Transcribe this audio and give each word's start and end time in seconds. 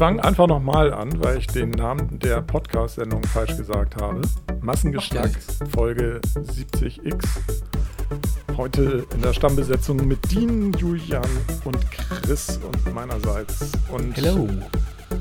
fange 0.00 0.24
einfach 0.24 0.46
nochmal 0.46 0.94
an, 0.94 1.10
weil 1.22 1.36
ich 1.36 1.46
den 1.46 1.72
Namen 1.72 2.18
der 2.20 2.40
Podcast-Sendung 2.40 3.22
falsch 3.22 3.54
gesagt 3.58 4.00
habe. 4.00 4.22
Massengeschnack, 4.62 5.30
Folge 5.74 6.22
70x. 6.36 7.22
Heute 8.56 9.04
in 9.14 9.20
der 9.20 9.34
Stammbesetzung 9.34 10.08
mit 10.08 10.32
Dean, 10.32 10.72
Julian 10.72 11.28
und 11.66 11.76
Chris 11.90 12.58
und 12.64 12.94
meinerseits. 12.94 13.72
Und 13.92 14.16
Hello. 14.16 14.48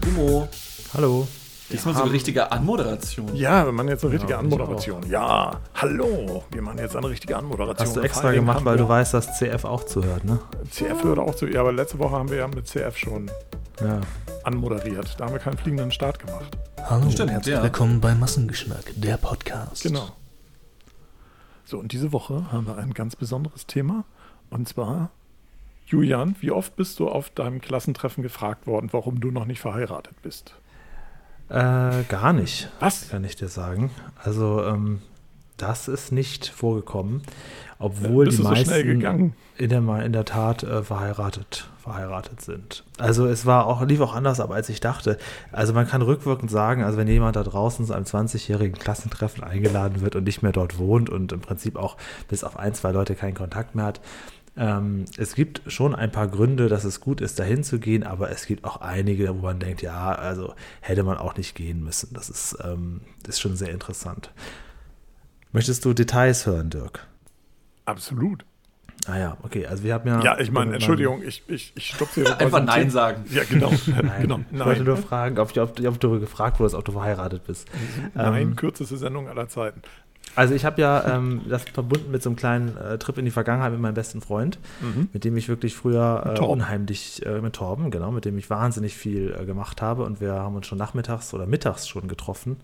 Humo. 0.05 0.47
Hallo. 0.93 1.27
Diesmal 1.71 1.93
so 1.93 2.01
eine 2.03 2.11
richtige 2.11 2.51
Anmoderation. 2.51 3.35
Ja, 3.35 3.63
wir 3.65 3.71
machen 3.71 3.89
jetzt 3.89 4.03
eine 4.03 4.13
richtige 4.13 4.33
Ja, 4.33 4.39
Anmoderation. 4.39 5.07
Ja, 5.07 5.59
hallo. 5.75 6.43
Wir 6.51 6.61
machen 6.63 6.79
jetzt 6.79 6.95
eine 6.95 7.07
richtige 7.09 7.37
Anmoderation. 7.37 7.87
Hast 7.87 7.95
du 7.95 8.01
extra 8.01 8.31
gemacht, 8.31 8.65
weil 8.65 8.77
du 8.77 8.87
weißt, 8.87 9.13
dass 9.13 9.37
CF 9.37 9.65
auch 9.65 9.83
zuhört, 9.83 10.25
ne? 10.25 10.39
CF 10.71 11.03
hört 11.03 11.19
auch 11.19 11.35
zu. 11.35 11.47
Ja, 11.47 11.61
aber 11.61 11.71
letzte 11.71 11.99
Woche 11.99 12.15
haben 12.15 12.29
wir 12.29 12.37
ja 12.37 12.47
mit 12.47 12.67
CF 12.67 12.97
schon 12.97 13.29
Ja. 13.81 14.01
anmoderiert. 14.43 15.15
Da 15.19 15.25
haben 15.25 15.33
wir 15.33 15.39
keinen 15.39 15.57
fliegenden 15.57 15.91
Start 15.91 16.17
gemacht. 16.19 16.57
Hallo, 16.89 17.09
Stimmt, 17.11 17.31
herzlich 17.31 17.53
ja. 17.55 17.61
willkommen 17.61 18.01
bei 18.01 18.15
Massengeschmack, 18.15 18.85
der 18.95 19.17
Podcast. 19.17 19.83
Genau. 19.83 20.09
So, 21.65 21.77
und 21.77 21.91
diese 21.91 22.11
Woche 22.11 22.51
haben 22.51 22.65
wir 22.65 22.77
ein 22.77 22.95
ganz 22.95 23.15
besonderes 23.15 23.67
Thema. 23.67 24.05
Und 24.49 24.67
zwar, 24.67 25.11
Julian, 25.85 26.35
wie 26.39 26.49
oft 26.49 26.75
bist 26.77 26.99
du 26.99 27.07
auf 27.09 27.29
deinem 27.29 27.61
Klassentreffen 27.61 28.23
gefragt 28.23 28.65
worden, 28.65 28.89
warum 28.91 29.19
du 29.19 29.29
noch 29.29 29.45
nicht 29.45 29.59
verheiratet 29.59 30.19
bist? 30.23 30.55
Äh, 31.49 32.03
gar 32.07 32.33
nicht, 32.33 32.69
Was? 32.79 33.09
kann 33.09 33.23
ich 33.23 33.35
dir 33.35 33.47
sagen. 33.47 33.91
Also, 34.23 34.63
ähm, 34.63 35.01
das 35.57 35.87
ist 35.87 36.11
nicht 36.11 36.47
vorgekommen, 36.47 37.21
obwohl 37.79 38.25
Bist 38.25 38.39
die 38.39 38.43
so 38.43 38.49
meisten 38.49 38.83
gegangen? 38.87 39.33
in 39.57 39.69
der, 39.69 39.81
in 40.05 40.13
der 40.13 40.25
Tat 40.25 40.63
äh, 40.63 40.83
verheiratet, 40.83 41.69
verheiratet 41.83 42.41
sind. 42.41 42.83
Also 42.97 43.25
es 43.25 43.45
war 43.45 43.67
auch, 43.67 43.81
lief 43.81 43.99
auch 43.99 44.15
anders 44.15 44.39
ab, 44.39 44.51
als 44.51 44.69
ich 44.69 44.79
dachte. 44.79 45.17
Also 45.51 45.73
man 45.73 45.87
kann 45.87 46.01
rückwirkend 46.01 46.49
sagen, 46.49 46.83
also 46.83 46.97
wenn 46.97 47.07
jemand 47.07 47.35
da 47.35 47.43
draußen 47.43 47.85
zu 47.85 47.93
einem 47.93 48.05
20-jährigen 48.05 48.79
Klassentreffen 48.79 49.43
eingeladen 49.43 50.01
wird 50.01 50.15
und 50.15 50.23
nicht 50.23 50.41
mehr 50.41 50.53
dort 50.53 50.77
wohnt 50.77 51.09
und 51.09 51.33
im 51.33 51.41
Prinzip 51.41 51.75
auch 51.75 51.97
bis 52.29 52.45
auf 52.45 52.57
ein, 52.57 52.73
zwei 52.73 52.91
Leute 52.91 53.15
keinen 53.15 53.35
Kontakt 53.35 53.75
mehr 53.75 53.85
hat, 53.85 54.01
ähm, 54.57 55.05
es 55.17 55.35
gibt 55.35 55.61
schon 55.67 55.95
ein 55.95 56.11
paar 56.11 56.27
Gründe, 56.27 56.67
dass 56.67 56.83
es 56.83 56.99
gut 56.99 57.21
ist, 57.21 57.39
dahin 57.39 57.63
zu 57.63 57.79
gehen, 57.79 58.03
aber 58.03 58.29
es 58.31 58.45
gibt 58.45 58.63
auch 58.65 58.81
einige, 58.81 59.29
wo 59.29 59.41
man 59.41 59.59
denkt, 59.59 59.81
ja, 59.81 60.11
also 60.11 60.53
hätte 60.81 61.03
man 61.03 61.17
auch 61.17 61.35
nicht 61.37 61.55
gehen 61.55 61.83
müssen. 61.83 62.13
Das 62.13 62.29
ist, 62.29 62.57
ähm, 62.63 63.01
ist 63.27 63.39
schon 63.39 63.55
sehr 63.55 63.71
interessant. 63.71 64.31
Möchtest 65.51 65.85
du 65.85 65.93
Details 65.93 66.45
hören, 66.45 66.69
Dirk? 66.69 67.07
Absolut. 67.85 68.45
Ah 69.07 69.17
ja, 69.17 69.37
okay. 69.43 69.65
Also 69.65 69.83
wir 69.83 69.93
haben 69.93 70.07
ja. 70.07 70.21
Ja, 70.21 70.39
ich 70.39 70.51
meine, 70.51 70.73
Entschuldigung, 70.73 71.23
ich, 71.23 71.43
ich, 71.47 71.71
ich 71.75 71.87
stopfe 71.87 72.21
hier 72.21 72.39
Einfach 72.39 72.63
Nein 72.63 72.83
Tipp. 72.83 72.91
sagen. 72.91 73.25
Ja, 73.31 73.43
genau. 73.49 73.71
Nein, 73.87 74.21
genau. 74.21 74.39
ich 74.51 74.59
wollte 74.59 74.79
Nein. 74.81 74.83
nur 74.83 74.97
fragen, 74.97 75.39
ob, 75.39 75.55
ob, 75.57 75.79
ob 75.79 75.99
du 75.99 76.19
gefragt 76.19 76.59
wurdest, 76.59 76.75
ob 76.75 76.85
du 76.85 76.91
verheiratet 76.91 77.45
bist. 77.47 77.67
Nein, 78.13 78.41
Ähm, 78.41 78.55
kürzeste 78.55 78.97
Sendung 78.97 79.27
aller 79.29 79.47
Zeiten. 79.47 79.81
Also 80.35 80.53
ich 80.53 80.63
habe 80.63 80.79
ja 80.81 81.15
ähm, 81.15 81.41
das 81.49 81.63
verbunden 81.63 82.11
mit 82.11 82.23
so 82.23 82.29
einem 82.29 82.37
kleinen 82.37 82.77
äh, 82.77 82.97
Trip 82.97 83.17
in 83.17 83.25
die 83.25 83.31
Vergangenheit 83.31 83.71
mit 83.71 83.81
meinem 83.81 83.95
besten 83.95 84.21
Freund, 84.21 84.57
Mhm. 84.79 85.09
mit 85.11 85.23
dem 85.25 85.35
ich 85.35 85.49
wirklich 85.49 85.75
früher 85.75 86.35
äh, 86.37 86.39
unheimlich, 86.39 87.25
äh, 87.25 87.41
mit 87.41 87.53
Torben, 87.53 87.91
genau, 87.91 88.11
mit 88.11 88.25
dem 88.25 88.37
ich 88.37 88.49
wahnsinnig 88.49 88.95
viel 88.95 89.35
äh, 89.37 89.45
gemacht 89.45 89.81
habe. 89.81 90.03
Und 90.03 90.21
wir 90.21 90.33
haben 90.33 90.55
uns 90.55 90.67
schon 90.67 90.77
nachmittags 90.77 91.33
oder 91.33 91.45
mittags 91.45 91.87
schon 91.87 92.07
getroffen 92.07 92.57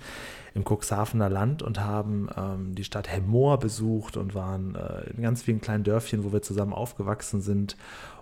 im 0.53 0.63
Cuxhavener 0.63 1.29
Land 1.29 1.63
und 1.63 1.81
haben 1.81 2.29
ähm, 2.37 2.75
die 2.75 2.85
Stadt 2.85 3.11
Hemmoor 3.11 3.59
besucht 3.59 4.15
und 4.15 4.35
waren 4.35 4.75
äh, 4.75 5.09
in 5.15 5.21
ganz 5.21 5.41
vielen 5.41 5.59
kleinen 5.59 5.83
Dörfchen, 5.83 6.23
wo 6.23 6.31
wir 6.31 6.41
zusammen 6.41 6.71
aufgewachsen 6.71 7.41
sind 7.41 7.75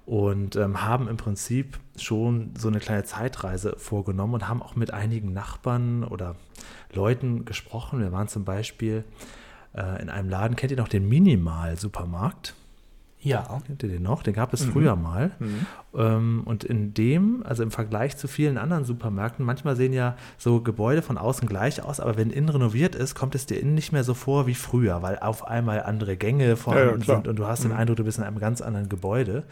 und 0.05 0.55
ähm, 0.57 0.83
haben 0.85 1.07
im 1.07 1.17
Prinzip 1.17 1.79
schon 1.97 2.51
so 2.57 2.67
eine 2.67 2.79
kleine 2.79 3.03
Zeitreise 3.03 3.75
vorgenommen 3.77 4.33
und 4.33 4.47
haben 4.49 4.61
auch 4.61 4.75
mit 4.75 4.91
einigen 4.91 5.31
Nachbarn 5.33 6.03
oder 6.03 6.35
Leuten 6.93 7.45
gesprochen. 7.45 7.99
Wir 7.99 8.11
waren 8.11 8.27
zum 8.27 8.43
Beispiel 8.43 9.03
äh, 9.75 10.01
in 10.01 10.09
einem 10.09 10.29
Laden, 10.29 10.55
kennt 10.55 10.71
ihr 10.71 10.77
noch 10.77 10.87
den 10.89 11.07
Minimal-Supermarkt? 11.07 12.53
Ja. 13.19 13.61
Kennt 13.65 13.81
ihr 13.83 13.87
den 13.89 14.03
noch? 14.03 14.21
Den 14.21 14.33
gab 14.33 14.53
es 14.53 14.65
Mhm. 14.65 14.71
früher 14.73 14.95
mal. 14.97 15.31
Mhm. 15.39 15.65
Ähm, 15.95 16.41
und 16.43 16.65
in 16.65 16.93
dem, 16.93 17.41
also 17.45 17.63
im 17.63 17.71
Vergleich 17.71 18.17
zu 18.17 18.27
vielen 18.27 18.57
anderen 18.57 18.83
Supermärkten, 18.83 19.45
manchmal 19.45 19.77
sehen 19.77 19.93
ja 19.93 20.17
so 20.37 20.59
Gebäude 20.59 21.01
von 21.01 21.17
außen 21.17 21.47
gleich 21.47 21.81
aus, 21.81 22.01
aber 22.01 22.17
wenn 22.17 22.31
innen 22.31 22.49
renoviert 22.49 22.95
ist, 22.95 23.15
kommt 23.15 23.33
es 23.35 23.45
dir 23.45 23.61
innen 23.61 23.75
nicht 23.75 23.93
mehr 23.93 24.03
so 24.03 24.13
vor 24.13 24.45
wie 24.45 24.55
früher, 24.55 25.01
weil 25.01 25.19
auf 25.19 25.47
einmal 25.47 25.83
andere 25.83 26.17
Gänge 26.17 26.57
vorhanden 26.57 26.99
klar. 26.99 27.17
sind 27.17 27.29
und 27.29 27.37
du 27.37 27.47
hast 27.47 27.63
den 27.63 27.71
Mhm. 27.71 27.77
Eindruck, 27.77 27.95
du 27.97 28.03
bist 28.03 28.17
in 28.17 28.25
einem 28.25 28.39
ganz 28.39 28.59
anderen 28.61 28.89
Gebäude. 28.89 29.43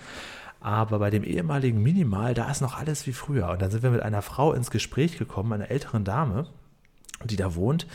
Aber 0.62 1.00
bei 1.00 1.10
dem 1.10 1.24
ehemaligen 1.24 1.82
Minimal, 1.82 2.36
da 2.36 2.50
ist 2.50 2.62
noch 2.62 2.78
alles 2.78 3.08
wie 3.08 3.14
früher. 3.14 3.50
Und 3.50 3.62
dann 3.62 3.72
sind 3.72 3.82
wir 3.82 3.90
mit 3.90 4.04
einer 4.04 4.22
Frau 4.22 4.54
ins 4.54 4.70
Gespräch 4.70 5.18
gekommen, 5.18 5.52
einer 5.52 5.72
älteren 5.72 6.04
Dame, 6.04 6.48
die 7.26 7.36
da 7.36 7.56
wohnt. 7.56 7.88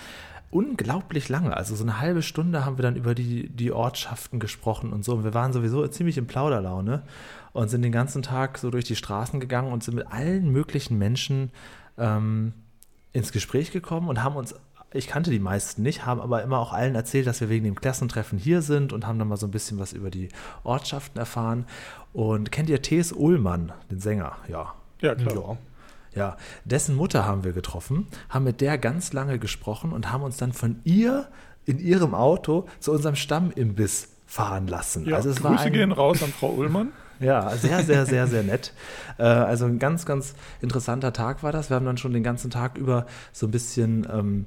Unglaublich 0.51 1.29
lange, 1.29 1.57
also 1.57 1.75
so 1.75 1.85
eine 1.85 2.01
halbe 2.01 2.23
Stunde 2.23 2.65
haben 2.65 2.79
wir 2.79 2.83
dann 2.83 2.97
über 2.97 3.15
die, 3.15 3.49
die 3.49 3.73
Ortschaften 3.73 4.41
gesprochen 4.41 4.93
und 4.93 5.05
so. 5.05 5.15
Und 5.15 5.25
wir 5.25 5.35
waren 5.35 5.53
sowieso 5.53 5.87
ziemlich 5.87 6.19
in 6.19 6.27
Plauderlaune 6.27 7.03
und 7.53 7.69
sind 7.69 7.83
den 7.83 7.93
ganzen 7.93 8.23
Tag 8.23 8.59
so 8.59 8.71
durch 8.71 8.85
die 8.85 8.97
Straßen 8.97 9.39
gegangen 9.39 9.73
und 9.73 9.85
sind 9.85 9.95
mit 9.95 10.07
allen 10.09 10.51
möglichen 10.51 10.99
Menschen 10.99 11.53
ähm, 11.99 12.53
ins 13.13 13.33
Gespräch 13.33 13.71
gekommen 13.71 14.09
und 14.09 14.23
haben 14.23 14.37
uns, 14.37 14.55
ich 14.93 15.07
kannte 15.09 15.31
die 15.31 15.39
meisten 15.39 15.83
nicht, 15.83 16.05
haben 16.05 16.21
aber 16.21 16.43
immer 16.43 16.59
auch 16.59 16.73
allen 16.73 16.95
erzählt, 16.95 17.27
dass 17.27 17.41
wir 17.41 17.49
wegen 17.49 17.65
dem 17.65 17.75
Klassentreffen 17.75 18.39
hier 18.39 18.63
sind 18.63 18.93
und 18.93 19.07
haben 19.07 19.19
dann 19.19 19.29
mal 19.29 19.37
so 19.37 19.47
ein 19.47 19.53
bisschen 19.53 19.79
was 19.79 19.93
über 19.93 20.11
die 20.11 20.29
Ortschaften 20.65 21.19
erfahren. 21.19 21.67
Und 22.17 22.51
kennt 22.51 22.71
ihr 22.71 22.81
T.S. 22.81 23.13
Ullmann, 23.13 23.75
den 23.91 24.01
Sänger? 24.01 24.39
Ja. 24.49 24.73
Ja, 25.03 25.15
klar. 25.15 25.59
Ja, 26.15 26.39
dessen 26.65 26.97
Mutter 26.97 27.27
haben 27.27 27.45
wir 27.45 27.53
getroffen, 27.53 28.07
haben 28.31 28.45
mit 28.45 28.63
der 28.63 28.79
ganz 28.79 29.13
lange 29.13 29.39
gesprochen 29.39 29.93
und 29.93 30.11
haben 30.11 30.23
uns 30.23 30.39
dann 30.39 30.55
von 30.55 30.81
ihr 30.85 31.29
in 31.67 31.79
ihrem 31.79 32.15
Auto 32.15 32.69
zu 32.81 32.93
unserem 32.93 33.17
Stammimbiss 33.17 34.09
fahren 34.25 34.67
lassen. 34.67 35.05
Ja, 35.05 35.17
also 35.17 35.29
es 35.29 35.45
war 35.45 35.51
Grüße 35.51 35.65
ein, 35.65 35.73
gehen 35.75 35.93
raus 35.93 36.23
an 36.23 36.31
Frau 36.41 36.53
Ullmann. 36.53 36.93
ja, 37.21 37.51
sehr, 37.55 37.83
sehr, 37.83 38.07
sehr, 38.07 38.27
sehr 38.27 38.43
nett. 38.43 38.73
Äh, 39.19 39.25
also 39.25 39.67
ein 39.67 39.79
ganz, 39.79 40.07
ganz 40.07 40.35
interessanter 40.63 41.13
Tag 41.13 41.43
war 41.43 41.53
das. 41.53 41.69
Wir 41.69 41.75
haben 41.75 41.85
dann 41.85 41.99
schon 41.99 42.15
den 42.15 42.23
ganzen 42.23 42.51
Tag 42.51 42.79
über 42.79 43.05
so 43.35 43.47
ein 43.47 43.51
bisschen, 43.51 44.09
ähm, 44.11 44.47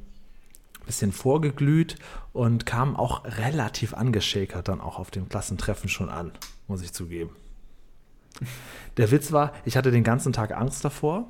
bisschen 0.87 1.11
vorgeglüht 1.11 1.97
und 2.33 2.65
kamen 2.65 2.95
auch 2.95 3.25
relativ 3.25 3.93
angeschäkert 3.93 4.67
dann 4.67 4.81
auch 4.81 4.97
auf 4.97 5.11
dem 5.11 5.29
Klassentreffen 5.29 5.87
schon 5.87 6.09
an, 6.09 6.31
muss 6.67 6.81
ich 6.81 6.93
zugeben. 6.93 7.29
Der 8.97 9.11
Witz 9.11 9.31
war, 9.31 9.53
ich 9.65 9.77
hatte 9.77 9.91
den 9.91 10.03
ganzen 10.03 10.33
Tag 10.33 10.55
Angst 10.55 10.83
davor 10.83 11.27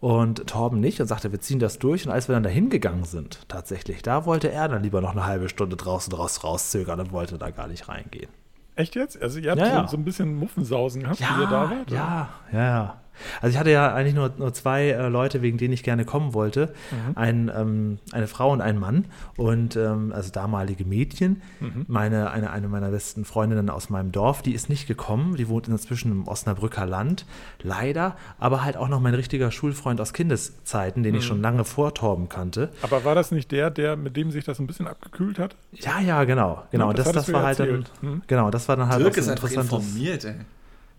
und 0.00 0.46
Torben 0.46 0.80
nicht 0.80 1.00
und 1.00 1.06
sagte, 1.06 1.32
wir 1.32 1.40
ziehen 1.40 1.58
das 1.58 1.78
durch. 1.78 2.06
Und 2.06 2.12
als 2.12 2.28
wir 2.28 2.34
dann 2.34 2.42
dahin 2.42 2.70
gegangen 2.70 3.04
sind, 3.04 3.40
tatsächlich, 3.48 4.02
da 4.02 4.24
wollte 4.24 4.50
er 4.50 4.68
dann 4.68 4.82
lieber 4.82 5.00
noch 5.00 5.12
eine 5.12 5.26
halbe 5.26 5.48
Stunde 5.48 5.76
draußen 5.76 6.12
raus 6.12 6.42
rauszögern 6.42 7.00
und 7.00 7.12
wollte 7.12 7.36
da 7.38 7.50
gar 7.50 7.68
nicht 7.68 7.88
reingehen. 7.88 8.30
Echt 8.76 8.94
jetzt? 8.94 9.20
Also 9.20 9.38
ihr 9.38 9.50
habt 9.50 9.60
Ja, 9.60 9.66
so, 9.66 9.72
ja. 9.72 9.88
so 9.88 9.96
ein 9.96 10.04
bisschen 10.04 10.34
Muffensausen 10.36 11.02
gehabt, 11.02 11.20
wie 11.20 11.24
ihr 11.42 11.46
da 11.48 11.70
wart? 11.70 11.90
Ja, 11.90 12.28
ja, 12.52 12.58
ja. 12.66 13.00
Also 13.40 13.52
ich 13.52 13.58
hatte 13.58 13.70
ja 13.70 13.94
eigentlich 13.94 14.14
nur, 14.14 14.32
nur 14.38 14.52
zwei 14.54 14.88
äh, 14.90 15.08
Leute, 15.08 15.42
wegen 15.42 15.58
denen 15.58 15.72
ich 15.74 15.82
gerne 15.82 16.04
kommen 16.04 16.34
wollte. 16.34 16.72
Mhm. 16.90 17.16
Ein, 17.16 17.50
ähm, 17.54 17.98
eine 18.12 18.26
Frau 18.26 18.50
und 18.52 18.60
ein 18.60 18.78
Mann. 18.78 19.04
Und 19.36 19.76
ähm, 19.76 20.12
also 20.14 20.30
damalige 20.30 20.84
Mädchen. 20.84 21.42
Mhm. 21.60 21.84
Meine, 21.88 22.30
eine, 22.30 22.50
eine 22.50 22.68
meiner 22.68 22.90
besten 22.90 23.24
Freundinnen 23.24 23.70
aus 23.70 23.90
meinem 23.90 24.12
Dorf, 24.12 24.42
die 24.42 24.52
ist 24.54 24.68
nicht 24.68 24.86
gekommen. 24.86 25.36
Die 25.36 25.48
wohnt 25.48 25.68
inzwischen 25.68 26.12
im 26.12 26.28
Osnabrücker 26.28 26.86
Land. 26.86 27.24
Leider. 27.62 28.16
Aber 28.38 28.64
halt 28.64 28.76
auch 28.76 28.88
noch 28.88 29.00
mein 29.00 29.14
richtiger 29.14 29.50
Schulfreund 29.50 30.00
aus 30.00 30.12
Kindeszeiten, 30.12 31.02
den 31.02 31.14
ich 31.14 31.22
Mhm. 31.24 31.26
schon 31.28 31.42
lange 31.42 31.64
vor 31.64 31.94
Torben 31.94 32.28
kannte. 32.28 32.70
Aber 32.82 33.04
war 33.04 33.14
das 33.14 33.30
nicht 33.30 33.50
der, 33.52 33.70
der, 33.70 33.96
mit 33.96 34.16
dem 34.16 34.30
sich 34.30 34.44
das 34.44 34.58
ein 34.58 34.66
bisschen 34.66 34.86
abgekühlt 34.86 35.38
hat? 35.38 35.56
Ja, 35.72 36.00
ja, 36.00 36.24
genau. 36.24 36.62
Genau. 36.70 36.84
Ja, 36.84 36.90
Und 36.90 36.98
das 36.98 37.06
das, 37.06 37.26
das 37.26 37.32
war 37.32 37.42
halt 37.42 37.58
dann. 37.60 37.68
erzählt. 37.68 37.90
Hm? 38.00 38.22
Genau, 38.26 38.50
das 38.50 38.68
war 38.68 38.76
dann 38.76 38.88
halt 38.88 39.00
Dirk 39.00 39.10
auch 39.10 39.14
so 39.14 39.20
ist 39.20 39.28
interessantes. 39.28 39.72
informiert, 39.72 40.24
ey. 40.24 40.34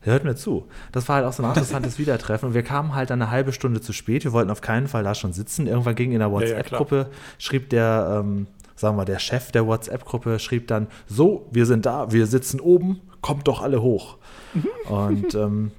Hört 0.02 0.24
mir 0.24 0.36
zu. 0.36 0.68
Das 0.92 1.08
war 1.08 1.18
halt 1.18 1.26
auch 1.26 1.34
so 1.34 1.44
ein 1.44 1.50
interessantes 1.50 1.98
Wiedertreffen. 2.00 2.50
Und 2.50 2.54
wir 2.56 2.64
kamen 2.64 2.96
halt 2.96 3.10
dann 3.12 3.22
eine 3.22 3.32
halbe 3.32 3.54
Stunde 3.54 3.82
zu 3.82 3.94
spät. 3.94 4.24
Wir 4.24 4.34
wollten 4.34 4.50
auf 4.50 4.62
keinen 4.62 4.88
Fall 4.88 5.04
da 5.04 5.14
schon 5.14 5.32
sitzen. 5.32 5.68
Irgendwann 5.68 5.96
ging 5.96 6.12
in 6.12 6.20
der 6.20 6.28
ja, 6.30 6.34
WhatsApp-Gruppe, 6.34 7.10
schrieb 7.38 7.70
der, 7.70 8.22
ähm, 8.24 8.48
sagen 8.76 8.98
wir, 8.98 9.06
der 9.06 9.20
Chef 9.20 9.52
der 9.52 9.68
WhatsApp-Gruppe, 9.68 10.40
schrieb 10.40 10.68
dann, 10.68 10.88
so, 11.08 11.48
wir 11.52 11.66
sind 11.68 11.86
da, 11.86 12.12
wir 12.12 12.26
sitzen 12.26 12.60
oben, 12.60 13.02
kommt 13.22 13.48
doch 13.48 13.62
alle 13.62 13.82
hoch. 13.82 14.18
und 14.90 15.36
ähm, 15.36 15.72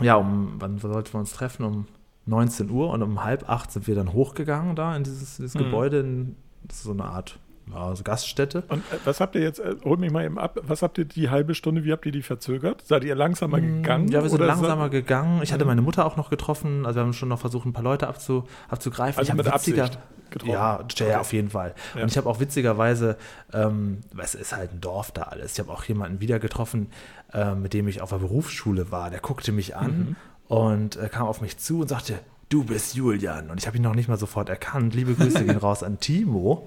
ja, 0.00 0.14
um, 0.14 0.54
wann 0.58 0.78
sollten 0.78 1.12
wir 1.12 1.18
uns 1.18 1.32
treffen? 1.32 1.64
Um 1.64 1.86
19 2.26 2.70
Uhr 2.70 2.90
und 2.90 3.02
um 3.02 3.24
halb 3.24 3.48
acht 3.48 3.72
sind 3.72 3.88
wir 3.88 3.94
dann 3.94 4.12
hochgegangen 4.12 4.76
da 4.76 4.94
in 4.94 5.02
dieses, 5.02 5.36
dieses 5.36 5.54
Mhm. 5.54 5.58
Gebäude. 5.58 6.00
In, 6.00 6.36
so 6.70 6.92
eine 6.92 7.04
Art 7.04 7.38
ja, 7.72 7.94
so 7.96 8.02
Gaststätte. 8.04 8.62
Und 8.68 8.78
äh, 8.78 8.98
was 9.04 9.20
habt 9.20 9.34
ihr 9.34 9.42
jetzt, 9.42 9.58
äh, 9.60 9.74
hol 9.84 9.96
mich 9.96 10.10
mal 10.10 10.24
eben 10.24 10.38
ab, 10.38 10.58
was 10.62 10.82
habt 10.82 10.98
ihr 10.98 11.04
die 11.04 11.30
halbe 11.30 11.54
Stunde, 11.54 11.84
wie 11.84 11.92
habt 11.92 12.04
ihr 12.06 12.12
die 12.12 12.22
verzögert? 12.22 12.82
Seid 12.86 13.04
ihr 13.04 13.14
langsamer 13.14 13.60
gegangen? 13.60 14.06
Mm, 14.06 14.12
Ja, 14.12 14.22
wir 14.22 14.30
sind 14.30 14.40
langsamer 14.40 14.88
gegangen. 14.88 15.40
Ich 15.42 15.52
hatte 15.52 15.64
Mhm. 15.64 15.68
meine 15.68 15.82
Mutter 15.82 16.04
auch 16.06 16.16
noch 16.16 16.30
getroffen. 16.30 16.86
Also 16.86 16.98
wir 17.00 17.04
haben 17.04 17.12
schon 17.12 17.28
noch 17.28 17.40
versucht, 17.40 17.66
ein 17.66 17.72
paar 17.72 17.82
Leute 17.84 18.08
abzu, 18.08 18.44
abzugreifen. 18.68 19.18
Also 19.18 19.32
ich 19.32 19.36
mit 19.36 19.46
Absicht 19.48 19.76
witziger- 19.76 19.98
getroffen? 20.30 20.52
Ja, 20.52 20.78
ja, 20.78 20.84
Okay. 20.84 21.14
auf 21.14 21.32
jeden 21.32 21.48
Fall. 21.50 21.74
Ja. 21.94 22.02
Und 22.02 22.10
ich 22.10 22.16
habe 22.18 22.28
auch 22.28 22.38
witzigerweise, 22.38 23.16
ähm, 23.54 24.00
es 24.22 24.34
ist 24.34 24.54
halt 24.54 24.72
ein 24.74 24.80
Dorf 24.80 25.10
da 25.12 25.22
alles. 25.22 25.54
Ich 25.54 25.58
habe 25.60 25.70
auch 25.72 25.84
jemanden 25.84 26.20
wieder 26.20 26.38
getroffen, 26.38 26.90
äh, 27.32 27.54
mit 27.54 27.72
dem 27.72 27.88
ich 27.88 28.02
auf 28.02 28.10
der 28.10 28.18
Berufsschule 28.18 28.90
war. 28.90 29.08
Der 29.10 29.20
guckte 29.20 29.52
mich 29.52 29.74
an 29.76 30.16
Mhm. 30.50 30.54
und 30.54 30.96
äh, 30.96 31.08
kam 31.08 31.26
auf 31.26 31.40
mich 31.40 31.56
zu 31.58 31.80
und 31.80 31.88
sagte, 31.88 32.18
du 32.48 32.64
bist 32.64 32.94
Julian. 32.94 33.50
Und 33.50 33.58
ich 33.58 33.66
habe 33.66 33.76
ihn 33.76 33.82
noch 33.82 33.94
nicht 33.94 34.08
mal 34.08 34.18
sofort 34.18 34.48
erkannt. 34.48 34.94
Liebe 34.94 35.14
Grüße 35.14 35.44
gehen 35.44 35.56
raus 35.62 35.82
an 35.82 36.00
Timo. 36.00 36.66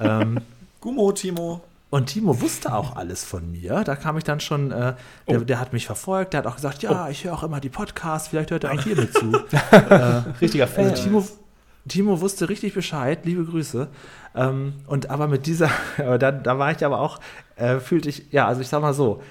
Ähm, 0.00 0.40
Gummo, 0.80 1.12
Timo. 1.12 1.62
und 1.90 2.06
Timo 2.06 2.40
wusste 2.40 2.74
auch 2.74 2.96
alles 2.96 3.24
von 3.24 3.50
mir. 3.50 3.82
Da 3.84 3.96
kam 3.96 4.16
ich 4.16 4.24
dann 4.24 4.40
schon, 4.40 4.70
äh, 4.70 4.94
der, 5.28 5.40
der 5.40 5.60
hat 5.60 5.72
mich 5.72 5.86
verfolgt, 5.86 6.32
der 6.32 6.38
hat 6.38 6.46
auch 6.46 6.56
gesagt, 6.56 6.82
ja, 6.82 7.08
ich 7.08 7.24
höre 7.24 7.34
auch 7.34 7.42
immer 7.42 7.60
die 7.60 7.68
Podcasts, 7.68 8.28
vielleicht 8.28 8.50
hört 8.50 8.64
er 8.64 8.72
auch 8.72 8.82
hier 8.82 8.96
mit 8.96 9.12
zu. 9.12 9.32
Richtiger 10.40 10.68
Fan. 10.68 10.90
Also 10.90 11.02
Timo, 11.02 11.24
Timo 11.88 12.20
wusste 12.20 12.48
richtig 12.48 12.74
Bescheid, 12.74 13.24
liebe 13.24 13.44
Grüße. 13.44 13.88
Ähm, 14.34 14.74
und 14.86 15.10
aber 15.10 15.26
mit 15.26 15.46
dieser, 15.46 15.70
aber 15.98 16.18
dann, 16.18 16.42
da 16.42 16.58
war 16.58 16.70
ich 16.70 16.84
aber 16.84 17.00
auch, 17.00 17.18
äh, 17.56 17.80
fühlte 17.80 18.08
ich, 18.08 18.30
ja, 18.30 18.46
also 18.46 18.60
ich 18.60 18.68
sag 18.68 18.80
mal 18.80 18.94
so, 18.94 19.16
äh, 19.16 19.22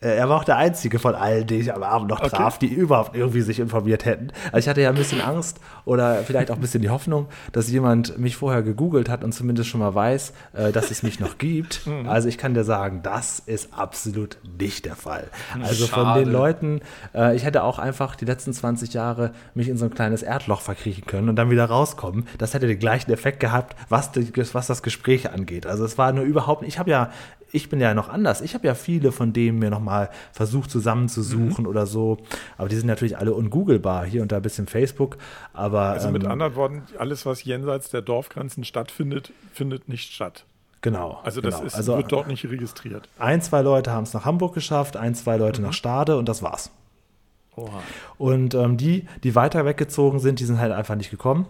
er 0.00 0.28
war 0.28 0.38
auch 0.38 0.44
der 0.44 0.56
Einzige 0.58 0.98
von 0.98 1.14
allen, 1.14 1.46
die 1.46 1.54
ich 1.56 1.72
am 1.72 1.82
Abend 1.82 2.10
noch 2.10 2.20
Okay. 2.20 2.28
traf, 2.36 2.58
die 2.58 2.66
überhaupt 2.66 3.16
irgendwie 3.16 3.40
sich 3.40 3.58
informiert 3.58 4.04
hätten. 4.04 4.28
Also 4.46 4.58
ich 4.58 4.68
hatte 4.68 4.82
ja 4.82 4.90
ein 4.90 4.94
bisschen 4.96 5.20
Angst 5.22 5.60
oder 5.86 6.16
vielleicht 6.24 6.50
auch 6.50 6.56
ein 6.56 6.60
bisschen 6.60 6.82
die 6.82 6.90
Hoffnung, 6.90 7.26
dass 7.52 7.70
jemand 7.70 8.18
mich 8.18 8.36
vorher 8.36 8.62
gegoogelt 8.62 9.08
hat 9.08 9.24
und 9.24 9.32
zumindest 9.32 9.68
schon 9.70 9.80
mal 9.80 9.94
weiß, 9.94 10.32
äh, 10.52 10.72
dass 10.72 10.90
es 10.90 11.02
mich 11.02 11.20
noch 11.20 11.38
gibt. 11.38 11.82
Also 12.06 12.28
ich 12.28 12.36
kann 12.38 12.52
dir 12.54 12.64
sagen, 12.64 13.00
das 13.02 13.38
ist 13.38 13.72
absolut 13.72 14.36
nicht 14.58 14.84
der 14.84 14.94
Fall. 14.96 15.28
Also 15.62 15.86
von 15.86 16.04
Schade. 16.04 16.24
den 16.24 16.32
Leuten, 16.32 16.80
äh, 17.14 17.34
ich 17.34 17.44
hätte 17.44 17.62
auch 17.62 17.78
einfach 17.78 18.14
die 18.16 18.24
letzten 18.26 18.52
20 18.52 18.92
Jahre 18.92 19.30
mich 19.54 19.68
in 19.68 19.78
so 19.78 19.86
ein 19.86 19.94
kleines 19.94 20.22
Erdloch 20.22 20.60
verkriechen 20.60 21.06
können 21.06 21.28
und 21.28 21.36
dann 21.36 21.50
wieder 21.50 21.64
rauskommen. 21.64 22.26
Das 22.38 22.52
hätte 22.52 22.66
den 22.66 22.78
gleichen 22.78 23.10
Effekt 23.10 23.40
gehabt, 23.40 23.74
was, 23.88 24.12
die, 24.12 24.30
was 24.52 24.66
das 24.66 24.82
Gespräch 24.82 25.30
angeht. 25.30 25.66
Also 25.66 25.84
es 25.84 25.96
war 25.98 26.12
nur 26.12 26.24
überhaupt 26.24 26.62
ich 26.64 26.78
habe 26.78 26.90
ja, 26.90 27.10
ich 27.54 27.68
bin 27.68 27.80
ja 27.80 27.94
noch 27.94 28.08
anders. 28.08 28.40
Ich 28.40 28.54
habe 28.54 28.66
ja 28.66 28.74
viele 28.74 29.12
von 29.12 29.32
denen 29.32 29.58
mir 29.58 29.70
nochmal 29.70 30.10
versucht 30.32 30.70
zusammenzusuchen 30.70 31.66
oder 31.66 31.86
so. 31.86 32.18
Aber 32.58 32.68
die 32.68 32.76
sind 32.76 32.86
natürlich 32.86 33.16
alle 33.16 33.32
ungooglebar. 33.34 34.04
Hier 34.04 34.22
und 34.22 34.32
da 34.32 34.36
ein 34.36 34.42
bisschen 34.42 34.66
Facebook. 34.66 35.16
Aber 35.52 35.80
Also 35.82 36.10
mit 36.10 36.24
ähm, 36.24 36.30
anderen 36.30 36.54
Worten, 36.56 36.82
alles, 36.98 37.24
was 37.26 37.44
jenseits 37.44 37.90
der 37.90 38.02
Dorfgrenzen 38.02 38.64
stattfindet, 38.64 39.32
findet 39.52 39.88
nicht 39.88 40.12
statt. 40.12 40.44
genau. 40.82 41.20
Also 41.24 41.40
das 41.40 41.54
genau. 41.54 41.66
ist, 41.66 41.74
also 41.74 41.96
wird 41.96 42.12
dort 42.12 42.26
nicht 42.28 42.44
registriert. 42.44 43.08
ein, 43.18 43.40
zwei 43.40 43.62
Leute 43.62 43.90
haben 43.92 44.02
es 44.04 44.12
nach 44.12 44.24
Hamburg 44.24 44.52
geschafft, 44.54 44.96
ein, 44.96 45.14
zwei 45.14 45.36
Leute 45.36 45.60
Mhm. 45.60 45.68
nach 45.68 45.72
Stade 45.72 46.18
und 46.18 46.28
das 46.28 46.42
war's. 46.42 46.70
Oha. 47.56 47.80
Und 48.18 48.54
ähm, 48.54 48.76
die, 48.76 49.06
die 49.22 49.34
weiter 49.34 49.64
weggezogen 49.64 50.18
sind, 50.18 50.40
die 50.40 50.44
sind 50.44 50.58
halt 50.58 50.72
einfach 50.72 50.96
nicht 50.96 51.10
gekommen. 51.10 51.46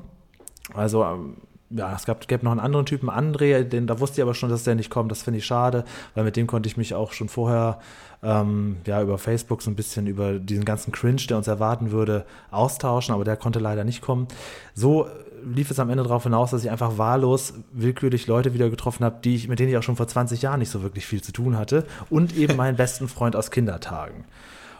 Also, 0.75 1.03
ähm, 1.05 1.37
ja, 1.77 1.95
es 1.95 2.05
gab, 2.05 2.27
gab 2.29 2.43
noch 2.43 2.53
einen 2.53 2.61
anderen 2.61 2.87
Typen, 2.87 3.11
André, 3.11 3.63
den, 3.65 3.87
da 3.87 3.99
wusste 4.01 4.21
ich 4.21 4.23
aber 4.23 4.35
schon, 4.35 4.49
dass 4.49 4.65
der 4.65 4.75
nicht 4.75 4.91
kommt. 4.91 5.11
Das 5.11 5.23
finde 5.23 5.39
ich 5.39 5.47
schade, 5.47 5.85
weil 6.15 6.25
mit 6.25 6.37
dem 6.37 6.47
konnte 6.47 6.69
ich 6.69 6.77
mich 6.77 6.95
auch 6.95 7.13
schon 7.13 7.29
vorher 7.29 7.81
ähm, 8.23 8.77
ja, 8.87 9.03
über 9.03 9.19
Facebook 9.19 9.61
so 9.61 9.71
ein 9.71 9.75
bisschen 9.75 10.07
über 10.07 10.39
diesen 10.39 10.65
ganzen 10.65 10.93
Cringe, 10.93 11.23
der 11.29 11.37
uns 11.37 11.49
erwarten 11.49 11.91
würde, 11.91 12.25
austauschen, 12.51 13.15
aber 13.15 13.25
der 13.25 13.37
konnte 13.37 13.59
leider 13.59 13.85
nicht 13.85 14.01
kommen. 14.01 14.29
So 14.75 15.09
lief 15.45 15.71
es 15.71 15.79
am 15.79 15.91
Ende 15.91 16.05
darauf 16.05 16.23
hinaus, 16.23 16.53
dass 16.53 16.65
ich 16.65 16.71
einfach 16.71 16.97
wahllos 16.97 17.55
willkürlich 17.73 18.27
Leute 18.27 18.55
wieder 18.55 18.71
getroffen 18.71 19.05
habe, 19.05 19.17
die 19.23 19.35
ich, 19.35 19.49
mit 19.49 19.59
denen 19.59 19.71
ich 19.71 19.77
auch 19.77 19.83
schon 19.83 19.97
vor 19.97 20.09
20 20.09 20.43
Jahren 20.43 20.61
nicht 20.61 20.71
so 20.71 20.83
wirklich 20.83 21.07
viel 21.07 21.23
zu 21.23 21.33
tun 21.33 21.59
hatte 21.59 21.85
und 22.09 22.37
eben 22.37 22.57
meinen 22.57 22.77
besten 22.77 23.09
Freund 23.09 23.37
aus 23.37 23.51
Kindertagen. 23.51 24.25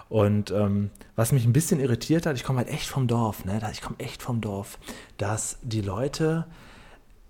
Und 0.09 0.51
ähm, 0.51 0.91
was 1.17 1.33
mich 1.33 1.45
ein 1.45 1.53
bisschen 1.53 1.81
irritiert 1.81 2.27
hat, 2.27 2.37
ich 2.37 2.45
komme 2.45 2.59
halt 2.59 2.69
echt 2.69 2.87
vom 2.87 3.07
Dorf, 3.07 3.45
ne? 3.45 3.61
Ich 3.73 3.83
komme 3.83 3.99
echt 3.99 4.23
vom 4.23 4.41
Dorf, 4.41 4.79
dass 5.17 5.59
die 5.63 5.81
Leute, 5.81 6.47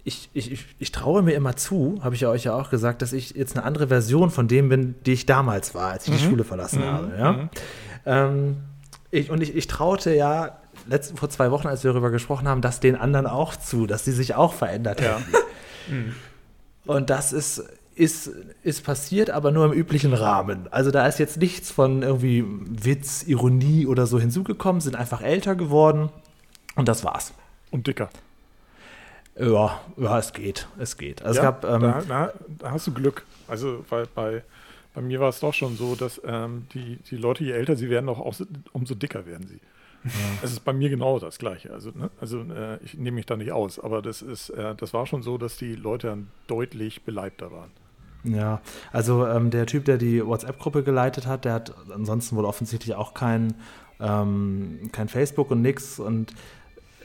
ich, 0.05 0.29
ich, 0.35 0.67
ich, 0.79 0.93
traue 0.93 1.23
mir 1.23 1.33
immer 1.33 1.57
zu, 1.57 1.99
habe 2.03 2.15
ich 2.15 2.21
ja 2.21 2.29
euch 2.29 2.45
ja 2.45 2.55
auch 2.55 2.69
gesagt, 2.69 3.01
dass 3.01 3.15
ich 3.15 3.31
jetzt 3.31 3.57
eine 3.57 3.65
andere 3.65 3.89
Version 3.89 4.31
von 4.31 4.49
dem 4.49 4.69
bin, 4.69 4.95
die 5.07 5.15
ich 5.15 5.25
damals 5.25 5.75
war, 5.75 5.93
als 5.93 6.07
ich 6.07 6.15
die 6.15 6.23
Schule 6.23 6.45
verlassen 6.45 6.85
habe. 6.85 7.13
Ja? 7.19 7.49
Ähm, 8.05 8.57
ich, 9.11 9.31
und 9.31 9.43
ich, 9.43 9.57
ich 9.57 9.67
traute 9.67 10.15
ja 10.15 10.59
letzten, 10.87 11.17
vor 11.17 11.31
zwei 11.31 11.51
Wochen, 11.51 11.69
als 11.69 11.85
wir 11.85 11.93
darüber 11.93 12.11
gesprochen 12.11 12.49
haben, 12.49 12.61
dass 12.61 12.81
den 12.81 12.97
anderen 12.97 13.27
auch 13.27 13.57
zu, 13.57 13.87
dass 13.87 14.05
die 14.05 14.13
sich 14.13 14.35
auch 14.35 14.53
verändert 14.53 15.01
Ja. 15.01 15.19
hätten. 15.19 16.15
Und 16.87 17.09
das 17.09 17.33
ist, 17.33 17.65
ist, 17.95 18.31
ist 18.63 18.85
passiert, 18.85 19.31
aber 19.31 19.53
nur 19.53 19.65
im 19.65 19.73
üblichen 19.73 20.13
Rahmen. 20.13 20.69
Also 20.71 20.91
da 20.91 21.07
ist 21.07 21.19
jetzt 21.19 21.39
nichts 21.39 21.71
von 21.71 22.03
irgendwie 22.03 22.45
Witz, 22.47 23.25
Ironie 23.27 23.87
oder 23.87 24.07
so 24.07 24.19
hinzugekommen, 24.19 24.81
sind 24.81 24.97
einfach 24.97 25.23
älter 25.23 25.55
geworden 25.55 26.11
und 26.75 26.89
das 26.89 27.05
war's. 27.05 27.33
Und 27.71 27.87
dicker. 27.87 28.11
Ja, 29.37 29.81
ja, 29.97 30.19
es 30.19 30.33
geht, 30.33 30.69
es 30.79 30.97
geht. 30.97 31.23
Also 31.23 31.41
ja, 31.43 31.49
es 31.51 31.61
gab, 31.61 31.65
ähm, 31.65 31.81
da, 31.83 32.03
da, 32.07 32.33
da 32.59 32.71
hast 32.71 32.87
du 32.87 32.93
Glück. 32.93 33.25
Also, 33.49 33.85
weil 33.91 34.07
bei, 34.15 34.43
bei 34.95 35.01
mir 35.03 35.19
war 35.21 35.29
es 35.31 35.41
doch 35.41 35.53
schon 35.53 35.77
so, 35.77 35.97
dass 35.97 36.21
ähm, 36.25 36.67
die, 36.73 36.99
die 37.11 37.17
Leute, 37.17 37.43
je 37.45 37.53
älter 37.53 37.77
sie 37.77 37.91
werden, 37.91 38.09
auch, 38.09 38.21
auch 38.21 38.35
so- 38.35 38.47
umso 38.73 38.95
dicker 38.95 39.27
werden 39.27 39.47
sie. 39.49 39.61
Es 40.43 40.53
ist 40.53 40.61
bei 40.67 40.75
mir 40.75 40.91
genau 40.91 41.19
das 41.19 41.39
Gleiche. 41.39 41.73
Also, 41.73 41.91
ne? 41.95 42.11
also 42.21 42.43
äh, 42.43 42.77
ich 42.85 42.93
nehme 42.93 43.15
mich 43.15 43.25
da 43.25 43.37
nicht 43.39 43.53
aus, 43.53 43.81
aber 43.81 44.03
das 44.03 44.21
ist, 44.21 44.51
äh, 44.51 44.75
das 44.75 44.93
war 44.93 45.07
schon 45.07 45.23
so, 45.23 45.39
dass 45.39 45.57
die 45.57 45.75
Leute 45.75 46.09
dann 46.09 46.29
deutlich 46.47 47.05
beleibter 47.05 47.51
waren. 47.51 47.71
Ja, 48.23 48.61
also 48.93 49.27
ähm, 49.27 49.51
der 49.51 49.65
Typ, 49.67 49.87
der 49.87 49.97
die 49.97 50.25
WhatsApp-Gruppe 50.25 50.83
geleitet 50.83 51.27
hat, 51.27 51.47
der 51.47 51.55
hat 51.55 51.75
ansonsten 51.91 52.37
wohl 52.37 52.45
offensichtlich 52.45 52.95
auch 52.95 53.15
kein, 53.15 53.55
ähm, 53.99 54.91
kein 54.93 55.09
Facebook 55.09 55.51
und 55.51 55.63
nix. 55.63 55.99
Und 55.99 56.35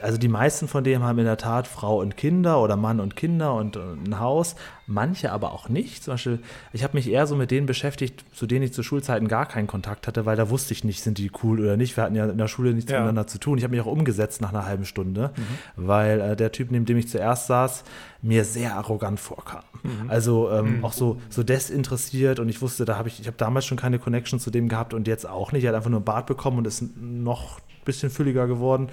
also 0.02 0.18
die 0.18 0.28
meisten 0.28 0.68
von 0.68 0.84
denen 0.84 1.02
haben 1.04 1.18
in 1.18 1.24
der 1.24 1.36
Tat 1.36 1.66
Frau 1.66 2.00
und 2.00 2.16
Kinder 2.16 2.60
oder 2.60 2.76
Mann 2.76 3.00
und 3.00 3.16
Kinder 3.16 3.54
und, 3.54 3.76
äh, 3.76 3.80
ein 3.80 4.18
Haus, 4.18 4.56
manche 4.86 5.30
aber 5.32 5.52
auch 5.52 5.68
nicht. 5.68 6.02
Zum 6.04 6.14
Beispiel, 6.14 6.38
ich 6.72 6.82
habe 6.84 6.96
mich 6.96 7.08
eher 7.10 7.26
so 7.26 7.36
mit 7.36 7.50
denen 7.50 7.66
beschäftigt, 7.66 8.24
zu 8.34 8.46
denen 8.46 8.64
ich 8.64 8.72
zu 8.72 8.82
Schulzeiten 8.82 9.28
gar 9.28 9.46
keinen 9.46 9.66
Kontakt 9.66 10.06
hatte, 10.06 10.26
weil 10.26 10.36
da 10.36 10.50
wusste 10.50 10.72
ich 10.74 10.82
nicht, 10.84 11.02
sind 11.02 11.18
die 11.18 11.30
cool 11.42 11.60
oder 11.60 11.76
nicht. 11.76 11.96
Wir 11.96 12.04
hatten 12.04 12.16
ja 12.16 12.26
in 12.26 12.38
der 12.38 12.48
Schule 12.48 12.72
nichts 12.74 12.90
Ja. 12.90 12.98
miteinander 12.98 13.26
zu 13.26 13.38
tun. 13.38 13.58
Ich 13.58 13.64
habe 13.64 13.72
mich 13.76 13.80
auch 13.80 13.86
umgesetzt 13.90 14.40
nach 14.40 14.50
einer 14.50 14.66
halben 14.66 14.84
Stunde, 14.84 15.30
weil 15.76 16.20
äh, 16.20 16.36
der 16.36 16.50
Typ, 16.52 16.70
neben 16.70 16.84
dem 16.86 16.96
ich 16.96 17.08
zuerst 17.08 17.46
saß, 17.46 17.84
mir 18.22 18.44
sehr 18.44 18.76
arrogant 18.76 19.18
vorkam. 19.20 19.62
Also 20.08 20.50
ähm, 20.50 20.84
auch 20.84 20.92
so, 20.92 21.18
so 21.30 21.42
desinteressiert 21.42 22.38
und 22.38 22.48
ich 22.48 22.60
wusste, 22.60 22.84
da 22.84 22.96
habe 22.98 23.08
ich, 23.08 23.18
ich 23.20 23.26
habe 23.26 23.36
damals 23.38 23.64
schon 23.64 23.78
keine 23.78 23.98
Connection 23.98 24.38
zu 24.38 24.50
dem 24.50 24.68
gehabt 24.68 24.92
und 24.92 25.06
jetzt 25.08 25.26
auch 25.28 25.52
nicht. 25.52 25.64
Er 25.64 25.70
hat 25.70 25.76
einfach 25.76 25.88
nur 25.90 25.98
einen 26.00 26.04
Bart 26.04 26.26
bekommen 26.26 26.58
und 26.58 26.66
ist 26.66 26.84
noch 27.00 27.60
bisschen 27.84 28.10
fülliger 28.10 28.46
geworden. 28.46 28.88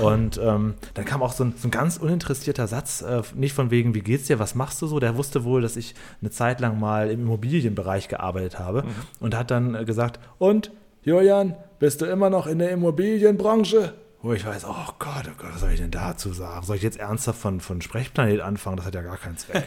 Und 0.00 0.40
ähm, 0.42 0.74
dann 0.94 1.04
kam 1.04 1.22
auch 1.22 1.32
so 1.32 1.44
ein, 1.44 1.54
so 1.56 1.68
ein 1.68 1.70
ganz 1.70 1.96
uninteressierter 1.96 2.66
Satz, 2.66 3.02
äh, 3.02 3.22
nicht 3.34 3.54
von 3.54 3.70
wegen, 3.70 3.94
wie 3.94 4.00
geht's 4.00 4.26
dir, 4.26 4.38
was 4.38 4.54
machst 4.54 4.82
du 4.82 4.86
so? 4.86 5.00
Der 5.00 5.16
wusste 5.16 5.44
wohl, 5.44 5.62
dass 5.62 5.76
ich 5.76 5.94
eine 6.20 6.30
Zeit 6.30 6.60
lang 6.60 6.78
mal 6.78 7.10
im 7.10 7.22
Immobilienbereich 7.22 8.08
gearbeitet 8.08 8.58
habe 8.58 8.84
und 9.20 9.36
hat 9.36 9.50
dann 9.50 9.74
äh, 9.74 9.84
gesagt, 9.84 10.20
und 10.38 10.70
Julian, 11.02 11.54
bist 11.78 12.00
du 12.00 12.06
immer 12.06 12.30
noch 12.30 12.46
in 12.46 12.58
der 12.58 12.70
Immobilienbranche? 12.70 13.92
Wo 14.22 14.32
ich 14.32 14.46
weiß, 14.46 14.64
oh 14.64 14.92
Gott, 14.98 15.24
oh 15.26 15.34
Gott, 15.36 15.50
was 15.52 15.60
soll 15.60 15.72
ich 15.72 15.80
denn 15.80 15.90
dazu 15.90 16.32
sagen? 16.32 16.64
Soll 16.64 16.76
ich 16.76 16.82
jetzt 16.82 16.98
ernsthaft 16.98 17.38
von, 17.38 17.60
von 17.60 17.82
Sprechplanet 17.82 18.40
anfangen? 18.40 18.78
Das 18.78 18.86
hat 18.86 18.94
ja 18.94 19.02
gar 19.02 19.18
keinen 19.18 19.36
Zweck. 19.36 19.66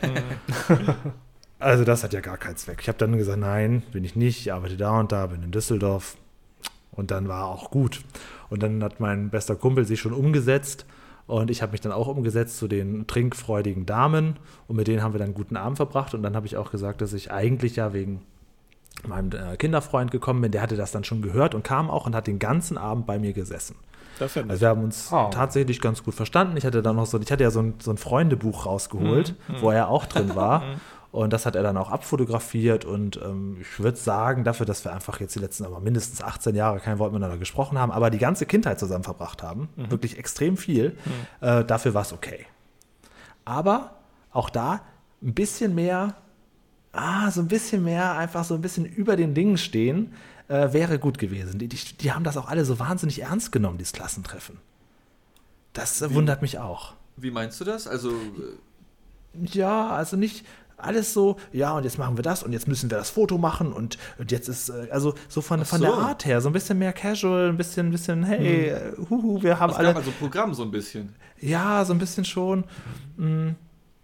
also 1.59 1.83
das 1.83 2.03
hat 2.03 2.13
ja 2.13 2.21
gar 2.21 2.37
keinen 2.37 2.57
Zweck. 2.57 2.79
Ich 2.81 2.87
habe 2.87 2.97
dann 2.97 3.15
gesagt, 3.19 3.37
nein, 3.37 3.83
bin 3.91 4.03
ich 4.03 4.15
nicht. 4.15 4.41
Ich 4.41 4.51
arbeite 4.51 4.75
da 4.75 4.99
und 4.99 5.11
da, 5.11 5.27
bin 5.27 5.43
in 5.43 5.51
Düsseldorf. 5.51 6.17
Und 6.89 7.11
dann 7.11 7.27
war 7.27 7.45
auch 7.45 7.69
gut. 7.69 8.01
Und 8.49 8.63
dann 8.63 8.83
hat 8.83 8.99
mein 8.99 9.29
bester 9.29 9.55
Kumpel 9.55 9.85
sich 9.85 9.99
schon 9.99 10.13
umgesetzt. 10.13 10.85
Und 11.27 11.51
ich 11.51 11.61
habe 11.61 11.73
mich 11.73 11.81
dann 11.81 11.91
auch 11.91 12.07
umgesetzt 12.07 12.57
zu 12.57 12.67
den 12.67 13.05
trinkfreudigen 13.07 13.85
Damen. 13.85 14.37
Und 14.67 14.75
mit 14.77 14.87
denen 14.87 15.03
haben 15.03 15.13
wir 15.13 15.19
dann 15.19 15.27
einen 15.27 15.33
guten 15.35 15.57
Abend 15.57 15.77
verbracht. 15.77 16.13
Und 16.13 16.23
dann 16.23 16.35
habe 16.35 16.45
ich 16.47 16.55
auch 16.57 16.71
gesagt, 16.71 17.01
dass 17.01 17.13
ich 17.13 17.31
eigentlich 17.31 17.75
ja 17.75 17.91
wegen 17.93 18.21
meinem 19.07 19.31
äh, 19.31 19.57
Kinderfreund 19.57 20.11
gekommen 20.11 20.41
bin. 20.41 20.51
Der 20.51 20.61
hatte 20.61 20.75
das 20.77 20.91
dann 20.91 21.03
schon 21.03 21.21
gehört 21.21 21.53
und 21.53 21.63
kam 21.63 21.89
auch 21.89 22.05
und 22.05 22.15
hat 22.15 22.27
den 22.27 22.39
ganzen 22.39 22.77
Abend 22.77 23.05
bei 23.05 23.19
mir 23.19 23.33
gesessen. 23.33 23.75
Das 24.19 24.33
ja 24.33 24.43
Also 24.47 24.61
wir 24.61 24.69
haben 24.69 24.83
uns 24.83 25.09
Oh. 25.11 25.29
tatsächlich 25.31 25.79
ganz 25.81 26.03
gut 26.03 26.15
verstanden. 26.15 26.57
Ich 26.57 26.65
hatte 26.65 26.81
dann 26.81 26.95
noch 26.95 27.05
so, 27.05 27.19
ich 27.19 27.31
hatte 27.31 27.43
ja 27.43 27.51
so 27.51 27.59
ein, 27.59 27.75
so 27.79 27.91
ein 27.91 27.97
Freundebuch 27.97 28.65
rausgeholt, 28.65 29.35
wo 29.59 29.69
er 29.69 29.89
auch 29.89 30.05
drin 30.05 30.35
war. 30.35 30.63
Und 31.11 31.31
das 31.31 31.45
hat 31.45 31.55
er 31.55 31.63
dann 31.63 31.77
auch 31.77 31.89
abfotografiert. 31.89 32.85
Und 32.85 33.19
ähm, 33.23 33.57
ich 33.61 33.79
würde 33.79 33.97
sagen, 33.97 34.43
dafür, 34.43 34.65
dass 34.65 34.83
wir 34.83 34.93
einfach 34.93 35.19
jetzt 35.19 35.35
die 35.35 35.39
letzten 35.39 35.65
aber 35.65 35.79
mindestens 35.79 36.21
18 36.21 36.55
Jahre 36.55 36.79
kein 36.79 36.99
Wort 36.99 37.13
miteinander 37.13 37.37
gesprochen 37.37 37.77
haben, 37.79 37.91
aber 37.91 38.09
die 38.09 38.17
ganze 38.17 38.45
Kindheit 38.45 38.79
zusammen 38.79 39.03
verbracht 39.03 39.41
haben, 39.41 39.69
wirklich 39.75 40.17
extrem 40.17 40.57
viel, 40.57 40.97
äh, 41.41 41.63
dafür 41.63 41.93
war 41.93 42.01
es 42.01 42.13
okay. 42.13 42.45
Aber 43.45 43.95
auch 44.31 44.49
da 44.49 44.81
ein 45.23 45.33
bisschen 45.33 45.73
mehr, 45.75 46.15
ah, 46.91 47.31
so 47.31 47.41
ein 47.41 47.47
bisschen 47.47 47.83
mehr, 47.83 48.17
einfach 48.17 48.43
so 48.43 48.53
ein 48.53 48.61
bisschen 48.61 48.85
über 48.85 49.15
den 49.15 49.33
Dingen 49.33 49.57
stehen, 49.57 50.13
äh, 50.49 50.73
wäre 50.73 50.99
gut 50.99 51.17
gewesen. 51.17 51.59
Die, 51.59 51.67
die, 51.67 51.77
die 51.77 52.11
haben 52.11 52.23
das 52.23 52.37
auch 52.37 52.47
alle 52.47 52.65
so 52.65 52.79
wahnsinnig 52.79 53.21
ernst 53.21 53.51
genommen, 53.51 53.77
dieses 53.77 53.93
Klassentreffen. 53.93 54.57
Das 55.73 56.01
äh, 56.01 56.13
wundert 56.13 56.41
mich 56.41 56.59
auch. 56.59 56.93
Wie 57.15 57.31
meinst 57.31 57.59
du 57.59 57.65
das? 57.65 57.87
Also, 57.87 58.11
äh, 58.11 59.45
Ja, 59.51 59.89
also 59.89 60.17
nicht 60.17 60.45
alles 60.77 61.13
so, 61.13 61.37
ja, 61.51 61.73
und 61.73 61.83
jetzt 61.83 61.97
machen 61.97 62.17
wir 62.17 62.23
das 62.23 62.43
und 62.43 62.53
jetzt 62.53 62.67
müssen 62.67 62.89
wir 62.89 62.97
das 62.97 63.09
Foto 63.09 63.37
machen 63.37 63.73
und, 63.73 63.97
und 64.19 64.31
jetzt 64.31 64.47
ist, 64.47 64.69
äh, 64.69 64.87
also 64.91 65.15
so 65.27 65.41
von, 65.41 65.65
von 65.65 65.81
der 65.81 65.91
so. 65.91 65.97
Art 65.97 66.25
her, 66.25 66.39
so 66.39 66.49
ein 66.49 66.53
bisschen 66.53 66.77
mehr 66.77 66.93
casual, 66.93 67.49
ein 67.49 67.57
bisschen, 67.57 67.91
bisschen, 67.91 68.23
hey, 68.23 68.69
äh, 68.69 68.93
huhu, 69.09 69.41
wir 69.41 69.59
haben 69.59 69.71
es 69.71 69.75
alle, 69.75 69.89
gab 69.89 69.97
also 69.97 70.11
Programm 70.11 70.53
so 70.53 70.63
ein 70.63 70.71
bisschen. 70.71 71.15
ja, 71.39 71.83
so 71.83 71.93
ein 71.93 71.99
bisschen 71.99 72.25
schon. 72.25 72.63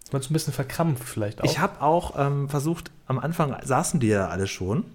Ist 0.04 0.12
man 0.12 0.22
so 0.22 0.30
ein 0.30 0.34
bisschen 0.34 0.54
verkrampft 0.54 1.04
vielleicht 1.04 1.42
auch. 1.42 1.46
Ich 1.46 1.60
habe 1.60 1.82
auch 1.82 2.14
ähm, 2.18 2.50
versucht, 2.50 2.92
am 3.06 3.20
Anfang 3.20 3.56
saßen 3.64 4.00
die 4.00 4.08
ja 4.08 4.28
alle 4.30 4.48
schon 4.48 4.86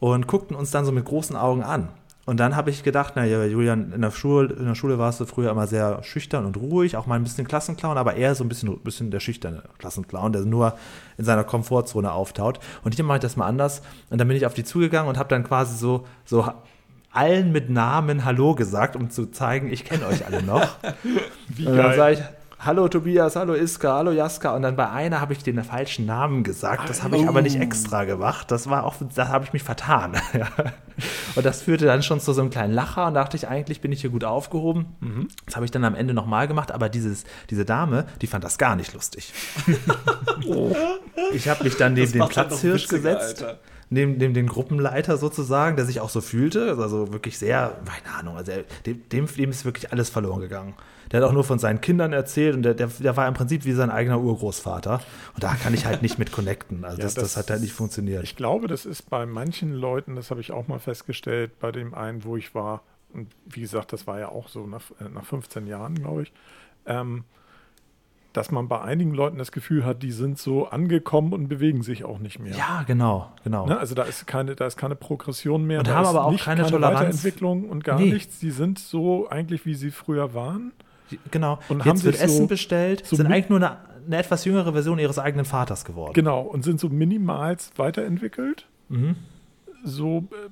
und 0.00 0.26
guckten 0.26 0.56
uns 0.56 0.70
dann 0.70 0.84
so 0.84 0.92
mit 0.92 1.04
großen 1.04 1.36
Augen 1.36 1.62
an. 1.62 1.88
Und 2.26 2.38
dann 2.38 2.54
habe 2.54 2.70
ich 2.70 2.82
gedacht, 2.82 3.16
naja, 3.16 3.44
Julian, 3.44 3.92
in 3.92 4.02
der, 4.02 4.10
Schule, 4.10 4.54
in 4.54 4.66
der 4.66 4.74
Schule 4.74 4.98
warst 4.98 5.20
du 5.20 5.26
früher 5.26 5.50
immer 5.50 5.66
sehr 5.66 6.02
schüchtern 6.02 6.44
und 6.44 6.56
ruhig, 6.56 6.96
auch 6.96 7.06
mal 7.06 7.16
ein 7.16 7.22
bisschen 7.22 7.48
Klassenclown, 7.48 7.96
aber 7.96 8.14
eher 8.14 8.34
so 8.34 8.44
ein 8.44 8.48
bisschen, 8.48 8.78
bisschen 8.80 9.10
der 9.10 9.20
schüchterne 9.20 9.62
Klassenclown, 9.78 10.32
der 10.32 10.42
nur 10.42 10.74
in 11.16 11.24
seiner 11.24 11.44
Komfortzone 11.44 12.12
auftaut. 12.12 12.60
Und 12.84 12.94
hier 12.94 13.04
mache 13.04 13.16
ich 13.16 13.22
das 13.22 13.36
mal 13.36 13.46
anders. 13.46 13.82
Und 14.10 14.18
dann 14.18 14.28
bin 14.28 14.36
ich 14.36 14.46
auf 14.46 14.54
die 14.54 14.64
zugegangen 14.64 15.08
und 15.08 15.18
habe 15.18 15.28
dann 15.28 15.44
quasi 15.44 15.76
so, 15.76 16.06
so 16.24 16.46
allen 17.12 17.52
mit 17.52 17.70
Namen 17.70 18.24
Hallo 18.24 18.54
gesagt, 18.54 18.96
um 18.96 19.10
zu 19.10 19.26
zeigen, 19.26 19.72
ich 19.72 19.84
kenne 19.84 20.06
euch 20.06 20.26
alle 20.26 20.42
noch. 20.42 20.76
Wie 21.48 21.66
und 21.66 21.76
dann 21.76 21.96
sage 21.96 22.14
ich, 22.14 22.20
Hallo 22.62 22.88
Tobias, 22.88 23.36
hallo 23.36 23.54
Iska, 23.54 23.94
hallo 23.94 24.12
Jaska. 24.12 24.54
Und 24.54 24.60
dann 24.60 24.76
bei 24.76 24.90
einer 24.90 25.22
habe 25.22 25.32
ich 25.32 25.42
den 25.42 25.64
falschen 25.64 26.04
Namen 26.04 26.44
gesagt. 26.44 26.90
Das 26.90 27.02
habe 27.02 27.16
ich 27.16 27.26
aber 27.26 27.40
nicht 27.40 27.58
extra 27.58 28.04
gemacht. 28.04 28.50
Das 28.50 28.68
war 28.68 28.84
auch, 28.84 28.96
da 29.14 29.28
habe 29.28 29.46
ich 29.46 29.54
mich 29.54 29.62
vertan. 29.62 30.12
Und 31.36 31.46
das 31.46 31.62
führte 31.62 31.86
dann 31.86 32.02
schon 32.02 32.20
zu 32.20 32.34
so 32.34 32.42
einem 32.42 32.50
kleinen 32.50 32.74
Lacher 32.74 33.06
und 33.06 33.14
dachte 33.14 33.34
ich, 33.34 33.48
eigentlich 33.48 33.80
bin 33.80 33.90
ich 33.92 34.02
hier 34.02 34.10
gut 34.10 34.24
aufgehoben. 34.24 34.96
Mhm. 35.00 35.28
Das 35.46 35.56
habe 35.56 35.64
ich 35.64 35.70
dann 35.70 35.84
am 35.84 35.94
Ende 35.94 36.12
nochmal 36.12 36.46
gemacht, 36.46 36.72
aber 36.72 36.90
dieses, 36.90 37.24
diese 37.48 37.64
Dame, 37.64 38.04
die 38.20 38.26
fand 38.26 38.44
das 38.44 38.58
gar 38.58 38.76
nicht 38.76 38.92
lustig. 38.92 39.32
Ich 41.32 41.48
habe 41.48 41.64
mich 41.64 41.76
dann 41.76 41.94
neben 41.94 42.12
den 42.12 42.28
Platzhirsch 42.28 42.88
gesetzt 42.88 43.42
Alter. 43.42 43.60
neben, 43.88 44.16
neben 44.16 44.34
den 44.34 44.46
Gruppenleiter 44.46 45.16
sozusagen, 45.16 45.76
der 45.76 45.84
sich 45.84 46.00
auch 46.00 46.08
so 46.10 46.20
fühlte, 46.20 46.76
also 46.78 47.12
wirklich 47.12 47.38
sehr, 47.38 47.78
keine 47.84 48.16
Ahnung, 48.16 48.36
also 48.36 48.52
dem, 48.86 49.02
dem 49.10 49.50
ist 49.50 49.64
wirklich 49.64 49.92
alles 49.92 50.10
verloren 50.10 50.40
gegangen. 50.40 50.74
Der 51.10 51.20
hat 51.20 51.28
auch 51.28 51.32
nur 51.32 51.42
von 51.44 51.58
seinen 51.58 51.80
Kindern 51.80 52.12
erzählt 52.12 52.54
und 52.54 52.62
der, 52.62 52.74
der, 52.74 52.86
der 52.86 53.16
war 53.16 53.26
im 53.26 53.34
Prinzip 53.34 53.64
wie 53.64 53.72
sein 53.72 53.90
eigener 53.90 54.20
Urgroßvater. 54.20 55.00
Und 55.34 55.42
da 55.42 55.54
kann 55.54 55.74
ich 55.74 55.84
halt 55.86 56.02
nicht 56.02 56.18
mit 56.18 56.30
connecten. 56.30 56.84
Also 56.84 56.98
Ja, 56.98 57.04
das, 57.04 57.14
das, 57.14 57.24
das- 57.24 57.36
hat 57.36 57.50
halt 57.50 57.62
nicht 57.62 57.72
funktioniert. 57.72 58.22
Ich 58.22 58.36
glaube, 58.36 58.68
das 58.68 58.86
ist 58.86 59.10
bei 59.10 59.26
manchen 59.26 59.72
Leuten, 59.74 60.14
das 60.16 60.30
habe 60.30 60.40
ich 60.40 60.52
auch 60.52 60.68
mal 60.68 60.78
festgestellt, 60.78 61.58
bei 61.58 61.72
dem 61.72 61.94
einen, 61.94 62.24
wo 62.24 62.36
ich 62.36 62.54
war, 62.54 62.82
und 63.12 63.26
wie 63.46 63.60
gesagt, 63.62 63.92
das 63.92 64.06
war 64.06 64.20
ja 64.20 64.28
auch 64.28 64.48
so 64.48 64.66
nach, 64.66 64.82
äh, 65.00 65.08
nach 65.12 65.24
15 65.24 65.66
Jahren, 65.66 65.96
glaube 65.96 66.22
ich, 66.22 66.32
ähm, 66.86 67.24
dass 68.32 68.52
man 68.52 68.68
bei 68.68 68.80
einigen 68.80 69.12
Leuten 69.12 69.38
das 69.38 69.50
Gefühl 69.50 69.84
hat, 69.84 70.04
die 70.04 70.12
sind 70.12 70.38
so 70.38 70.68
angekommen 70.68 71.32
und 71.32 71.48
bewegen 71.48 71.82
sich 71.82 72.04
auch 72.04 72.20
nicht 72.20 72.38
mehr. 72.38 72.54
ja, 72.54 72.84
genau, 72.86 73.32
genau. 73.42 73.66
Ne? 73.66 73.76
Also 73.76 73.96
da 73.96 74.04
ist 74.04 74.28
keine, 74.28 74.54
da 74.54 74.66
ist 74.66 74.76
keine 74.76 74.94
Progression 74.94 75.64
mehr, 75.66 75.80
Und 75.80 75.88
haben 75.88 76.04
ist 76.04 76.08
aber 76.10 76.24
auch 76.26 76.30
nicht, 76.30 76.44
keine 76.44 76.64
Toleranz. 76.64 77.00
Weiterentwicklung 77.00 77.68
und 77.68 77.82
gar 77.82 77.98
Nee. 77.98 78.12
nichts. 78.12 78.38
Die 78.38 78.52
sind 78.52 78.78
so 78.78 79.28
eigentlich, 79.28 79.66
wie 79.66 79.74
sie 79.74 79.90
früher 79.90 80.32
waren. 80.34 80.70
Genau. 81.30 81.58
Und 81.68 81.80
haben 81.84 81.88
Jetzt 81.96 82.04
wird 82.04 82.16
sich 82.16 82.26
so- 82.26 82.32
Essen 82.34 82.48
bestellt, 82.48 83.06
so 83.06 83.16
sind 83.16 83.26
eigentlich 83.26 83.48
nur 83.48 83.58
eine, 83.58 83.76
eine 84.06 84.16
etwas 84.16 84.44
jüngere 84.44 84.72
Version 84.72 84.98
ihres 84.98 85.18
eigenen 85.18 85.44
Vaters 85.44 85.84
geworden. 85.84 86.12
Genau, 86.14 86.40
und 86.42 86.64
sind 86.64 86.80
so 86.80 86.88
minimalst 86.88 87.78
weiterentwickelt. 87.78 88.66
Mhm. 88.88 89.16
So 89.84 90.28
äh, 90.30 90.48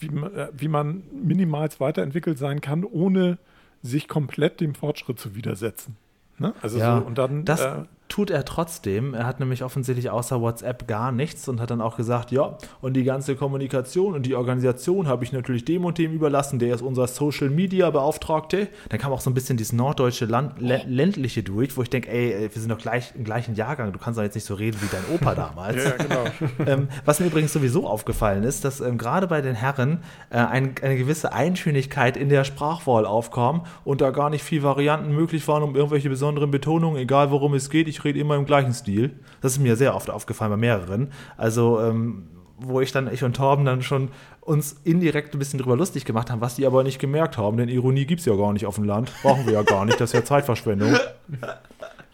wie, 0.00 0.08
man- 0.10 0.34
äh, 0.34 0.48
wie 0.56 0.68
man 0.68 1.02
minimalst 1.12 1.80
weiterentwickelt 1.80 2.38
sein 2.38 2.60
kann, 2.60 2.84
ohne 2.84 3.38
sich 3.82 4.08
komplett 4.08 4.60
dem 4.60 4.74
Fortschritt 4.74 5.18
zu 5.18 5.34
widersetzen. 5.34 5.96
Ne? 6.38 6.52
Also 6.60 6.78
Ja, 6.78 6.98
so, 7.00 7.06
und 7.06 7.18
dann 7.18 7.44
das 7.44 7.60
äh, 7.62 7.82
tut 8.08 8.30
er 8.30 8.44
trotzdem. 8.44 9.14
Er 9.14 9.26
hat 9.26 9.40
nämlich 9.40 9.64
offensichtlich 9.64 10.10
außer 10.10 10.40
WhatsApp 10.40 10.86
gar 10.86 11.12
nichts 11.12 11.48
und 11.48 11.60
hat 11.60 11.70
dann 11.70 11.80
auch 11.80 11.96
gesagt, 11.96 12.30
ja, 12.30 12.56
und 12.80 12.94
die 12.94 13.04
ganze 13.04 13.34
Kommunikation 13.36 14.14
und 14.14 14.24
die 14.26 14.34
Organisation 14.34 15.08
habe 15.08 15.24
ich 15.24 15.32
natürlich 15.32 15.64
dem 15.64 15.84
und 15.84 15.98
dem 15.98 16.12
überlassen, 16.12 16.58
der 16.58 16.74
ist 16.74 16.82
unser 16.82 17.06
Social 17.06 17.50
Media 17.50 17.90
Beauftragte. 17.90 18.68
Dann 18.88 19.00
kam 19.00 19.12
auch 19.12 19.20
so 19.20 19.28
ein 19.30 19.34
bisschen 19.34 19.56
dieses 19.56 19.72
norddeutsche 19.72 20.24
Land, 20.26 20.58
lä- 20.60 20.84
ländliche 20.86 21.42
durch, 21.42 21.76
wo 21.76 21.82
ich 21.82 21.90
denke, 21.90 22.10
ey, 22.10 22.48
wir 22.52 22.60
sind 22.60 22.70
doch 22.70 22.78
gleich 22.78 23.12
im 23.16 23.24
gleichen 23.24 23.54
Jahrgang, 23.54 23.92
du 23.92 23.98
kannst 23.98 24.18
doch 24.18 24.22
jetzt 24.24 24.34
nicht 24.34 24.46
so 24.46 24.54
reden 24.54 24.78
wie 24.80 24.86
dein 24.90 25.04
Opa 25.14 25.34
damals. 25.34 25.84
ja, 25.84 25.90
genau. 25.96 26.24
ähm, 26.66 26.88
was 27.04 27.20
mir 27.20 27.26
übrigens 27.26 27.52
sowieso 27.52 27.86
aufgefallen 27.86 28.44
ist, 28.44 28.64
dass 28.64 28.80
ähm, 28.80 28.98
gerade 28.98 29.26
bei 29.26 29.40
den 29.40 29.54
Herren 29.54 30.02
äh, 30.30 30.36
ein, 30.38 30.74
eine 30.82 30.96
gewisse 30.96 31.32
Einschönigkeit 31.32 32.16
in 32.16 32.28
der 32.28 32.44
Sprachwahl 32.44 33.06
aufkam 33.06 33.64
und 33.84 34.00
da 34.00 34.10
gar 34.10 34.30
nicht 34.30 34.44
viel 34.44 34.62
Varianten 34.62 35.12
möglich 35.14 35.46
waren, 35.48 35.62
um 35.62 35.74
irgendwelche 35.74 36.08
besonderen 36.08 36.50
Betonungen, 36.50 36.98
egal 37.00 37.30
worum 37.30 37.54
es 37.54 37.70
geht, 37.70 37.88
ich 37.88 37.95
rede 38.04 38.18
immer 38.18 38.36
im 38.36 38.46
gleichen 38.46 38.72
Stil. 38.72 39.12
Das 39.40 39.52
ist 39.52 39.58
mir 39.58 39.76
sehr 39.76 39.94
oft 39.94 40.10
aufgefallen 40.10 40.50
bei 40.50 40.56
mehreren. 40.56 41.12
Also, 41.36 41.80
ähm, 41.80 42.28
wo 42.58 42.80
ich 42.80 42.90
dann, 42.92 43.12
ich 43.12 43.22
und 43.22 43.36
Torben 43.36 43.64
dann 43.64 43.82
schon 43.82 44.08
uns 44.40 44.80
indirekt 44.84 45.34
ein 45.34 45.38
bisschen 45.38 45.58
drüber 45.58 45.76
lustig 45.76 46.04
gemacht 46.04 46.30
haben, 46.30 46.40
was 46.40 46.56
die 46.56 46.66
aber 46.66 46.84
nicht 46.84 46.98
gemerkt 46.98 47.36
haben, 47.36 47.56
denn 47.56 47.68
Ironie 47.68 48.06
gibt 48.06 48.20
es 48.20 48.26
ja 48.26 48.34
gar 48.34 48.52
nicht 48.52 48.64
auf 48.64 48.76
dem 48.76 48.84
Land. 48.84 49.12
Brauchen 49.22 49.44
wir 49.44 49.52
ja 49.52 49.62
gar 49.62 49.84
nicht, 49.84 50.00
das 50.00 50.10
ist 50.10 50.14
ja 50.14 50.24
Zeitverschwendung. 50.24 50.96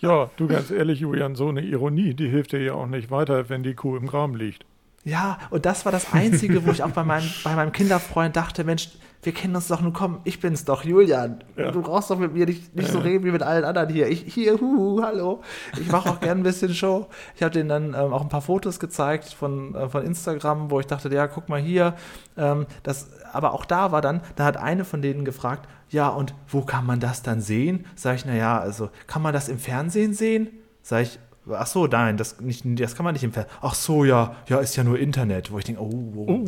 Ja, 0.03 0.31
du 0.37 0.49
ganz 0.49 0.73
ehrlich, 0.73 0.99
Julian, 0.99 1.37
so 1.37 1.49
eine 1.49 1.61
Ironie, 1.61 2.13
die 2.13 2.29
hilft 2.29 2.51
dir 2.51 2.61
ja 2.61 2.75
auch 2.75 2.89
nicht 2.89 3.13
weiter, 3.13 3.49
wenn 3.49 3.63
die 3.63 3.75
Kuh 3.75 3.97
im 3.97 4.09
Graben 4.09 4.35
liegt. 4.35 4.67
Ja, 5.05 5.39
und 5.51 5.65
das 5.65 5.85
war 5.85 5.93
das 5.93 6.13
Einzige, 6.13 6.67
wo 6.67 6.73
ich 6.73 6.83
auch 6.83 6.91
bei 6.91 7.05
meinem, 7.05 7.29
bei 7.45 7.55
meinem 7.55 7.71
Kinderfreund 7.71 8.35
dachte, 8.35 8.65
Mensch, 8.65 8.89
wir 9.23 9.33
kennen 9.33 9.55
uns 9.55 9.69
doch, 9.69 9.81
nun 9.81 9.93
komm, 9.93 10.21
ich 10.25 10.41
bin's 10.41 10.65
doch, 10.65 10.85
Julian. 10.85 11.45
Ja. 11.57 11.71
Du 11.71 11.81
brauchst 11.81 12.11
doch 12.11 12.19
mit 12.19 12.35
mir 12.35 12.45
nicht, 12.45 12.75
nicht 12.75 12.91
so 12.91 12.99
reden 12.99 13.25
wie 13.25 13.31
mit 13.31 13.43
allen 13.43 13.65
anderen 13.65 13.89
hier. 13.89 14.09
Ich, 14.09 14.23
hier, 14.23 14.61
huhu, 14.61 15.01
hallo. 15.01 15.43
Ich 15.81 15.91
mache 15.93 16.11
auch 16.11 16.19
gern 16.19 16.39
ein 16.39 16.43
bisschen 16.43 16.75
Show. 16.75 17.07
Ich 17.37 17.43
habe 17.43 17.53
denen 17.53 17.69
dann 17.69 17.95
ähm, 17.95 18.13
auch 18.13 18.23
ein 18.23 18.29
paar 18.29 18.43
Fotos 18.43 18.81
gezeigt 18.81 19.33
von, 19.33 19.77
äh, 19.77 19.89
von 19.89 20.05
Instagram, 20.05 20.73
wo 20.73 20.81
ich 20.81 20.89
dachte, 20.89 21.09
ja, 21.15 21.29
guck 21.29 21.49
mal 21.49 21.61
hier. 21.61 21.95
Ähm, 22.37 22.67
das, 22.83 23.11
aber 23.33 23.55
auch 23.55 23.65
da 23.65 23.93
war 23.93 24.01
dann, 24.01 24.23
da 24.35 24.45
hat 24.45 24.57
eine 24.57 24.85
von 24.85 25.03
denen 25.03 25.25
gefragt, 25.25 25.69
ja, 25.89 26.09
und 26.09 26.35
wo 26.49 26.63
kann 26.63 26.85
man 26.85 26.99
das 26.99 27.23
dann 27.23 27.41
sehen? 27.41 27.87
Sag 27.95 28.17
ich, 28.17 28.25
naja, 28.25 28.59
also, 28.59 28.91
kann 29.07 29.23
man 29.23 29.33
das 29.33 29.49
im 29.49 29.59
Fernsehen 29.59 30.15
sehen? 30.15 30.49
Sag 30.83 31.03
ich, 31.03 31.21
Ach 31.51 31.67
so, 31.67 31.89
nein, 31.89 32.17
das, 32.17 32.41
nicht, 32.41 32.63
das 32.79 32.95
kann 32.95 33.03
man 33.05 33.15
nicht 33.15 33.25
im 33.25 33.33
Fernsehen. 33.33 33.53
Ach 33.63 33.75
so, 33.75 34.05
ja, 34.05 34.37
ja, 34.49 34.61
ist 34.61 34.77
ja 34.77 34.85
nur 34.85 34.97
Internet, 34.99 35.51
wo 35.51 35.59
ich 35.59 35.65
denke, 35.65 35.81
oh, 35.83 36.13
oh, 36.17 36.45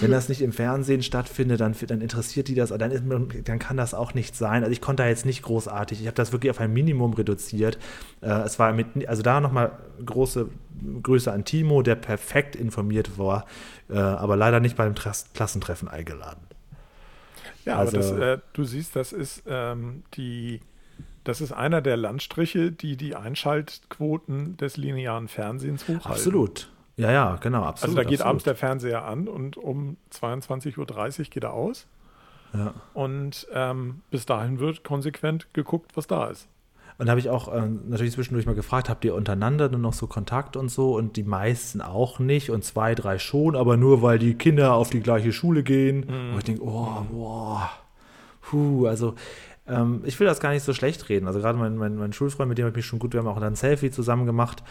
wenn 0.00 0.10
das 0.10 0.28
nicht 0.28 0.42
im 0.42 0.52
Fernsehen 0.52 1.02
stattfindet, 1.02 1.60
dann, 1.60 1.74
dann 1.86 2.00
interessiert 2.00 2.48
die 2.48 2.54
das, 2.54 2.70
dann, 2.70 2.90
ist, 2.90 3.04
dann 3.44 3.58
kann 3.58 3.76
das 3.76 3.94
auch 3.94 4.14
nicht 4.14 4.36
sein. 4.36 4.62
Also 4.62 4.72
ich 4.72 4.80
konnte 4.80 5.02
da 5.04 5.08
jetzt 5.08 5.24
nicht 5.24 5.42
großartig, 5.42 6.00
ich 6.00 6.06
habe 6.06 6.16
das 6.16 6.32
wirklich 6.32 6.50
auf 6.50 6.60
ein 6.60 6.72
Minimum 6.72 7.14
reduziert. 7.14 7.78
Äh, 8.20 8.28
es 8.42 8.58
war 8.58 8.72
mit, 8.72 9.08
also 9.08 9.22
da 9.22 9.40
nochmal 9.40 9.72
große 10.04 10.48
Grüße 11.02 11.32
an 11.32 11.44
Timo, 11.44 11.82
der 11.82 11.94
perfekt 11.94 12.56
informiert 12.56 13.16
war, 13.18 13.46
äh, 13.88 13.96
aber 13.96 14.36
leider 14.36 14.60
nicht 14.60 14.76
beim 14.76 14.92
Tras- 14.94 15.26
Klassentreffen 15.32 15.88
eingeladen. 15.88 16.42
Ja, 17.64 17.78
Also- 17.78 17.96
aber 17.98 18.18
das, 18.26 18.38
äh, 18.38 18.42
du 18.52 18.64
siehst, 18.64 18.94
das 18.96 19.12
ist 19.12 19.42
ähm, 19.46 20.02
die, 20.14 20.60
das 21.24 21.40
ist 21.40 21.52
einer 21.52 21.80
der 21.80 21.96
Landstriche, 21.96 22.70
die 22.70 22.96
die 22.96 23.16
Einschaltquoten 23.16 24.56
des 24.56 24.76
linearen 24.76 25.28
Fernsehens 25.28 25.84
hochhalten. 25.84 26.12
Absolut. 26.12 26.70
Ja, 26.96 27.10
ja, 27.10 27.36
genau, 27.36 27.58
Also 27.58 27.68
absolut. 27.68 27.98
da 27.98 28.02
geht 28.02 28.20
absolut. 28.20 28.28
abends 28.28 28.44
der 28.44 28.54
Fernseher 28.54 29.04
an 29.04 29.26
und 29.26 29.56
um 29.56 29.96
22.30 30.12 30.78
Uhr 30.78 31.24
geht 31.24 31.44
er 31.44 31.52
aus. 31.52 31.86
Ja. 32.52 32.72
Und 32.92 33.48
ähm, 33.52 34.02
bis 34.10 34.26
dahin 34.26 34.60
wird 34.60 34.84
konsequent 34.84 35.52
geguckt, 35.54 35.96
was 35.96 36.06
da 36.06 36.26
ist. 36.26 36.48
Und 36.96 37.06
da 37.06 37.10
habe 37.10 37.18
ich 37.18 37.28
auch 37.28 37.52
ähm, 37.52 37.80
natürlich 37.88 38.12
zwischendurch 38.12 38.46
mal 38.46 38.54
gefragt, 38.54 38.88
habt 38.88 39.04
ihr 39.04 39.16
untereinander 39.16 39.68
dann 39.68 39.80
noch 39.80 39.94
so 39.94 40.06
Kontakt 40.06 40.56
und 40.56 40.68
so? 40.68 40.94
Und 40.94 41.16
die 41.16 41.24
meisten 41.24 41.80
auch 41.80 42.20
nicht 42.20 42.50
und 42.50 42.64
zwei, 42.64 42.94
drei 42.94 43.18
schon, 43.18 43.56
aber 43.56 43.76
nur 43.76 44.00
weil 44.02 44.20
die 44.20 44.34
Kinder 44.34 44.74
auf 44.74 44.90
die 44.90 45.00
gleiche 45.00 45.32
Schule 45.32 45.64
gehen. 45.64 46.04
Und 46.04 46.38
ich 46.38 46.44
denke, 46.44 46.62
oh, 46.62 47.04
boah, 47.10 47.70
puh, 48.42 48.86
also 48.86 49.16
ähm, 49.66 50.02
ich 50.04 50.18
will 50.20 50.26
das 50.26 50.40
gar 50.40 50.50
nicht 50.50 50.62
so 50.62 50.72
schlecht 50.74 51.08
reden. 51.08 51.26
Also 51.26 51.40
gerade 51.40 51.58
mein, 51.58 51.76
mein, 51.76 51.96
mein 51.96 52.12
Schulfreund, 52.12 52.48
mit 52.48 52.58
dem 52.58 52.64
habe 52.66 52.70
ich 52.70 52.76
mich 52.76 52.86
schon 52.86 52.98
gut, 52.98 53.12
wir 53.12 53.20
haben 53.20 53.28
auch 53.28 53.40
dann 53.40 53.52
ein 53.52 53.56
Selfie 53.56 53.90
zusammen 53.90 54.26
gemacht. 54.26 54.62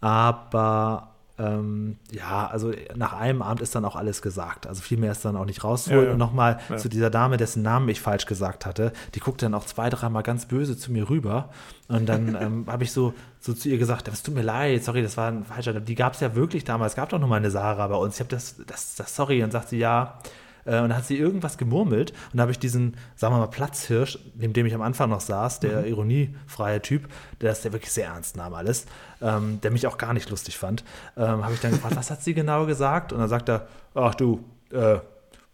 Aber 0.00 1.08
ähm, 1.38 1.96
ja, 2.10 2.46
also 2.46 2.72
nach 2.94 3.14
einem 3.14 3.40
Abend 3.40 3.62
ist 3.62 3.74
dann 3.74 3.84
auch 3.86 3.96
alles 3.96 4.20
gesagt. 4.20 4.66
Also 4.66 4.82
viel 4.82 4.98
mehr 4.98 5.12
ist 5.12 5.24
dann 5.24 5.36
auch 5.36 5.46
nicht 5.46 5.64
rauszuholen. 5.64 6.02
Ja, 6.02 6.06
ja. 6.08 6.12
Und 6.12 6.18
nochmal 6.18 6.60
Ja. 6.68 6.76
zu 6.76 6.88
dieser 6.90 7.08
Dame, 7.08 7.38
dessen 7.38 7.62
Namen 7.62 7.88
ich 7.88 8.00
falsch 8.00 8.26
gesagt 8.26 8.66
hatte, 8.66 8.92
die 9.14 9.20
guckte 9.20 9.46
dann 9.46 9.54
auch 9.54 9.64
zwei, 9.64 9.88
dreimal 9.88 10.22
ganz 10.22 10.46
böse 10.46 10.76
zu 10.76 10.92
mir 10.92 11.08
rüber. 11.08 11.48
Und 11.88 12.06
dann 12.06 12.36
ähm, 12.40 12.66
habe 12.68 12.84
ich 12.84 12.92
so, 12.92 13.14
so 13.40 13.54
zu 13.54 13.70
ihr 13.70 13.78
gesagt, 13.78 14.08
es 14.08 14.22
tut 14.22 14.34
mir 14.34 14.42
leid, 14.42 14.84
sorry, 14.84 15.02
das 15.02 15.16
war 15.16 15.28
ein 15.28 15.44
falscher. 15.44 15.80
Die 15.80 15.94
gab 15.94 16.12
es 16.12 16.20
ja 16.20 16.34
wirklich 16.34 16.64
damals, 16.64 16.92
es 16.92 16.96
gab 16.96 17.08
doch 17.08 17.18
noch 17.18 17.28
mal 17.28 17.36
eine 17.36 17.50
Sarah 17.50 17.86
bei 17.88 17.96
uns. 17.96 18.16
Ich 18.16 18.20
habe 18.20 18.30
das, 18.30 18.56
das, 18.66 18.94
das, 18.96 19.16
sorry. 19.16 19.42
Und 19.42 19.52
sagt 19.52 19.70
sie, 19.70 19.78
ja. 19.78 20.18
Äh, 20.64 20.78
Und 20.80 20.88
dann 20.90 20.96
hat 20.96 21.06
sie 21.06 21.18
irgendwas 21.18 21.58
gemurmelt 21.58 22.12
und 22.32 22.36
da 22.36 22.42
habe 22.42 22.52
ich 22.52 22.58
diesen, 22.58 22.96
sagen 23.16 23.34
wir 23.34 23.38
mal, 23.38 23.46
Platzhirsch, 23.48 24.18
neben 24.34 24.52
dem 24.52 24.66
ich 24.66 24.74
am 24.74 24.82
Anfang 24.82 25.10
noch 25.10 25.20
saß, 25.20 25.60
der 25.60 25.86
ironiefreie 25.86 26.80
Typ, 26.82 27.08
der 27.40 27.50
das 27.50 27.62
der 27.62 27.72
wirklich 27.72 27.92
sehr 27.92 28.06
ernst 28.06 28.36
nahm 28.36 28.54
alles, 28.54 28.86
ähm, 29.20 29.60
der 29.62 29.70
mich 29.70 29.86
auch 29.86 29.98
gar 29.98 30.12
nicht 30.12 30.30
lustig 30.30 30.58
fand, 30.58 30.84
ähm, 31.16 31.44
habe 31.44 31.54
ich 31.54 31.60
dann 31.60 31.72
gefragt, 31.72 31.96
was 31.96 32.10
hat 32.10 32.22
sie 32.22 32.34
genau 32.34 32.66
gesagt? 32.66 33.12
Und 33.12 33.18
dann 33.20 33.28
sagt 33.28 33.48
er, 33.48 33.66
ach 33.94 34.14
du, 34.14 34.44
äh, 34.72 34.98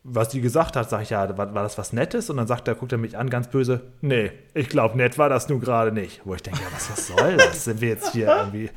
was 0.05 0.31
sie 0.31 0.41
gesagt 0.41 0.77
hat, 0.77 0.89
sage 0.89 1.03
ich, 1.03 1.11
ja, 1.11 1.37
war, 1.37 1.55
war 1.55 1.63
das 1.63 1.77
was 1.77 1.93
Nettes? 1.93 2.31
Und 2.31 2.37
dann 2.39 2.47
sagt 2.47 2.67
er, 2.69 2.75
guckt 2.75 2.93
er 2.93 2.99
mich 2.99 3.19
an, 3.19 3.29
ganz 3.29 3.49
böse, 3.49 3.83
nee, 4.01 4.31
ich 4.55 4.69
glaube, 4.69 4.97
nett 4.97 5.19
war 5.19 5.29
das 5.29 5.49
nun 5.49 5.61
gerade 5.61 5.93
nicht. 5.93 6.23
Wo 6.25 6.35
ich 6.35 6.43
denke, 6.43 6.61
ja, 6.61 6.67
was, 6.73 6.91
was 6.91 7.09
soll 7.09 7.37
das? 7.37 7.65
Sind 7.65 7.81
wir 7.81 7.89
jetzt 7.89 8.13
hier 8.13 8.29
irgendwie. 8.29 8.71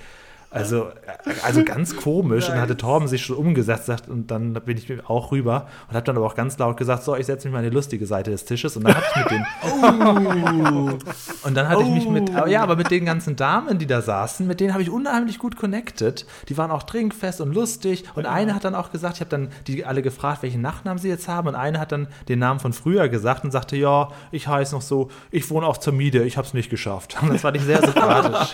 Also, 0.53 0.89
also 1.43 1.63
ganz 1.63 1.95
komisch. 1.95 2.47
Und 2.47 2.55
dann 2.55 2.61
hatte 2.61 2.75
Torben 2.75 3.07
sich 3.07 3.23
schon 3.23 3.37
umgesetzt 3.37 3.85
sagt, 3.85 4.09
und 4.09 4.29
dann 4.29 4.53
bin 4.53 4.77
ich 4.77 5.09
auch 5.09 5.31
rüber 5.31 5.67
und 5.87 5.95
habe 5.95 6.05
dann 6.05 6.17
aber 6.17 6.25
auch 6.25 6.35
ganz 6.35 6.57
laut 6.57 6.75
gesagt, 6.75 7.03
so, 7.03 7.15
ich 7.15 7.25
setze 7.25 7.47
mich 7.47 7.53
mal 7.53 7.59
an 7.59 7.63
die 7.63 7.71
lustige 7.73 8.05
Seite 8.05 8.31
des 8.31 8.43
Tisches. 8.43 8.75
Und 8.75 8.83
dann 8.83 8.95
hatte 8.95 9.07
ich 9.09 9.15
mit 9.15 9.31
den 9.31 9.45
und 11.43 11.55
dann 11.55 11.69
hatte 11.69 11.83
ich 11.83 11.89
mich 11.89 12.09
mit, 12.09 12.35
aber 12.35 12.47
ja, 12.47 12.61
aber 12.61 12.75
mit 12.75 12.91
den 12.91 13.05
ganzen 13.05 13.37
Damen, 13.37 13.79
die 13.79 13.87
da 13.87 14.01
saßen, 14.01 14.45
mit 14.45 14.59
denen 14.59 14.73
habe 14.73 14.83
ich 14.83 14.89
unheimlich 14.89 15.39
gut 15.39 15.55
connected. 15.55 16.25
Die 16.49 16.57
waren 16.57 16.69
auch 16.69 16.83
trinkfest 16.83 17.39
und 17.39 17.53
lustig. 17.53 18.03
Und 18.15 18.25
eine 18.25 18.53
hat 18.53 18.65
dann 18.65 18.75
auch 18.75 18.91
gesagt, 18.91 19.15
ich 19.15 19.21
habe 19.21 19.29
dann 19.29 19.49
die 19.67 19.85
alle 19.85 20.01
gefragt, 20.01 20.43
welchen 20.43 20.61
Nachnamen 20.61 20.99
sie 20.99 21.07
jetzt 21.07 21.29
haben. 21.29 21.47
Und 21.47 21.55
eine 21.55 21.79
hat 21.79 21.93
dann 21.93 22.07
den 22.27 22.39
Namen 22.39 22.59
von 22.59 22.73
früher 22.73 23.07
gesagt 23.07 23.45
und 23.45 23.51
sagte, 23.51 23.77
ja, 23.77 24.09
ich 24.31 24.49
heiße 24.49 24.75
noch 24.75 24.81
so, 24.81 25.09
ich 25.31 25.49
wohne 25.49 25.65
auf 25.65 25.79
zur 25.79 25.93
Miete, 25.93 26.23
ich 26.23 26.35
habe 26.35 26.45
es 26.45 26.53
nicht 26.53 26.69
geschafft. 26.69 27.17
Und 27.21 27.29
das 27.33 27.41
fand 27.41 27.55
ich 27.55 27.63
sehr 27.63 27.81
sympathisch. 27.81 28.53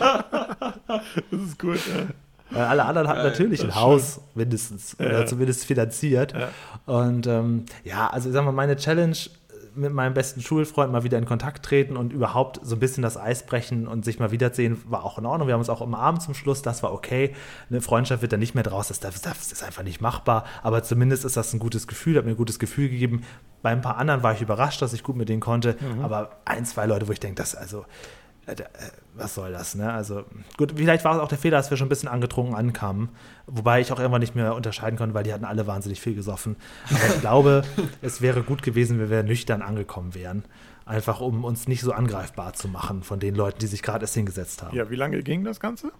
Das 0.88 1.42
ist 1.42 1.60
gut. 1.60 1.80
Ja. 1.88 2.08
Weil 2.50 2.64
alle 2.64 2.86
anderen 2.86 3.08
hatten 3.10 3.24
natürlich 3.24 3.62
ein 3.62 3.76
Haus, 3.76 4.22
mindestens, 4.34 4.98
oder 5.00 5.26
zumindest 5.26 5.66
finanziert. 5.66 6.34
Ja. 6.34 6.50
Und 6.86 7.28
ähm, 7.28 7.66
ja, 7.84 8.08
also 8.08 8.30
ich 8.30 8.34
sag 8.34 8.46
mal, 8.46 8.54
meine 8.54 8.78
Challenge 8.78 9.18
mit 9.78 9.94
meinem 9.94 10.14
besten 10.14 10.42
Schulfreund 10.42 10.92
mal 10.92 11.04
wieder 11.04 11.18
in 11.18 11.26
Kontakt 11.26 11.64
treten 11.64 11.98
und 11.98 12.12
überhaupt 12.12 12.60
so 12.64 12.76
ein 12.76 12.80
bisschen 12.80 13.04
das 13.04 13.16
Eis 13.16 13.46
brechen 13.46 13.88
und 13.88 14.04
sich 14.06 14.20
mal 14.20 14.32
wiedersehen, 14.32 14.82
war 14.88 15.04
auch 15.04 15.20
in 15.20 15.26
Ordnung. 15.26 15.48
Wir 15.48 15.54
haben 15.54 15.62
uns 15.62 15.70
auch 15.70 15.82
umarmt 15.82 16.22
zum 16.22 16.34
Schluss, 16.34 16.62
das 16.62 16.84
war 16.84 16.94
okay. 16.94 17.36
Eine 17.70 17.82
Freundschaft 17.82 18.22
wird 18.22 18.34
dann 18.34 18.40
nicht 18.40 18.56
mehr 18.56 18.64
draus, 18.64 18.88
das, 18.88 19.00
das, 19.00 19.22
das 19.22 19.52
ist 19.52 19.64
einfach 19.64 19.84
nicht 19.84 20.02
machbar. 20.02 20.46
Aber 20.64 20.84
zumindest 20.84 21.26
ist 21.26 21.38
das 21.38 21.54
ein 21.54 21.60
gutes 21.60 21.88
Gefühl, 21.88 22.18
hat 22.18 22.26
mir 22.26 22.32
ein 22.32 22.38
gutes 22.38 22.60
Gefühl 22.60 22.90
gegeben. 22.90 23.24
Bei 23.62 23.70
ein 23.70 23.82
paar 23.82 23.98
anderen 23.98 24.24
war 24.24 24.34
ich 24.34 24.42
überrascht, 24.42 24.82
dass 24.82 24.94
ich 24.94 25.04
gut 25.04 25.16
mit 25.16 25.30
denen 25.30 25.42
konnte. 25.42 25.76
Aber 26.02 26.38
ein, 26.46 26.66
zwei 26.66 26.86
Leute, 26.86 27.08
wo 27.08 27.12
ich 27.12 27.20
denke, 27.20 27.36
das 27.36 27.56
also 27.56 27.82
äh, 27.82 27.82
äh, 27.82 27.86
was 29.16 29.36
soll 29.36 29.52
das, 29.52 29.76
ne? 29.76 29.92
Also, 29.92 30.24
gut, 30.58 30.74
vielleicht 30.76 31.04
war 31.04 31.16
es 31.16 31.22
auch 31.22 31.28
der 31.28 31.38
Fehler, 31.38 31.58
dass 31.58 31.70
wir 31.70 31.78
schon 31.78 31.88
ein 31.88 31.90
bisschen 31.90 32.10
angetrunken 32.10 32.56
ankamen. 32.56 33.10
Wobei 33.46 33.82
ich 33.82 33.92
auch 33.92 34.00
irgendwann 34.00 34.22
nicht 34.22 34.36
mehr 34.36 34.56
unterscheiden 34.56 34.98
konnte, 34.98 35.14
weil 35.14 35.24
die 35.24 35.34
hatten 35.34 35.46
alle 35.46 35.68
wahnsinnig 35.68 36.00
viel 36.00 36.16
gesoffen. 36.16 36.56
Aber 36.90 37.16
ich 37.16 37.22
glaube, 37.22 37.64
es 38.02 38.22
wäre 38.22 38.44
gut 38.44 38.64
gewesen, 38.64 39.00
wenn 39.00 39.10
wir 39.10 39.24
nüchtern 39.24 39.62
angekommen 39.62 40.16
wären. 40.16 40.46
Einfach 40.86 41.20
um 41.20 41.44
uns 41.44 41.68
nicht 41.68 41.82
so 41.82 41.92
angreifbar 41.92 42.54
zu 42.54 42.70
machen 42.70 43.04
von 43.04 43.20
den 43.20 43.36
Leuten, 43.36 43.60
die 43.60 43.68
sich 43.68 43.82
gerade 43.84 44.04
erst 44.04 44.14
hingesetzt 44.14 44.64
haben. 44.64 44.76
ja, 44.76 44.90
wie 44.90 44.96
lange 44.96 45.22
ging 45.22 45.44
das 45.44 45.60
Ganze? 45.60 45.92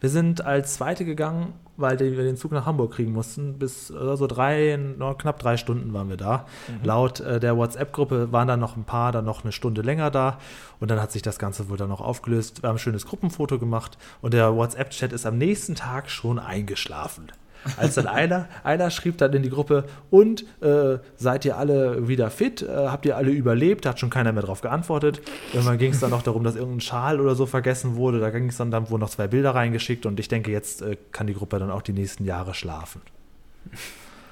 Wir 0.00 0.08
sind 0.08 0.44
als 0.44 0.74
Zweite 0.74 1.04
gegangen, 1.04 1.52
weil 1.76 1.98
wir 1.98 2.24
den 2.24 2.36
Zug 2.36 2.52
nach 2.52 2.66
Hamburg 2.66 2.92
kriegen 2.92 3.12
mussten. 3.12 3.58
Bis 3.58 3.90
äh, 3.90 4.16
so 4.16 4.26
drei, 4.26 4.78
no, 4.98 5.14
knapp 5.14 5.38
drei 5.38 5.56
Stunden 5.56 5.92
waren 5.92 6.08
wir 6.08 6.16
da. 6.16 6.46
Laut 6.82 7.20
äh, 7.20 7.38
der 7.38 7.56
WhatsApp-Gruppe 7.56 8.32
waren 8.32 8.48
dann 8.48 8.60
noch 8.60 8.76
ein 8.76 8.84
paar, 8.84 9.12
dann 9.12 9.24
noch 9.24 9.44
eine 9.44 9.52
Stunde 9.52 9.82
länger 9.82 10.10
da. 10.10 10.38
Und 10.80 10.90
dann 10.90 11.00
hat 11.00 11.12
sich 11.12 11.22
das 11.22 11.38
Ganze 11.38 11.68
wohl 11.68 11.76
dann 11.76 11.90
noch 11.90 12.00
aufgelöst. 12.00 12.62
Wir 12.62 12.68
haben 12.68 12.76
ein 12.76 12.80
schönes 12.80 13.06
Gruppenfoto 13.06 13.58
gemacht 13.58 13.98
und 14.22 14.32
der 14.32 14.56
WhatsApp-Chat 14.56 15.12
ist 15.12 15.26
am 15.26 15.38
nächsten 15.38 15.74
Tag 15.74 16.10
schon 16.10 16.38
eingeschlafen. 16.38 17.30
Als 17.76 17.94
dann 17.94 18.06
einer, 18.06 18.48
einer 18.64 18.90
schrieb 18.90 19.18
dann 19.18 19.32
in 19.34 19.42
die 19.42 19.50
Gruppe, 19.50 19.84
und 20.10 20.44
äh, 20.62 20.98
seid 21.16 21.44
ihr 21.44 21.56
alle 21.58 22.08
wieder 22.08 22.30
fit? 22.30 22.62
Äh, 22.62 22.68
habt 22.88 23.04
ihr 23.06 23.16
alle 23.16 23.30
überlebt? 23.30 23.84
Da 23.84 23.90
hat 23.90 24.00
schon 24.00 24.10
keiner 24.10 24.32
mehr 24.32 24.42
drauf 24.42 24.60
geantwortet. 24.62 25.20
Irgendwann 25.52 25.78
ging 25.78 25.92
es 25.92 26.00
dann 26.00 26.10
noch 26.10 26.22
darum, 26.22 26.42
dass 26.44 26.56
irgendein 26.56 26.80
Schal 26.80 27.20
oder 27.20 27.34
so 27.34 27.46
vergessen 27.46 27.96
wurde. 27.96 28.18
Da 28.20 28.30
ging 28.30 28.48
es 28.48 28.56
dann, 28.56 28.70
dann 28.70 28.88
wurden 28.90 29.00
noch 29.02 29.10
zwei 29.10 29.28
Bilder 29.28 29.54
reingeschickt 29.54 30.06
und 30.06 30.18
ich 30.20 30.28
denke, 30.28 30.50
jetzt 30.50 30.82
äh, 30.82 30.96
kann 31.12 31.26
die 31.26 31.34
Gruppe 31.34 31.58
dann 31.58 31.70
auch 31.70 31.82
die 31.82 31.92
nächsten 31.92 32.24
Jahre 32.24 32.54
schlafen. 32.54 33.02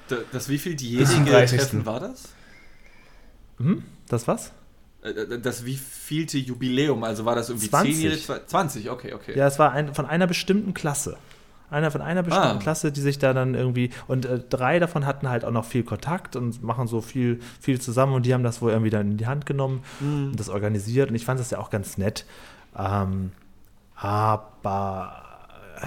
Da- 0.08 0.16
Das 0.32 0.48
wie 0.48 0.58
viel 0.58 0.74
diejenige 0.74 1.30
30.. 1.30 1.58
Treffen 1.58 1.86
war 1.86 2.00
das? 2.00 2.30
Hm? 3.58 3.82
Das 4.08 4.26
was? 4.28 4.52
Äh, 5.02 5.38
Das 5.38 5.64
wievielte 5.64 6.38
Jubiläum? 6.38 7.04
Also 7.04 7.24
war 7.24 7.34
das 7.34 7.50
irgendwie 7.50 7.68
20. 7.68 7.96
10 7.96 8.10
Jahre? 8.30 8.46
20, 8.46 8.90
okay, 8.90 9.12
okay. 9.14 9.36
Ja, 9.36 9.46
es 9.46 9.58
war 9.58 9.72
ein, 9.72 9.94
von 9.94 10.06
einer 10.06 10.26
bestimmten 10.26 10.74
Klasse. 10.74 11.16
Einer 11.70 11.90
von 11.90 12.00
einer 12.00 12.22
bestimmten 12.22 12.56
Ah. 12.56 12.60
Klasse, 12.60 12.90
die 12.92 13.00
sich 13.00 13.18
da 13.18 13.34
dann 13.34 13.54
irgendwie. 13.54 13.90
Und 14.06 14.24
äh, 14.24 14.38
drei 14.38 14.78
davon 14.78 15.04
hatten 15.04 15.28
halt 15.28 15.44
auch 15.44 15.50
noch 15.50 15.64
viel 15.66 15.82
Kontakt 15.82 16.34
und 16.36 16.62
machen 16.62 16.86
so 16.86 17.00
viel, 17.00 17.40
viel 17.60 17.80
zusammen 17.80 18.14
und 18.14 18.24
die 18.24 18.32
haben 18.34 18.42
das 18.42 18.62
wohl 18.62 18.70
irgendwie 18.70 18.90
dann 18.90 19.10
in 19.12 19.16
die 19.18 19.26
Hand 19.26 19.44
genommen 19.46 19.82
und 20.00 20.36
das 20.40 20.48
organisiert. 20.48 21.10
Und 21.10 21.16
ich 21.16 21.24
fand 21.24 21.38
das 21.40 21.50
ja 21.50 21.58
auch 21.58 21.70
ganz 21.70 21.98
nett. 21.98 22.24
Ähm, 22.76 23.32
aber 23.96 25.12
äh, 25.80 25.86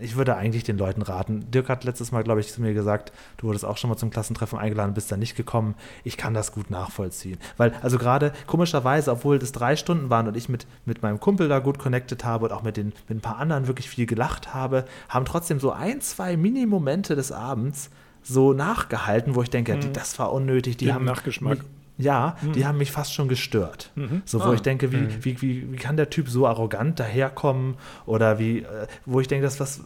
ich 0.00 0.16
würde 0.16 0.36
eigentlich 0.36 0.64
den 0.64 0.78
Leuten 0.78 1.02
raten. 1.02 1.50
Dirk 1.50 1.68
hat 1.68 1.84
letztes 1.84 2.12
Mal, 2.12 2.22
glaube 2.24 2.40
ich, 2.40 2.52
zu 2.52 2.60
mir 2.60 2.74
gesagt, 2.74 3.12
du 3.36 3.46
wurdest 3.46 3.64
auch 3.64 3.76
schon 3.76 3.90
mal 3.90 3.96
zum 3.96 4.10
Klassentreffen 4.10 4.58
eingeladen, 4.58 4.94
bist 4.94 5.10
da 5.12 5.16
nicht 5.16 5.36
gekommen. 5.36 5.74
Ich 6.04 6.16
kann 6.16 6.34
das 6.34 6.52
gut 6.52 6.70
nachvollziehen. 6.70 7.38
Weil, 7.56 7.72
also 7.82 7.98
gerade 7.98 8.32
komischerweise, 8.46 9.10
obwohl 9.12 9.38
das 9.38 9.52
drei 9.52 9.76
Stunden 9.76 10.10
waren 10.10 10.26
und 10.28 10.36
ich 10.36 10.48
mit, 10.48 10.66
mit 10.84 11.02
meinem 11.02 11.20
Kumpel 11.20 11.48
da 11.48 11.58
gut 11.58 11.78
connected 11.78 12.24
habe 12.24 12.46
und 12.46 12.52
auch 12.52 12.62
mit, 12.62 12.76
den, 12.76 12.92
mit 13.08 13.18
ein 13.18 13.20
paar 13.20 13.38
anderen 13.38 13.66
wirklich 13.66 13.88
viel 13.88 14.06
gelacht 14.06 14.54
habe, 14.54 14.84
haben 15.08 15.24
trotzdem 15.24 15.60
so 15.60 15.72
ein, 15.72 16.00
zwei 16.00 16.36
Mini-Momente 16.36 17.16
des 17.16 17.32
Abends 17.32 17.90
so 18.22 18.52
nachgehalten, 18.52 19.34
wo 19.36 19.42
ich 19.42 19.50
denke, 19.50 19.76
die, 19.78 19.92
das 19.92 20.18
war 20.18 20.32
unnötig. 20.32 20.76
Die 20.78 20.86
Den 20.86 20.94
haben 20.94 21.04
Nachgeschmack. 21.04 21.58
mich- 21.58 21.66
ja, 21.98 22.36
die 22.54 22.66
haben 22.66 22.78
mich 22.78 22.92
fast 22.92 23.12
schon 23.14 23.28
gestört. 23.28 23.90
So, 24.24 24.40
wo 24.40 24.44
Ah. 24.44 24.54
ich 24.54 24.60
denke, 24.62 24.92
wie, 24.92 25.08
wie, 25.24 25.40
wie, 25.42 25.72
wie 25.72 25.76
kann 25.76 25.96
der 25.96 26.10
Typ 26.10 26.28
so 26.28 26.46
arrogant 26.46 27.00
daherkommen? 27.00 27.74
Oder 28.04 28.38
wie, 28.38 28.58
äh, 28.60 28.86
wo 29.06 29.20
ich 29.20 29.28
denke, 29.28 29.44
dass 29.44 29.60
was 29.60 29.80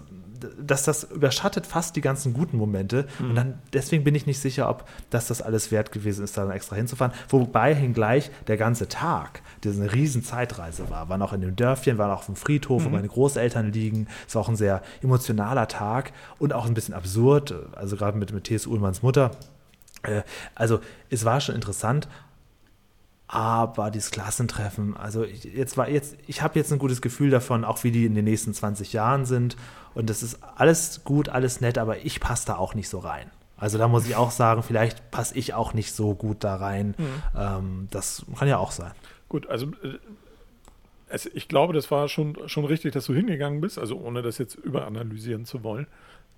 dass 0.58 0.84
das 0.84 1.04
überschattet 1.04 1.66
fast 1.66 1.96
die 1.96 2.00
ganzen 2.00 2.32
guten 2.32 2.56
Momente. 2.56 3.06
Und 3.18 3.34
dann, 3.34 3.58
deswegen 3.74 4.04
bin 4.04 4.14
ich 4.14 4.24
nicht 4.24 4.38
sicher, 4.38 4.70
ob 4.70 4.88
das 5.10 5.26
das 5.26 5.42
alles 5.42 5.70
wert 5.70 5.92
gewesen 5.92 6.24
ist, 6.24 6.34
da 6.38 6.44
dann 6.46 6.52
extra 6.56 6.76
hinzufahren. 6.76 7.12
Wobei 7.28 7.74
hingleich 7.74 8.30
der 8.46 8.56
ganze 8.56 8.88
Tag, 8.88 9.42
das 9.60 9.76
eine 9.78 9.92
riesen 9.92 10.24
Zeitreise 10.24 10.88
war. 10.88 11.10
War 11.10 11.18
noch 11.18 11.34
in 11.34 11.42
dem 11.42 11.56
Dörfchen, 11.56 11.98
war 11.98 12.08
noch 12.08 12.20
auf 12.20 12.24
dem 12.26 12.36
Friedhof, 12.36 12.86
wo 12.86 12.88
meine 12.88 13.08
Großeltern 13.08 13.70
liegen. 13.70 14.06
Es 14.26 14.34
war 14.34 14.40
auch 14.40 14.48
ein 14.48 14.56
sehr 14.56 14.80
emotionaler 15.02 15.68
Tag 15.68 16.14
und 16.38 16.54
auch 16.54 16.64
ein 16.64 16.72
bisschen 16.72 16.94
absurd. 16.94 17.52
Also 17.76 17.96
gerade 17.96 18.16
mit, 18.16 18.32
mit 18.32 18.44
T.S. 18.44 18.66
Ullmanns 18.66 19.02
Mutter. 19.02 19.32
Äh, 20.02 20.22
Also 20.54 20.80
es 21.10 21.24
war 21.24 21.40
schon 21.40 21.54
interessant, 21.54 22.08
aber 23.28 23.90
dieses 23.92 24.10
Klassentreffen, 24.10 24.96
also 24.96 25.22
ich, 25.22 25.44
jetzt 25.44 25.76
war 25.76 25.88
jetzt, 25.88 26.16
ich 26.26 26.42
habe 26.42 26.58
jetzt 26.58 26.72
ein 26.72 26.80
gutes 26.80 27.00
Gefühl 27.00 27.30
davon, 27.30 27.64
auch 27.64 27.84
wie 27.84 27.92
die 27.92 28.04
in 28.04 28.14
den 28.16 28.24
nächsten 28.24 28.52
20 28.52 28.92
Jahren 28.92 29.24
sind. 29.24 29.56
Und 29.94 30.10
das 30.10 30.22
ist 30.22 30.38
alles 30.56 31.02
gut, 31.04 31.28
alles 31.28 31.60
nett, 31.60 31.78
aber 31.78 32.04
ich 32.04 32.20
passe 32.20 32.46
da 32.46 32.56
auch 32.56 32.74
nicht 32.74 32.88
so 32.88 32.98
rein. 32.98 33.30
Also 33.56 33.76
da 33.78 33.88
muss 33.88 34.06
ich 34.06 34.16
auch 34.16 34.30
sagen, 34.30 34.62
vielleicht 34.62 35.10
passe 35.10 35.36
ich 35.36 35.54
auch 35.54 35.74
nicht 35.74 35.92
so 35.92 36.14
gut 36.14 36.42
da 36.42 36.56
rein. 36.56 36.94
Ähm, 37.36 37.88
das 37.90 38.24
kann 38.36 38.48
ja 38.48 38.58
auch 38.58 38.72
sein. 38.72 38.92
Gut, 39.28 39.48
also 39.48 39.66
äh, 39.66 39.98
es, 41.08 41.26
ich 41.26 41.46
glaube, 41.46 41.72
das 41.72 41.90
war 41.90 42.08
schon, 42.08 42.36
schon 42.48 42.64
richtig, 42.64 42.92
dass 42.92 43.04
du 43.04 43.14
hingegangen 43.14 43.60
bist, 43.60 43.78
also 43.78 43.96
ohne 43.96 44.22
das 44.22 44.38
jetzt 44.38 44.54
überanalysieren 44.54 45.44
zu 45.44 45.62
wollen. 45.62 45.86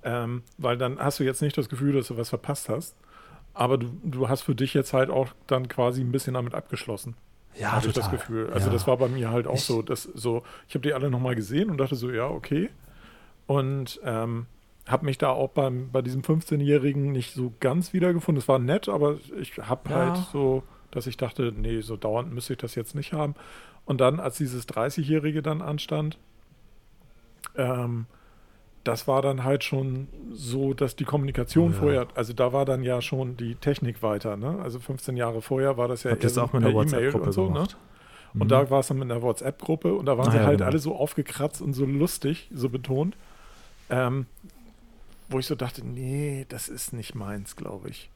Ähm, 0.03 0.43
weil 0.59 0.77
dann 0.77 0.99
hast 0.99 1.21
du 1.21 1.25
jetzt 1.25 1.43
nicht 1.43 1.57
das 1.57 1.69
Gefühl, 1.69 1.93
dass 1.95 2.09
du 2.09 2.17
was 2.17 2.31
verpasst 2.31 2.69
hast. 2.69 2.97
Aber 3.55 3.79
du, 3.79 3.89
du 4.03 4.29
hast 4.29 4.43
für 4.43 4.55
dich 4.55 4.73
jetzt 4.75 4.93
halt 4.93 5.11
auch 5.11 5.29
dann 5.47 5.69
quasi 5.69 6.01
ein 6.01 6.13
bisschen 6.13 6.35
damit 6.35 6.55
abgeschlossen. 6.55 7.15
Ja, 7.59 7.73
habe 7.73 7.87
ich 7.87 7.93
das 7.93 8.05
total. 8.07 8.19
Gefühl. 8.19 8.51
Also 8.53 8.69
Ja. 8.69 8.73
das 8.73 8.87
war 8.87 8.97
bei 8.97 9.09
mir 9.09 9.31
halt 9.31 9.47
auch 9.47 9.55
Ich- 9.57 9.65
so, 9.65 9.83
dass 9.83 10.05
so, 10.05 10.43
ich 10.69 10.75
habe 10.75 10.83
die 10.83 10.95
alle 10.95 11.11
nochmal 11.11 11.35
gesehen 11.35 11.69
und 11.71 11.77
dachte 11.79 11.95
so, 11.97 12.11
ja, 12.11 12.27
okay. 12.27 12.71
Und 13.47 14.01
ähm, 14.05 14.47
habe 14.89 15.05
mich 15.05 15.19
da 15.19 15.29
auch 15.31 15.51
beim, 15.51 15.91
bei 15.93 16.01
diesem 16.01 16.23
15-Jährigen 16.23 17.13
nicht 17.13 17.35
so 17.35 17.53
ganz 17.61 17.93
wiedergefunden. 17.93 18.41
Es 18.41 18.49
war 18.49 18.59
nett, 18.59 18.89
aber 18.89 19.19
ich 19.39 19.59
habe 19.59 19.91
Ja. 19.91 19.97
halt 19.97 20.17
so, 20.33 20.63
dass 20.91 21.07
ich 21.07 21.17
dachte, 21.19 21.53
nee, 21.55 21.81
so 21.83 21.97
dauernd 21.97 22.33
müsste 22.33 22.55
ich 22.55 22.59
das 22.59 22.75
jetzt 22.75 22.95
nicht 22.95 23.13
haben. 23.13 23.35
Und 23.85 24.01
dann, 24.01 24.19
als 24.19 24.39
dieses 24.39 24.67
30-Jährige 24.69 25.43
dann 25.43 25.61
anstand, 25.61 26.19
ähm, 27.57 28.07
das 28.85 29.07
war 29.07 29.23
dann 29.23 29.45
halt 29.45 29.65
schon 29.65 30.09
so, 30.33 30.75
dass 30.75 30.97
die 30.97 31.05
Kommunikation 31.05 31.73
ja. 31.73 31.79
vorher, 31.79 32.07
also 32.15 32.33
da 32.33 32.53
war 32.53 32.65
dann 32.65 32.83
ja 32.83 33.01
schon 33.01 33.37
die 33.37 33.55
Technik 33.55 34.03
weiter, 34.03 34.37
ne? 34.37 34.59
Also 34.63 34.81
15 34.81 35.17
Jahre 35.17 35.41
vorher 35.43 35.77
war 35.77 35.89
das 35.89 36.03
ja 36.03 36.11
Habt 36.11 36.23
ihr 36.25 36.29
das 36.29 36.37
eher 36.37 36.45
auch 36.45 36.53
mit 36.53 36.65
einer 36.65 36.73
per 36.73 36.83
E-Mail 36.83 37.13
WhatsApp-Gruppe 37.15 37.27
und 37.27 37.33
so, 37.33 37.43
ne? 37.43 37.53
gemacht? 37.53 37.77
Und 38.35 38.45
Mhm. 38.47 38.49
da 38.49 38.71
war 38.71 38.81
es 38.81 38.89
dann 38.89 38.99
mit 38.99 39.11
einer 39.11 39.23
WhatsApp-Gruppe 39.23 39.95
und 39.95 40.07
da 40.07 40.17
waren 40.19 40.29
Ah, 40.29 40.33
sie 40.33 40.39
ja, 40.39 40.45
halt 40.45 40.59
genau. 40.59 40.71
alle 40.71 40.79
so 40.79 40.97
aufgekratzt 40.97 41.61
und 41.63 41.75
so 41.75 41.85
lustig, 41.85 42.49
so 42.53 42.69
betont, 42.71 43.17
ähm, 43.91 44.27
wo 45.29 45.39
ich 45.39 45.47
so 45.47 45.55
dachte, 45.55 45.87
nee, 45.87 46.47
das 46.49 46.69
ist 46.69 46.93
nicht 46.93 47.15
meins, 47.15 47.57
glaube 47.57 47.89
ich. 47.91 48.11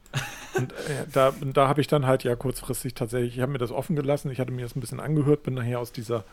und 0.55 0.71
äh, 0.73 1.05
da, 1.13 1.33
da 1.53 1.67
habe 1.67 1.81
ich 1.81 1.87
dann 1.87 2.05
halt 2.07 2.23
ja 2.23 2.35
kurzfristig 2.35 2.93
tatsächlich, 2.93 3.35
ich 3.35 3.41
habe 3.41 3.51
mir 3.51 3.57
das 3.57 3.71
offen 3.71 3.95
gelassen, 3.95 4.31
ich 4.31 4.39
hatte 4.39 4.51
mir 4.51 4.63
das 4.63 4.75
ein 4.75 4.79
bisschen 4.81 4.99
angehört, 4.99 5.43
bin 5.43 5.53
nachher 5.53 5.79
aus 5.79 5.91
dieser 5.91 6.23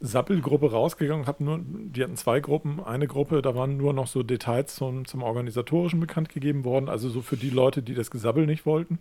Sappelgruppe 0.00 0.70
rausgegangen, 0.70 1.26
habe 1.26 1.42
nur, 1.42 1.60
die 1.62 2.02
hatten 2.02 2.16
zwei 2.16 2.40
Gruppen, 2.40 2.80
eine 2.84 3.06
Gruppe, 3.06 3.42
da 3.42 3.54
waren 3.54 3.76
nur 3.76 3.92
noch 3.92 4.06
so 4.06 4.22
Details 4.22 4.74
zum, 4.74 5.06
zum 5.06 5.22
Organisatorischen 5.22 5.98
bekannt 5.98 6.28
gegeben 6.28 6.64
worden, 6.64 6.88
also 6.88 7.08
so 7.08 7.20
für 7.20 7.36
die 7.36 7.50
Leute, 7.50 7.82
die 7.82 7.94
das 7.94 8.10
Gesabbel 8.10 8.46
nicht 8.46 8.64
wollten, 8.64 8.98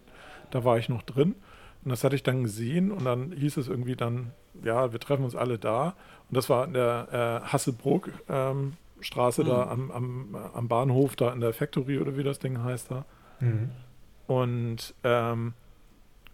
da 0.52 0.64
war 0.64 0.78
ich 0.78 0.90
noch 0.90 1.04
drin. 1.04 1.36
Und 1.84 1.92
das 1.92 2.04
hatte 2.04 2.16
ich 2.16 2.24
dann 2.24 2.44
gesehen 2.44 2.92
und 2.92 3.06
dann 3.06 3.32
hieß 3.32 3.58
es 3.58 3.68
irgendwie 3.68 3.96
dann, 3.96 4.32
ja, 4.64 4.92
wir 4.92 5.00
treffen 5.00 5.24
uns 5.24 5.36
alle 5.36 5.58
da. 5.58 5.96
Und 6.30 6.36
das 6.36 6.50
war 6.50 6.66
in 6.66 6.74
der 6.74 7.44
äh, 7.46 7.48
Hasselbrook 7.48 8.10
ähm, 8.28 8.74
Straße 9.00 9.44
da 9.44 9.70
am, 9.70 9.92
am, 9.92 10.36
am 10.54 10.68
Bahnhof, 10.68 11.16
da 11.16 11.32
in 11.32 11.40
der 11.40 11.54
Factory 11.54 12.00
oder 12.00 12.18
wie 12.18 12.24
das 12.24 12.40
Ding 12.40 12.62
heißt 12.62 12.92
da. 12.92 13.06
Mhm. 13.40 13.70
Und 14.26 14.96
ähm, 15.04 15.54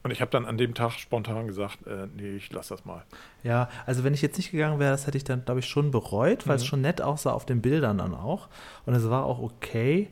Und 0.03 0.11
ich 0.11 0.19
habe 0.19 0.31
dann 0.31 0.45
an 0.45 0.57
dem 0.57 0.73
Tag 0.73 0.91
spontan 0.91 1.47
gesagt, 1.47 1.87
äh, 1.87 2.07
nee, 2.15 2.35
ich 2.35 2.51
lasse 2.51 2.75
das 2.75 2.83
mal. 2.83 3.03
Ja, 3.41 3.69
also 3.85 4.03
wenn 4.03 4.13
ich 4.13 4.21
jetzt 4.21 4.37
nicht 4.37 4.51
gegangen 4.51 4.79
wäre, 4.79 4.91
das 4.91 5.07
hätte 5.07 5.17
ich 5.17 5.23
dann, 5.23 5.45
glaube 5.45 5.61
ich, 5.61 5.65
schon 5.65 5.91
bereut, 5.91 6.45
weil 6.47 6.57
es 6.57 6.65
schon 6.65 6.81
nett 6.81 7.01
aussah 7.01 7.31
auf 7.31 7.45
den 7.45 7.61
Bildern 7.61 7.99
dann 7.99 8.13
auch. 8.13 8.49
Und 8.85 8.95
es 8.95 9.09
war 9.09 9.25
auch 9.25 9.39
okay, 9.39 10.09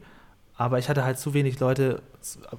aber 0.55 0.79
ich 0.79 0.87
hatte 0.87 1.03
halt 1.03 1.19
zu 1.19 1.33
wenig 1.33 1.59
Leute, 1.59 2.01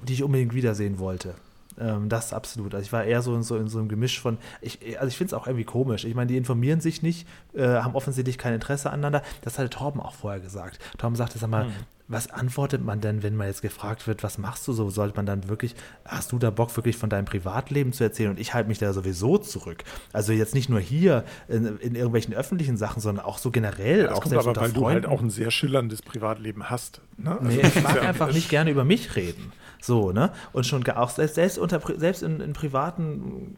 die 0.03 0.13
ich 0.13 0.23
unbedingt 0.23 0.53
wiedersehen 0.53 0.99
wollte. 0.99 1.33
Ähm, 1.79 2.09
das 2.09 2.33
absolut. 2.33 2.75
Also 2.75 2.85
ich 2.85 2.93
war 2.93 3.03
eher 3.03 3.21
so 3.21 3.35
in 3.35 3.43
so, 3.43 3.57
in 3.57 3.67
so 3.67 3.79
einem 3.79 3.89
Gemisch 3.89 4.19
von, 4.19 4.37
ich, 4.61 4.79
also 4.99 5.07
ich 5.07 5.17
finde 5.17 5.33
es 5.35 5.41
auch 5.41 5.47
irgendwie 5.47 5.65
komisch. 5.65 6.05
Ich 6.05 6.13
meine, 6.13 6.27
die 6.27 6.37
informieren 6.37 6.81
sich 6.81 7.01
nicht, 7.01 7.27
äh, 7.53 7.65
haben 7.65 7.95
offensichtlich 7.95 8.37
kein 8.37 8.53
Interesse 8.53 8.91
aneinander. 8.91 9.23
Das 9.41 9.57
hatte 9.57 9.69
Torben 9.69 10.01
auch 10.01 10.13
vorher 10.13 10.39
gesagt. 10.39 10.79
Torben 10.97 11.15
sagte, 11.15 11.39
sag 11.39 11.49
mal, 11.49 11.67
was 12.07 12.29
antwortet 12.29 12.83
man 12.83 12.99
denn, 12.99 13.23
wenn 13.23 13.35
man 13.35 13.47
jetzt 13.47 13.61
gefragt 13.61 14.07
wird, 14.07 14.23
was 14.23 14.37
machst 14.37 14.67
du 14.67 14.73
so? 14.73 14.89
Sollte 14.89 15.15
man 15.15 15.25
dann 15.25 15.47
wirklich, 15.47 15.73
hast 16.05 16.31
du 16.33 16.37
da 16.37 16.49
Bock 16.49 16.75
wirklich 16.75 16.97
von 16.97 17.09
deinem 17.09 17.25
Privatleben 17.25 17.93
zu 17.93 18.03
erzählen? 18.03 18.29
Und 18.31 18.39
ich 18.39 18.53
halte 18.53 18.67
mich 18.67 18.77
da 18.77 18.91
sowieso 18.93 19.37
zurück. 19.37 19.83
Also 20.11 20.33
jetzt 20.33 20.53
nicht 20.53 20.69
nur 20.69 20.79
hier 20.81 21.23
in, 21.47 21.77
in 21.79 21.95
irgendwelchen 21.95 22.33
öffentlichen 22.33 22.75
Sachen, 22.77 22.99
sondern 23.01 23.23
auch 23.25 23.37
so 23.37 23.51
generell, 23.51 24.03
Das 24.03 24.11
auch 24.17 24.21
kommt 24.21 24.35
aber, 24.35 24.45
weil 24.47 24.53
du 24.53 24.61
halt 24.61 24.73
Freunden. 24.75 25.05
auch 25.07 25.21
ein 25.21 25.29
sehr 25.29 25.49
schillerndes 25.49 26.01
Privatleben 26.01 26.69
hast. 26.69 27.01
Ne? 27.17 27.31
Also 27.39 27.45
Nee, 27.47 27.61
ich 27.65 27.81
mag 27.81 27.95
ja- 27.95 28.01
einfach 28.01 28.33
nicht 28.33 28.49
gerne 28.49 28.69
über 28.71 28.83
mich 28.83 29.15
reden. 29.15 29.51
So, 29.81 30.11
ne? 30.11 30.31
Und 30.51 30.65
schon 30.65 30.83
gar- 30.83 30.99
auch 31.01 31.09
selbst, 31.09 31.35
selbst, 31.35 31.57
unter, 31.57 31.81
selbst 31.97 32.21
in, 32.21 32.39
in 32.41 32.53
privaten 32.53 33.55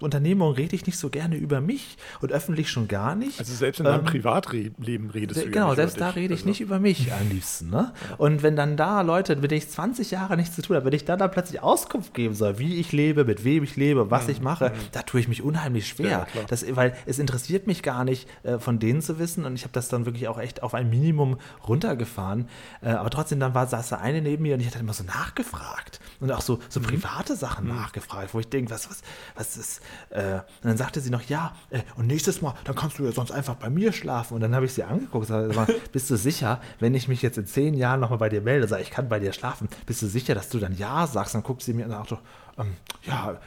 Unternehmungen 0.00 0.54
rede 0.54 0.74
ich 0.76 0.86
nicht 0.86 0.98
so 0.98 1.10
gerne 1.10 1.36
über 1.36 1.60
mich 1.60 1.96
und 2.20 2.32
öffentlich 2.32 2.70
schon 2.70 2.88
gar 2.88 3.14
nicht. 3.14 3.38
Also 3.38 3.54
selbst 3.54 3.78
in 3.78 3.84
deinem 3.84 4.00
Ähm, 4.00 4.04
Privatleben 4.06 5.10
redest 5.10 5.40
du 5.40 5.44
ja 5.46 5.50
Genau, 5.50 5.74
selbst 5.74 6.00
da 6.00 6.10
rede 6.10 6.34
ich 6.34 6.40
Also- 6.40 6.48
nicht 6.48 6.60
über 6.60 6.78
mich 6.78 7.12
am 7.12 7.28
liebsten. 7.28 7.70
Ne? 7.70 7.92
Und 8.16 8.42
wenn 8.42 8.56
dann 8.56 8.76
da 8.76 9.00
Leute, 9.02 9.34
mit 9.36 9.50
denen 9.50 9.58
ich 9.58 9.68
20 9.68 10.10
Jahre 10.10 10.36
nichts 10.36 10.54
zu 10.54 10.62
tun 10.62 10.76
habe, 10.76 10.86
wenn 10.86 10.92
ich 10.92 11.04
dann 11.04 11.18
da 11.18 11.28
plötzlich 11.28 11.62
Auskunft 11.62 12.14
geben 12.14 12.34
soll, 12.34 12.58
wie 12.58 12.76
ich 12.76 12.92
lebe, 12.92 13.24
mit 13.24 13.44
wem 13.44 13.64
ich 13.64 13.76
lebe, 13.76 14.10
was 14.10 14.28
ich 14.28 14.40
mache, 14.40 14.72
da 14.92 15.02
tue 15.02 15.20
ich 15.20 15.28
mich 15.28 15.42
unheimlich 15.42 15.88
Ja, 15.90 15.94
schwer. 15.96 16.26
klar. 16.30 16.44
das, 16.48 16.64
weil 16.76 16.94
es 17.06 17.18
interessiert 17.18 17.66
mich 17.66 17.82
gar 17.82 18.04
nicht, 18.04 18.28
äh, 18.44 18.58
von 18.58 18.78
denen 18.78 19.02
zu 19.02 19.18
wissen. 19.18 19.44
Und 19.44 19.54
ich 19.54 19.62
habe 19.62 19.72
das 19.72 19.88
dann 19.88 20.06
wirklich 20.06 20.28
auch 20.28 20.38
echt 20.38 20.62
auf 20.62 20.74
ein 20.74 20.88
Minimum 20.90 21.38
runtergefahren. 21.66 22.48
Äh, 22.82 22.90
aber 22.90 23.10
trotzdem, 23.10 23.40
dann 23.40 23.54
war, 23.54 23.66
saß 23.66 23.88
da 23.90 23.96
eine 23.96 24.22
neben 24.22 24.42
mir 24.42 24.54
und 24.54 24.60
ich 24.60 24.66
hatte 24.66 24.78
immer 24.78 24.92
so 24.92 25.04
nachgefragt. 25.04 26.00
Und 26.20 26.30
auch 26.32 26.40
so, 26.40 26.58
so 26.68 26.80
private 26.80 27.36
Sachen 27.36 27.68
nachgefragt, 27.68 28.34
wo 28.34 28.40
ich 28.40 28.48
denke, 28.48 28.70
was, 28.70 28.88
was, 28.90 29.02
was 29.34 29.56
ist. 29.56 29.80
Äh, 30.10 30.34
und 30.34 30.44
dann 30.64 30.76
sagte 30.76 31.00
sie 31.00 31.10
noch, 31.10 31.22
ja, 31.22 31.54
äh, 31.70 31.80
und 31.96 32.06
nächstes 32.06 32.42
Mal, 32.42 32.54
dann 32.64 32.74
kannst 32.74 32.98
du 32.98 33.04
ja 33.04 33.12
sonst 33.12 33.30
einfach 33.30 33.54
bei 33.54 33.70
mir 33.70 33.92
schlafen. 33.92 34.34
Und 34.34 34.40
dann 34.40 34.54
habe 34.54 34.66
ich 34.66 34.74
sie 34.74 34.82
angeguckt 34.82 35.30
und 35.30 35.48
gesagt, 35.48 35.72
bist 35.92 36.10
du 36.10 36.16
sicher, 36.16 36.60
wenn 36.80 36.94
ich 36.94 37.08
mich 37.08 37.22
jetzt 37.22 37.38
in 37.38 37.46
zehn 37.46 37.74
Jahren 37.74 38.00
nochmal 38.00 38.18
bei 38.18 38.28
dir 38.28 38.40
melde, 38.40 38.68
sage 38.68 38.82
ich 38.82 38.90
kann 38.90 39.08
bei 39.08 39.18
dir 39.18 39.32
schlafen, 39.32 39.68
bist 39.86 40.02
du 40.02 40.06
sicher, 40.06 40.34
dass 40.34 40.48
du 40.48 40.58
dann 40.58 40.76
ja 40.76 41.06
sagst? 41.06 41.34
Dann 41.34 41.42
guckt 41.42 41.62
sie 41.62 41.72
mir 41.74 41.84
und 41.84 41.90
sagt 41.90 42.08
so, 42.08 42.18
ähm, 42.58 42.76
ja, 43.04 43.38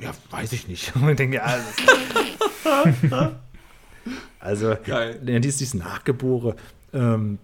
ja, 0.00 0.12
weiß 0.30 0.52
ich 0.52 0.68
nicht. 0.68 0.94
Und 0.96 1.08
ich 1.08 1.16
denke, 1.16 1.36
ja, 1.36 1.58
also, 4.40 4.76
Geil. 4.84 5.18
die 5.22 5.48
ist 5.48 5.60
dieses 5.60 5.74
Nachgebore. 5.74 6.56
Ähm, 6.92 7.38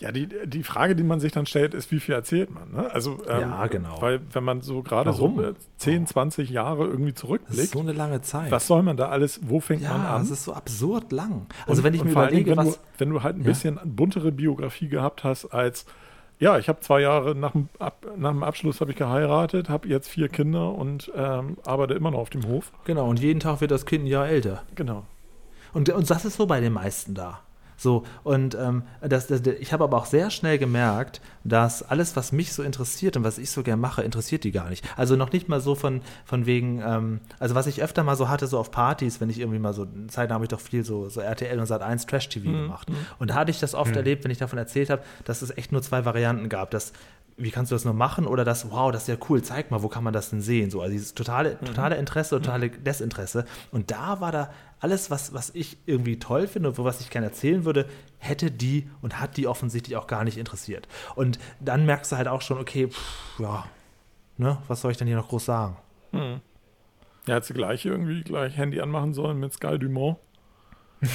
Ja, 0.00 0.10
die, 0.10 0.28
die 0.46 0.64
Frage, 0.64 0.96
die 0.96 1.04
man 1.04 1.20
sich 1.20 1.30
dann 1.30 1.46
stellt, 1.46 1.74
ist, 1.74 1.92
wie 1.92 2.00
viel 2.00 2.14
erzählt 2.16 2.50
man? 2.52 2.72
Ne? 2.72 2.90
Also, 2.92 3.18
ähm, 3.28 3.40
Ja, 3.40 3.66
genau. 3.68 4.02
Weil 4.02 4.20
wenn 4.32 4.42
man 4.42 4.60
so 4.60 4.82
gerade 4.82 5.12
so 5.12 5.22
Warum? 5.36 5.44
äh, 5.44 5.54
10, 5.76 6.08
20 6.08 6.50
Jahre 6.50 6.86
irgendwie 6.86 7.12
das 7.12 7.20
ist 7.22 7.26
zurückblickt, 7.26 7.68
so 7.72 7.78
eine 7.80 7.92
lange 7.92 8.20
Zeit. 8.22 8.50
was 8.50 8.66
soll 8.66 8.82
man 8.82 8.96
da 8.96 9.10
alles, 9.10 9.40
wo 9.44 9.60
fängt 9.60 9.82
man 9.82 10.02
ja, 10.02 10.16
an? 10.16 10.22
es 10.22 10.30
ist 10.30 10.44
so 10.44 10.52
absurd 10.54 11.12
lang. 11.12 11.46
Also 11.68 11.80
Und- 11.80 11.84
wenn 11.84 11.94
ich 11.94 12.02
mir 12.02 12.16
allen 12.16 12.30
Dingen, 12.30 12.42
überlege, 12.46 12.50
wenn 12.50 12.56
was... 12.66 12.74
Du, 12.74 12.80
wenn 12.98 13.10
du 13.10 13.22
halt 13.22 13.36
ein 13.36 13.42
Ja. 13.42 13.46
bisschen 13.46 13.78
buntere 13.84 14.32
Biografie 14.32 14.88
gehabt 14.88 15.22
hast 15.22 15.46
als, 15.46 15.86
ja, 16.40 16.58
ich 16.58 16.68
habe 16.68 16.80
zwei 16.80 17.00
Jahre 17.00 17.36
nach 17.36 17.52
dem, 17.52 17.68
Ab, 17.78 18.04
nach 18.16 18.30
dem 18.32 18.42
Abschluss 18.42 18.80
habe 18.80 18.90
ich 18.90 18.96
geheiratet, 18.96 19.68
habe 19.68 19.86
jetzt 19.86 20.08
vier 20.08 20.28
Kinder 20.28 20.74
und 20.74 21.12
ähm, 21.14 21.56
arbeite 21.64 21.94
immer 21.94 22.10
noch 22.10 22.18
auf 22.18 22.30
dem 22.30 22.44
Hof. 22.48 22.72
Genau, 22.86 23.08
und 23.08 23.20
jeden 23.20 23.38
Tag 23.38 23.60
wird 23.60 23.70
das 23.70 23.86
Kind 23.86 24.02
ein 24.04 24.08
Jahr 24.08 24.26
älter. 24.26 24.64
Genau. 24.74 25.04
Und, 25.72 25.88
und 25.90 26.10
das 26.10 26.24
ist 26.24 26.36
so 26.36 26.46
bei 26.46 26.60
den 26.60 26.72
meisten 26.72 27.14
da. 27.14 27.40
So, 27.82 28.04
und 28.22 28.54
ähm, 28.54 28.84
das, 29.00 29.26
das, 29.26 29.40
ich 29.58 29.72
habe 29.72 29.82
aber 29.82 29.96
auch 29.96 30.06
sehr 30.06 30.30
schnell 30.30 30.56
gemerkt, 30.56 31.20
dass 31.42 31.82
alles, 31.82 32.14
was 32.14 32.30
mich 32.30 32.52
so 32.52 32.62
interessiert 32.62 33.16
und 33.16 33.24
was 33.24 33.38
ich 33.38 33.50
so 33.50 33.64
gern 33.64 33.80
mache, 33.80 34.02
interessiert 34.02 34.44
die 34.44 34.52
gar 34.52 34.70
nicht. 34.70 34.84
Also 34.96 35.16
noch 35.16 35.32
nicht 35.32 35.48
mal 35.48 35.60
so 35.60 35.74
von, 35.74 36.00
von 36.24 36.46
wegen, 36.46 36.80
ähm, 36.80 37.20
also 37.40 37.56
was 37.56 37.66
ich 37.66 37.82
öfter 37.82 38.04
mal 38.04 38.14
so 38.14 38.28
hatte, 38.28 38.46
so 38.46 38.60
auf 38.60 38.70
Partys, 38.70 39.20
wenn 39.20 39.30
ich 39.30 39.40
irgendwie 39.40 39.58
mal 39.58 39.72
so, 39.74 39.88
Zeit 40.06 40.30
habe 40.30 40.44
ich 40.44 40.48
doch 40.48 40.60
viel 40.60 40.84
so, 40.84 41.08
so 41.08 41.20
RTL 41.20 41.58
und 41.58 41.66
Sat1 41.66 42.06
Trash-TV 42.06 42.52
gemacht. 42.52 42.88
Und 43.18 43.30
da 43.30 43.34
hatte 43.34 43.50
ich 43.50 43.58
das 43.58 43.74
oft 43.74 43.90
erlebt, 43.96 44.22
wenn 44.22 44.30
ich 44.30 44.38
davon 44.38 44.60
erzählt 44.60 44.88
habe, 44.88 45.02
dass 45.24 45.42
es 45.42 45.50
echt 45.50 45.72
nur 45.72 45.82
zwei 45.82 46.04
Varianten 46.04 46.48
gab. 46.48 46.70
Das, 46.70 46.92
wie 47.36 47.50
kannst 47.50 47.72
du 47.72 47.74
das 47.74 47.84
nur 47.84 47.94
machen? 47.94 48.28
Oder 48.28 48.44
das, 48.44 48.70
wow, 48.70 48.92
das 48.92 49.02
ist 49.02 49.08
ja 49.08 49.16
cool, 49.28 49.42
zeig 49.42 49.72
mal, 49.72 49.82
wo 49.82 49.88
kann 49.88 50.04
man 50.04 50.12
das 50.12 50.30
denn 50.30 50.40
sehen? 50.40 50.70
So, 50.70 50.80
also 50.82 50.92
dieses 50.92 51.14
totale, 51.14 51.58
totale 51.58 51.96
Interesse, 51.96 52.36
totale 52.36 52.70
Desinteresse. 52.70 53.44
Und 53.72 53.90
da 53.90 54.20
war 54.20 54.30
da 54.30 54.50
alles, 54.82 55.10
was, 55.10 55.32
was 55.32 55.50
ich 55.54 55.78
irgendwie 55.86 56.18
toll 56.18 56.46
finde 56.48 56.70
und 56.70 56.78
was 56.78 57.00
ich 57.00 57.10
gerne 57.10 57.28
erzählen 57.28 57.64
würde, 57.64 57.88
hätte 58.18 58.50
die 58.50 58.90
und 59.00 59.20
hat 59.20 59.36
die 59.36 59.46
offensichtlich 59.46 59.96
auch 59.96 60.06
gar 60.08 60.24
nicht 60.24 60.36
interessiert. 60.38 60.88
Und 61.14 61.38
dann 61.60 61.86
merkst 61.86 62.12
du 62.12 62.16
halt 62.16 62.28
auch 62.28 62.42
schon, 62.42 62.58
okay, 62.58 62.88
pff, 62.88 63.38
ja, 63.38 63.64
ne, 64.36 64.58
was 64.68 64.80
soll 64.80 64.90
ich 64.90 64.96
denn 64.98 65.06
hier 65.06 65.16
noch 65.16 65.28
groß 65.28 65.44
sagen? 65.44 65.76
Ja, 66.12 66.40
hättest 67.34 67.50
du 67.50 67.54
gleich 67.54 67.86
irgendwie 67.86 68.22
gleich 68.22 68.56
Handy 68.56 68.80
anmachen 68.80 69.14
sollen 69.14 69.38
mit 69.38 69.52
Sky 69.52 69.78
Dumont. 69.78 70.18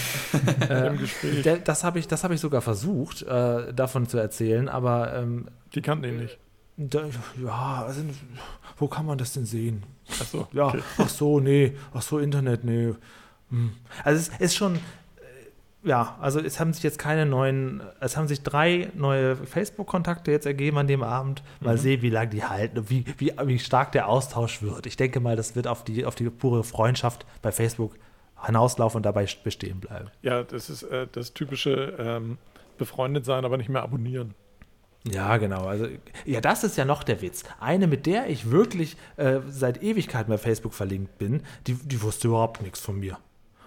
Das 1.65 1.83
habe 1.83 1.99
ich, 1.99 2.07
das 2.07 2.23
hab 2.23 2.31
ich 2.31 2.41
sogar 2.41 2.61
versucht, 2.61 3.21
äh, 3.23 3.73
davon 3.73 4.07
zu 4.07 4.17
erzählen, 4.17 4.69
aber 4.69 5.13
ähm, 5.15 5.47
Die 5.73 5.81
kannten 5.81 6.05
ihn 6.05 6.17
nicht. 6.17 6.37
da, 6.77 7.03
ja, 7.41 7.83
also, 7.85 8.01
wo 8.77 8.87
kann 8.87 9.05
man 9.05 9.17
das 9.17 9.33
denn 9.33 9.45
sehen? 9.45 9.83
Achso. 10.19 10.47
Ja, 10.51 10.67
okay. 10.67 10.81
ach 10.97 11.09
so, 11.09 11.39
nee, 11.39 11.75
ach 11.93 12.01
so, 12.01 12.19
Internet, 12.19 12.63
nee. 12.63 12.93
Hm. 13.49 13.71
Also 14.03 14.19
es 14.19 14.39
ist 14.39 14.55
schon, 14.55 14.75
äh, 14.75 14.79
ja, 15.83 16.17
also 16.19 16.39
es 16.39 16.59
haben 16.59 16.73
sich 16.73 16.83
jetzt 16.83 16.99
keine 16.99 17.25
neuen, 17.25 17.81
es 17.99 18.17
haben 18.17 18.27
sich 18.27 18.43
drei 18.43 18.89
neue 18.95 19.35
Facebook-Kontakte 19.35 20.31
jetzt 20.31 20.45
ergeben 20.45 20.77
an 20.77 20.87
dem 20.87 21.03
Abend. 21.03 21.43
Mal 21.59 21.77
sehen, 21.77 22.01
wie 22.01 22.09
lange 22.09 22.29
die 22.29 22.43
halten 22.43 22.79
und 22.79 22.89
wie, 22.89 23.05
wie, 23.17 23.33
wie 23.45 23.59
stark 23.59 23.91
der 23.91 24.07
Austausch 24.07 24.61
wird. 24.61 24.85
Ich 24.85 24.97
denke 24.97 25.19
mal, 25.19 25.35
das 25.35 25.55
wird 25.55 25.67
auf 25.67 25.83
die, 25.83 26.05
auf 26.05 26.15
die 26.15 26.29
pure 26.29 26.63
Freundschaft 26.63 27.25
bei 27.41 27.51
Facebook 27.51 27.95
hinauslaufen 28.45 28.97
und 28.97 29.03
dabei 29.03 29.27
bestehen 29.43 29.79
bleiben. 29.79 30.09
Ja, 30.21 30.43
das 30.43 30.69
ist 30.69 30.83
äh, 30.83 31.07
das 31.11 31.33
typische 31.33 31.95
ähm, 31.97 32.37
befreundet 32.77 33.25
sein, 33.25 33.45
aber 33.45 33.57
nicht 33.57 33.69
mehr 33.69 33.83
abonnieren. 33.83 34.33
Ja, 35.03 35.37
genau. 35.37 35.65
Also, 35.65 35.87
ja, 36.25 36.41
das 36.41 36.63
ist 36.63 36.77
ja 36.77 36.85
noch 36.85 37.03
der 37.03 37.21
Witz. 37.21 37.43
Eine, 37.59 37.87
mit 37.87 38.05
der 38.05 38.29
ich 38.29 38.51
wirklich 38.51 38.97
äh, 39.15 39.39
seit 39.47 39.81
Ewigkeiten 39.81 40.29
bei 40.29 40.37
Facebook 40.37 40.73
verlinkt 40.73 41.17
bin, 41.17 41.43
die, 41.65 41.75
die 41.75 42.01
wusste 42.01 42.27
überhaupt 42.27 42.61
nichts 42.61 42.79
von 42.79 42.99
mir. 42.99 43.17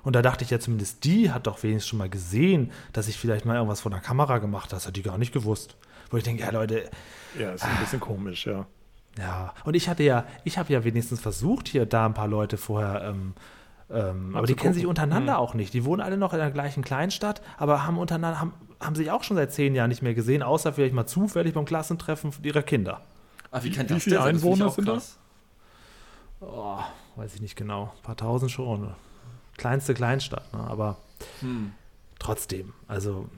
Und 0.03 0.17
da 0.17 0.23
dachte 0.23 0.45
ich 0.45 0.51
ja 0.51 0.59
zumindest, 0.59 1.05
die 1.05 1.31
hat 1.31 1.47
doch 1.47 1.63
wenigstens 1.63 1.89
schon 1.89 1.99
mal 1.99 2.09
gesehen, 2.09 2.71
dass 2.93 3.09
ich 3.09 3.19
vielleicht 3.19 3.45
mal 3.45 3.57
irgendwas 3.57 3.81
von 3.81 3.93
der 3.93 4.01
Kamera 4.01 4.39
gemacht 4.39 4.67
habe. 4.71 4.77
Das 4.77 4.87
hat 4.87 4.97
die 4.97 5.03
gar 5.03 5.19
nicht 5.19 5.33
gewusst. 5.33 5.77
Wo 6.11 6.17
ich 6.17 6.25
denke, 6.25 6.43
ja, 6.43 6.51
Leute, 6.51 6.89
Ja, 7.39 7.53
ist 7.53 7.65
ein 7.65 7.79
bisschen 7.79 8.01
komisch, 8.01 8.47
ja. 8.47 8.67
ja. 9.19 9.55
Und 9.65 9.75
ich 9.75 9.89
hatte 9.89 10.03
ja, 10.03 10.25
ich 10.45 10.59
habe 10.59 10.73
ja 10.73 10.83
wenigstens 10.85 11.21
versucht, 11.21 11.69
hier 11.69 11.87
da 11.87 12.07
ein 12.07 12.15
paar 12.15 12.27
Leute 12.29 12.57
vorher, 12.57 13.03
ähm, 13.05 13.35
ähm, 13.91 14.35
aber 14.37 14.47
die 14.47 14.55
kennen 14.55 14.75
sich 14.75 14.87
untereinander 14.87 15.39
auch 15.39 15.55
nicht. 15.55 15.75
Die 15.75 15.85
wohnen 15.85 16.01
alle 16.01 16.17
noch 16.17 16.33
in 16.33 16.39
der 16.39 16.51
gleichen 16.51 16.83
Kleinstadt, 16.83 17.43
aber 17.59 17.87
haben 17.87 17.99
untereinander, 17.99 18.41
haben, 18.41 18.53
haben 18.81 18.95
sich 18.95 19.11
auch 19.11 19.23
schon 19.25 19.37
seit 19.37 19.53
zehn 19.53 19.75
Jahren 19.75 19.89
nicht 19.89 20.03
mehr 20.03 20.15
gesehen, 20.15 20.43
außer 20.43 20.73
vielleicht 20.73 20.95
mal 20.95 21.07
zufällig 21.07 21.55
beim 21.55 21.65
Klassentreffen 21.65 22.33
ihrer 22.43 22.63
Kinder. 22.63 23.03
Ah, 23.51 23.61
wie, 23.63 23.67
Wie- 23.67 23.71
kennt 23.73 23.91
wie 23.91 23.95
das 23.95 24.05
viele? 24.05 24.17
Das 24.17 24.25
Einwohner 24.27 24.71
sind 24.71 24.89
da? 24.89 24.93
krass. 24.95 25.19
Oh, 26.41 26.79
weiß 27.17 27.35
ich 27.35 27.41
nicht 27.41 27.57
genau. 27.57 27.93
Ein 27.97 28.03
paar 28.03 28.17
tausend 28.17 28.51
schon. 28.51 28.95
Kleinste 29.61 29.93
Kleinstadt, 29.95 30.53
ne? 30.55 30.59
aber 30.61 30.97
Hm. 31.41 31.73
trotzdem. 32.19 32.73
Also, 32.89 33.29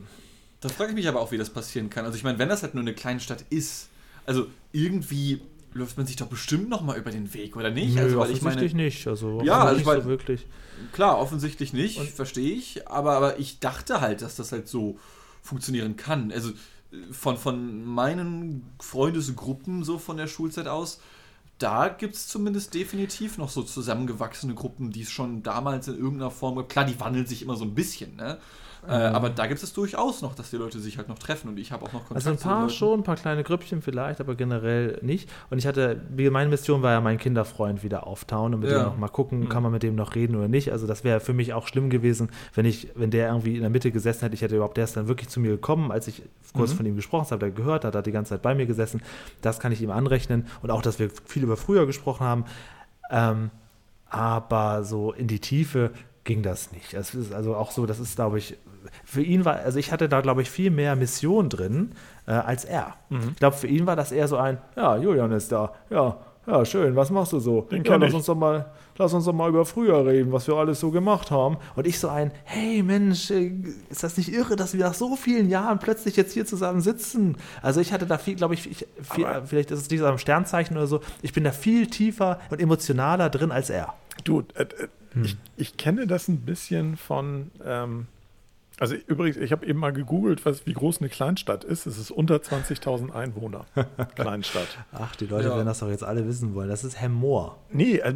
Da 0.60 0.68
frage 0.68 0.90
ich 0.90 0.94
mich 0.94 1.08
aber 1.08 1.20
auch, 1.20 1.32
wie 1.32 1.38
das 1.38 1.50
passieren 1.50 1.90
kann. 1.90 2.04
Also 2.04 2.16
ich 2.16 2.22
meine, 2.22 2.38
wenn 2.38 2.48
das 2.48 2.62
halt 2.62 2.74
nur 2.74 2.82
eine 2.82 2.94
Kleinstadt 2.94 3.44
ist, 3.50 3.88
also 4.24 4.46
irgendwie 4.70 5.40
läuft 5.74 5.96
man 5.96 6.06
sich 6.06 6.14
doch 6.16 6.28
bestimmt 6.28 6.68
noch 6.68 6.82
mal 6.82 6.96
über 6.96 7.10
den 7.10 7.34
Weg, 7.34 7.56
oder 7.56 7.70
nicht? 7.70 7.96
nö, 7.96 8.02
also 8.02 8.18
weil 8.18 8.30
ich 8.30 8.42
meine, 8.42 8.56
offensichtlich 8.56 8.74
nicht. 8.74 9.08
Also, 9.08 9.40
Ja, 9.42 9.60
also 9.62 9.72
nicht 9.72 9.80
ich 9.80 9.86
mein- 9.86 10.02
so 10.02 10.08
wirklich. 10.08 10.46
klar, 10.92 11.18
offensichtlich 11.18 11.72
nicht, 11.72 11.98
Und- 11.98 12.08
verstehe 12.10 12.52
ich, 12.54 12.86
aber, 12.88 13.14
aber 13.14 13.38
ich 13.40 13.58
dachte 13.58 14.00
halt, 14.00 14.22
dass 14.22 14.36
das 14.36 14.52
halt 14.52 14.68
so 14.68 14.98
funktionieren 15.42 15.96
kann. 15.96 16.30
Also 16.30 16.50
äh, 16.50 16.54
von, 17.10 17.36
von 17.36 17.84
meinen 17.84 18.64
Freundesgruppen 18.80 19.82
so 19.82 19.98
von 19.98 20.16
der 20.16 20.28
Schulzeit 20.28 20.68
aus, 20.68 21.00
da 21.62 21.88
gibt 21.88 22.14
es 22.14 22.26
zumindest 22.26 22.74
definitiv 22.74 23.38
noch 23.38 23.50
so 23.50 23.62
zusammengewachsene 23.62 24.54
Gruppen, 24.54 24.90
die 24.90 25.02
es 25.02 25.10
schon 25.10 25.42
damals 25.42 25.88
in 25.88 25.96
irgendeiner 25.96 26.30
Form 26.30 26.56
gab. 26.56 26.68
Klar, 26.68 26.84
die 26.84 26.98
wandeln 26.98 27.26
sich 27.26 27.42
immer 27.42 27.56
so 27.56 27.64
ein 27.64 27.74
bisschen, 27.74 28.16
ne? 28.16 28.38
Äh, 28.86 28.90
aber 28.90 29.30
da 29.30 29.46
gibt 29.46 29.62
es 29.62 29.72
durchaus 29.72 30.22
noch, 30.22 30.34
dass 30.34 30.50
die 30.50 30.56
Leute 30.56 30.80
sich 30.80 30.98
halt 30.98 31.08
noch 31.08 31.18
treffen 31.18 31.48
und 31.48 31.56
ich 31.58 31.70
habe 31.70 31.84
auch 31.84 31.92
noch 31.92 32.00
Kontakt 32.08 32.16
Also 32.16 32.30
ein 32.30 32.36
paar 32.38 32.68
schon, 32.68 32.98
ein 33.00 33.02
paar 33.04 33.14
kleine 33.14 33.44
Grüppchen 33.44 33.80
vielleicht, 33.80 34.20
aber 34.20 34.34
generell 34.34 34.98
nicht. 35.02 35.30
Und 35.50 35.58
ich 35.58 35.68
hatte, 35.68 36.00
wie 36.10 36.28
meine 36.30 36.50
Mission 36.50 36.82
war 36.82 36.90
ja, 36.90 37.00
meinen 37.00 37.18
Kinderfreund 37.18 37.84
wieder 37.84 38.08
auftauen 38.08 38.54
und 38.54 38.60
mit 38.60 38.70
Ja. 38.70 38.78
dem 38.80 38.84
noch 38.86 38.96
mal 38.96 39.06
gucken, 39.06 39.40
Mhm. 39.42 39.48
kann 39.48 39.62
man 39.62 39.70
mit 39.70 39.84
dem 39.84 39.94
noch 39.94 40.16
reden 40.16 40.34
oder 40.34 40.48
nicht. 40.48 40.72
Also 40.72 40.88
das 40.88 41.04
wäre 41.04 41.20
für 41.20 41.32
mich 41.32 41.52
auch 41.54 41.68
schlimm 41.68 41.90
gewesen, 41.90 42.30
wenn 42.54 42.64
ich, 42.64 42.88
wenn 42.96 43.12
der 43.12 43.28
irgendwie 43.28 43.54
in 43.54 43.60
der 43.60 43.70
Mitte 43.70 43.92
gesessen 43.92 44.22
hätte. 44.22 44.34
Ich 44.34 44.42
hätte 44.42 44.56
überhaupt, 44.56 44.76
der 44.76 44.84
ist 44.84 44.96
dann 44.96 45.06
wirklich 45.06 45.28
zu 45.28 45.38
mir 45.38 45.50
gekommen, 45.52 45.92
als 45.92 46.08
ich 46.08 46.22
kurz 46.52 46.72
Mhm. 46.72 46.76
von 46.78 46.86
ihm 46.86 46.96
gesprochen 46.96 47.30
habe, 47.30 47.38
der 47.38 47.50
gehört 47.52 47.84
hat, 47.84 47.94
hat 47.94 48.06
die 48.06 48.10
ganze 48.12 48.30
Zeit 48.30 48.42
bei 48.42 48.56
mir 48.56 48.66
gesessen. 48.66 49.00
Das 49.42 49.60
kann 49.60 49.70
ich 49.70 49.80
ihm 49.80 49.92
anrechnen 49.92 50.48
und 50.60 50.72
auch, 50.72 50.82
dass 50.82 50.98
wir 50.98 51.08
viel 51.24 51.44
über 51.44 51.52
über 51.52 51.56
früher 51.58 51.84
gesprochen 51.84 52.24
haben. 52.26 52.44
Ähm, 53.10 53.50
aber 54.08 54.84
so 54.84 55.12
in 55.12 55.26
die 55.26 55.38
Tiefe 55.38 55.90
ging 56.24 56.42
das 56.42 56.72
nicht. 56.72 56.94
Es 56.94 57.14
ist 57.14 57.32
also 57.32 57.56
auch 57.56 57.70
so, 57.72 57.84
das 57.84 57.98
ist, 57.98 58.16
glaube 58.16 58.38
ich, 58.38 58.56
für 59.04 59.22
ihn 59.22 59.44
war, 59.44 59.56
also 59.56 59.78
ich 59.78 59.92
hatte 59.92 60.08
da, 60.08 60.20
glaube 60.20 60.42
ich, 60.42 60.50
viel 60.50 60.70
mehr 60.70 60.96
Mission 60.96 61.48
drin 61.48 61.92
äh, 62.26 62.32
als 62.32 62.64
er. 62.64 62.94
Mhm. 63.08 63.30
Ich 63.32 63.36
glaube, 63.36 63.56
für 63.56 63.66
ihn 63.66 63.86
war 63.86 63.96
das 63.96 64.12
eher 64.12 64.28
so 64.28 64.36
ein, 64.36 64.58
ja, 64.76 64.96
Julian 64.96 65.32
ist 65.32 65.52
da, 65.52 65.72
ja, 65.90 66.16
ja, 66.44 66.64
schön, 66.64 66.96
was 66.96 67.10
machst 67.10 67.32
du 67.32 67.38
so? 67.38 67.62
Den 67.62 67.84
ja, 67.84 67.94
lass 67.94 68.08
ich. 68.08 68.14
uns 68.16 68.26
doch 68.26 68.34
mal, 68.34 68.66
lass 68.98 69.14
uns 69.14 69.26
doch 69.26 69.32
mal 69.32 69.48
über 69.48 69.64
früher 69.64 70.04
reden, 70.04 70.32
was 70.32 70.48
wir 70.48 70.54
alles 70.54 70.80
so 70.80 70.90
gemacht 70.90 71.30
haben. 71.30 71.56
Und 71.76 71.86
ich 71.86 72.00
so 72.00 72.08
ein, 72.08 72.32
hey 72.42 72.82
Mensch, 72.82 73.30
äh, 73.30 73.52
ist 73.90 74.02
das 74.02 74.16
nicht 74.16 74.32
irre, 74.32 74.56
dass 74.56 74.74
wir 74.74 74.84
nach 74.84 74.94
so 74.94 75.14
vielen 75.14 75.48
Jahren 75.48 75.78
plötzlich 75.78 76.16
jetzt 76.16 76.32
hier 76.32 76.44
zusammen 76.44 76.80
sitzen? 76.80 77.36
Also 77.62 77.80
ich 77.80 77.92
hatte 77.92 78.06
da 78.06 78.18
viel, 78.18 78.34
glaube 78.34 78.54
ich, 78.54 78.68
ich 78.68 78.86
viel, 79.02 79.26
vielleicht 79.44 79.70
ist 79.70 79.82
es 79.82 79.90
nicht 79.90 80.00
so 80.00 80.06
am 80.06 80.18
Sternzeichen 80.18 80.76
oder 80.76 80.88
so, 80.88 81.00
ich 81.22 81.32
bin 81.32 81.44
da 81.44 81.52
viel 81.52 81.86
tiefer 81.86 82.40
und 82.50 82.60
emotionaler 82.60 83.30
drin 83.30 83.52
als 83.52 83.70
er. 83.70 83.94
Du, 84.24 84.42
äh, 84.54 84.62
äh, 84.62 84.88
ich, 85.22 85.36
ich 85.56 85.76
kenne 85.76 86.06
das 86.06 86.26
ein 86.26 86.38
bisschen 86.38 86.96
von. 86.96 87.50
Ähm, 87.64 88.06
also 88.82 88.96
übrigens, 89.06 89.36
ich 89.36 89.52
habe 89.52 89.64
eben 89.64 89.78
mal 89.78 89.92
gegoogelt, 89.92 90.44
was, 90.44 90.66
wie 90.66 90.72
groß 90.72 90.98
eine 91.00 91.08
Kleinstadt 91.08 91.62
ist. 91.62 91.86
Es 91.86 91.98
ist 91.98 92.10
unter 92.10 92.34
20.000 92.36 93.12
Einwohner. 93.12 93.64
Kleinstadt. 94.16 94.66
Ach, 94.92 95.14
die 95.14 95.26
Leute 95.26 95.48
Ja. 95.48 95.54
werden 95.54 95.66
das 95.66 95.78
doch 95.78 95.88
jetzt 95.88 96.02
alle 96.02 96.26
wissen 96.26 96.54
wollen. 96.56 96.68
Das 96.68 96.82
ist 96.82 97.00
Hemmoor. 97.00 97.58
Nee, 97.70 97.98
äh, 97.98 98.08
äh, 98.08 98.14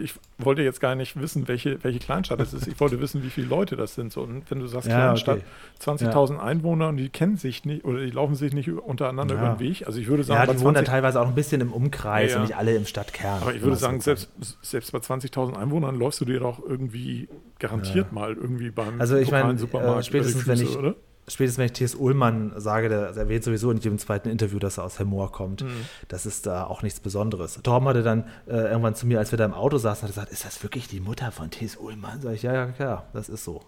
ich 0.00 0.14
wollte 0.38 0.62
jetzt 0.62 0.80
gar 0.80 0.94
nicht 0.94 1.20
wissen, 1.20 1.46
welche, 1.48 1.82
welche 1.84 1.98
Kleinstadt 1.98 2.40
es 2.40 2.52
ist. 2.52 2.66
Ich 2.66 2.80
wollte 2.80 3.00
wissen, 3.00 3.22
wie 3.22 3.30
viele 3.30 3.46
Leute 3.46 3.76
das 3.76 3.94
sind. 3.94 4.12
So, 4.12 4.22
und 4.22 4.50
wenn 4.50 4.58
du 4.60 4.66
sagst 4.66 4.88
Ja, 4.88 4.96
Kleinstadt, 5.14 5.38
okay. 5.80 6.04
20.000 6.06 6.38
Einwohner 6.38 6.88
und 6.88 6.96
die 6.96 7.08
kennen 7.08 7.36
sich 7.36 7.64
nicht 7.64 7.84
oder 7.84 8.00
die 8.00 8.10
laufen 8.10 8.34
sich 8.34 8.52
nicht 8.52 8.68
untereinander 8.70 9.34
Ja. 9.36 9.40
über 9.40 9.50
den 9.54 9.60
Weg. 9.60 9.86
Also 9.86 10.00
ich 10.00 10.06
würde 10.08 10.24
sagen, 10.24 10.40
Ja, 10.46 10.52
die 10.52 10.60
wohnen 10.60 10.74
dann 10.74 10.84
20 10.84 10.88
teilweise 10.88 11.20
auch 11.20 11.26
ein 11.28 11.34
bisschen 11.34 11.60
im 11.60 11.72
Umkreis 11.72 12.30
Ja, 12.30 12.36
ja. 12.36 12.42
und 12.42 12.48
nicht 12.48 12.56
alle 12.56 12.74
im 12.74 12.86
Stadtkern. 12.86 13.42
Aber 13.42 13.54
ich 13.54 13.62
würde 13.62 13.76
sagen, 13.76 14.00
selbst, 14.00 14.30
selbst 14.62 14.92
bei 14.92 14.98
20.000 14.98 15.56
Einwohnern 15.56 15.96
läufst 15.96 16.20
du 16.20 16.24
dir 16.24 16.40
doch 16.40 16.58
irgendwie 16.66 17.28
garantiert 17.58 18.12
mal 18.12 18.34
irgendwie 18.34 18.70
beim 18.70 19.00
Also 19.00 19.16
ich 19.16 19.26
lokalen 19.28 19.46
meine, 19.48 19.58
Supermarkt 19.58 20.00
äh, 20.00 20.04
spätestens 20.04 20.42
die 20.44 20.48
wenn 20.48 20.56
Füße, 20.58 20.72
ich- 20.72 20.78
oder? 20.78 20.94
Spätestens 21.30 21.58
wenn 21.58 21.66
ich 21.66 21.72
T.S. 21.72 21.94
Ullmann 21.94 22.52
sage, 22.56 22.88
der 22.88 23.16
erwähnt 23.16 23.44
sowieso 23.44 23.70
in 23.70 23.78
jedem 23.78 23.98
zweiten 23.98 24.28
Interview, 24.28 24.58
dass 24.58 24.78
er 24.78 24.84
aus 24.84 24.98
Hemmoor 24.98 25.30
kommt. 25.32 25.62
Mhm. 25.62 25.86
Das 26.08 26.26
ist 26.26 26.46
da 26.46 26.64
auch 26.64 26.82
nichts 26.82 27.00
Besonderes. 27.00 27.60
Torben 27.62 27.86
hatte 27.88 28.02
dann 28.02 28.24
äh, 28.46 28.52
irgendwann 28.56 28.94
zu 28.94 29.06
mir, 29.06 29.18
als 29.18 29.30
wir 29.32 29.38
da 29.38 29.44
im 29.44 29.54
Auto 29.54 29.78
saßen, 29.78 30.02
hat 30.02 30.14
gesagt, 30.14 30.32
ist 30.32 30.44
das 30.44 30.62
wirklich 30.62 30.88
die 30.88 31.00
Mutter 31.00 31.30
von 31.32 31.50
T.S. 31.50 31.76
Ullmann? 31.76 32.20
Sag 32.20 32.34
ich, 32.34 32.42
ja, 32.42 32.52
ja, 32.52 32.66
klar, 32.66 33.06
das 33.12 33.28
ist 33.28 33.44
so. 33.44 33.62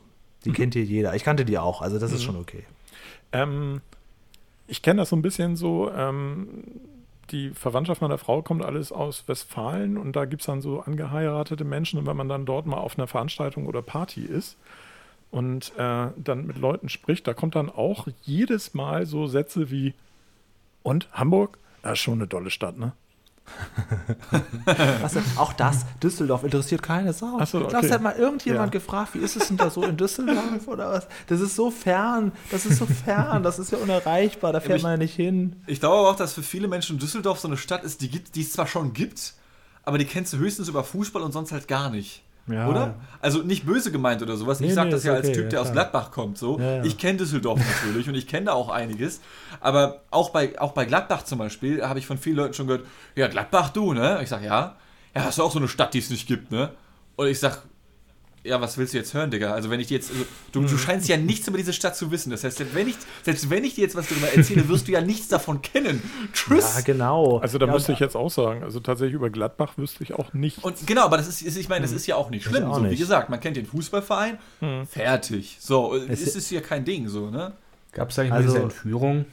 Die 0.44 0.50
Mhm. 0.50 0.54
kennt 0.54 0.74
hier 0.74 0.84
jeder. 0.84 1.14
Ich 1.14 1.24
kannte 1.24 1.44
die 1.44 1.58
auch, 1.58 1.82
also 1.82 1.98
das 1.98 2.12
ist 2.12 2.22
schon 2.24 2.36
okay. 2.36 2.64
Ähm, 3.32 3.80
ich 4.66 4.82
kenne 4.82 5.02
das 5.02 5.10
so 5.10 5.16
ein 5.16 5.22
bisschen 5.22 5.56
so, 5.56 5.90
ähm, 5.92 6.64
die 7.30 7.50
Verwandtschaft 7.50 8.02
meiner 8.02 8.18
Frau 8.18 8.42
kommt 8.42 8.64
alles 8.64 8.92
aus 8.92 9.26
Westfalen 9.28 9.96
und 9.96 10.16
da 10.16 10.24
gibt 10.24 10.42
es 10.42 10.46
dann 10.46 10.60
so 10.60 10.80
angeheiratete 10.80 11.64
Menschen 11.64 11.98
und 11.98 12.06
wenn 12.06 12.16
man 12.16 12.28
dann 12.28 12.44
dort 12.44 12.66
mal 12.66 12.76
auf 12.78 12.98
einer 12.98 13.06
Veranstaltung 13.06 13.66
oder 13.66 13.80
Party 13.82 14.22
ist 14.22 14.56
und 15.32 15.72
äh, 15.76 16.08
dann 16.16 16.46
mit 16.46 16.58
Leuten 16.58 16.88
spricht, 16.88 17.26
da 17.26 17.34
kommt 17.34 17.56
dann 17.56 17.68
auch 17.68 18.06
jedes 18.22 18.74
Mal 18.74 19.06
so 19.06 19.26
Sätze 19.26 19.70
wie 19.72 19.94
und 20.84 21.08
Hamburg? 21.12 21.58
Das 21.82 21.94
ist 21.94 21.98
schon 22.00 22.14
eine 22.20 22.28
tolle 22.28 22.50
Stadt, 22.50 22.78
ne? 22.78 22.92
Was, 25.00 25.16
auch 25.36 25.52
das, 25.52 25.84
Düsseldorf 26.00 26.44
interessiert 26.44 26.82
keine 26.82 27.12
Sau. 27.12 27.38
Ach 27.40 27.46
so, 27.46 27.64
okay. 27.64 27.90
halt 27.90 28.02
mal 28.02 28.14
irgendjemand 28.14 28.72
Ja. 28.72 28.78
gefragt, 28.78 29.14
wie 29.14 29.18
ist 29.18 29.34
es 29.36 29.48
denn 29.48 29.56
da 29.56 29.68
so 29.68 29.82
in 29.82 29.96
Düsseldorf 29.96 30.68
oder 30.68 30.90
was? 30.90 31.08
Das 31.26 31.40
ist 31.40 31.56
so 31.56 31.70
fern, 31.70 32.30
das 32.52 32.66
ist 32.66 32.78
so 32.78 32.86
fern, 32.86 33.42
das 33.42 33.58
ist 33.58 33.72
ja 33.72 33.78
unerreichbar, 33.78 34.52
da 34.52 34.60
fährt 34.60 34.76
ich- 34.78 34.82
man 34.82 34.92
ja 34.92 34.96
nicht 34.98 35.14
hin. 35.16 35.56
Ich 35.66 35.80
glaube 35.80 35.96
aber 35.96 36.10
auch, 36.10 36.16
dass 36.16 36.34
für 36.34 36.42
viele 36.44 36.68
Menschen 36.68 36.98
Düsseldorf 36.98 37.40
so 37.40 37.48
eine 37.48 37.56
Stadt 37.56 37.82
ist, 37.84 38.00
die, 38.00 38.08
gibt, 38.10 38.36
die 38.36 38.42
es 38.42 38.52
zwar 38.52 38.66
schon 38.68 38.92
gibt, 38.92 39.34
aber 39.82 39.98
die 39.98 40.04
kennst 40.04 40.32
du 40.32 40.36
höchstens 40.38 40.68
über 40.68 40.84
Fußball 40.84 41.22
und 41.22 41.32
sonst 41.32 41.50
halt 41.52 41.66
gar 41.66 41.90
nicht. 41.90 42.22
Ja. 42.48 42.68
Oder? 42.68 42.94
Also 43.20 43.42
nicht 43.42 43.64
böse 43.64 43.92
gemeint 43.92 44.20
oder 44.22 44.36
sowas. 44.36 44.60
Nee, 44.60 44.68
ich 44.68 44.74
sage 44.74 44.88
nee, 44.88 44.94
das 44.94 45.04
ja 45.04 45.14
als 45.14 45.28
okay, 45.28 45.34
Typ, 45.34 45.44
ja, 45.44 45.50
der 45.50 45.60
aus 45.60 45.66
klar. 45.70 45.84
Gladbach 45.84 46.10
kommt. 46.10 46.38
So. 46.38 46.58
Ja, 46.58 46.76
ja. 46.76 46.84
Ich 46.84 46.98
kenne 46.98 47.18
Düsseldorf 47.18 47.60
natürlich 47.60 48.08
und 48.08 48.14
ich 48.14 48.26
kenne 48.26 48.46
da 48.46 48.52
auch 48.52 48.68
einiges. 48.68 49.20
Aber 49.60 50.00
auch 50.10 50.30
bei, 50.30 50.58
auch 50.60 50.72
bei 50.72 50.84
Gladbach 50.84 51.22
zum 51.24 51.38
Beispiel 51.38 51.82
habe 51.82 51.98
ich 51.98 52.06
von 52.06 52.18
vielen 52.18 52.36
Leuten 52.36 52.54
schon 52.54 52.66
gehört, 52.66 52.84
ja, 53.14 53.28
Gladbach 53.28 53.70
du, 53.70 53.92
ne? 53.92 54.20
Ich 54.22 54.28
sage, 54.28 54.46
ja. 54.46 54.76
Ja, 55.14 55.24
hast 55.24 55.38
du 55.38 55.42
auch 55.42 55.52
so 55.52 55.58
eine 55.58 55.68
Stadt, 55.68 55.94
die 55.94 55.98
es 55.98 56.10
nicht 56.10 56.26
gibt, 56.26 56.50
ne? 56.50 56.70
Und 57.16 57.28
ich 57.28 57.38
sage, 57.38 57.58
ja, 58.44 58.60
was 58.60 58.76
willst 58.76 58.92
du 58.92 58.98
jetzt 58.98 59.14
hören, 59.14 59.30
Digga? 59.30 59.52
Also 59.52 59.70
wenn 59.70 59.78
ich 59.80 59.86
dir 59.86 59.94
jetzt, 59.98 60.10
also, 60.10 60.24
du, 60.52 60.62
du 60.62 60.76
scheinst 60.78 61.08
ja 61.08 61.16
nichts 61.16 61.46
über 61.46 61.58
diese 61.58 61.72
Stadt 61.72 61.96
zu 61.96 62.10
wissen. 62.10 62.30
Das 62.30 62.42
heißt, 62.44 62.56
selbst 62.58 62.74
wenn 62.74 62.88
ich, 62.88 62.96
selbst 63.22 63.48
wenn 63.50 63.62
ich 63.64 63.74
dir 63.76 63.82
jetzt 63.82 63.94
was 63.94 64.08
darüber 64.08 64.28
erzähle, 64.32 64.68
wirst 64.68 64.88
du 64.88 64.92
ja 64.92 65.00
nichts 65.00 65.28
davon 65.28 65.62
kennen. 65.62 66.02
Tschüss. 66.32 66.74
Ja, 66.76 66.80
genau. 66.80 67.38
Also 67.38 67.58
da 67.58 67.66
ja, 67.66 67.72
müsste 67.72 67.92
ich 67.92 68.00
jetzt 68.00 68.16
auch 68.16 68.30
sagen, 68.30 68.62
also 68.64 68.80
tatsächlich 68.80 69.14
über 69.14 69.30
Gladbach 69.30 69.74
wüsste 69.76 70.02
ich 70.02 70.14
auch 70.14 70.32
nicht. 70.32 70.64
Und 70.64 70.86
genau, 70.86 71.04
aber 71.04 71.16
das 71.18 71.28
ist, 71.28 71.42
ist- 71.42 71.56
ich 71.56 71.68
meine, 71.68 71.82
das 71.82 71.92
ist 71.92 72.06
ja 72.06 72.16
auch 72.16 72.30
nicht 72.30 72.44
schlimm. 72.44 72.64
auch 72.64 72.76
so, 72.76 72.84
wie 72.84 72.88
nicht. 72.88 72.98
gesagt, 72.98 73.30
man 73.30 73.38
kennt 73.40 73.56
den 73.56 73.66
Fußballverein, 73.66 74.38
fertig. 74.88 75.58
So, 75.60 75.94
es 75.94 76.20
Es- 76.22 76.36
ist 76.36 76.50
ja 76.50 76.60
kein 76.60 76.84
Ding, 76.84 77.08
so, 77.08 77.30
ne? 77.30 77.52
Gab 77.92 78.10
es 78.10 78.18
eigentlich 78.18 78.32
Also- 78.32 78.48
mal 78.48 78.52
diese 78.54 78.62
Entführung? 78.64 79.24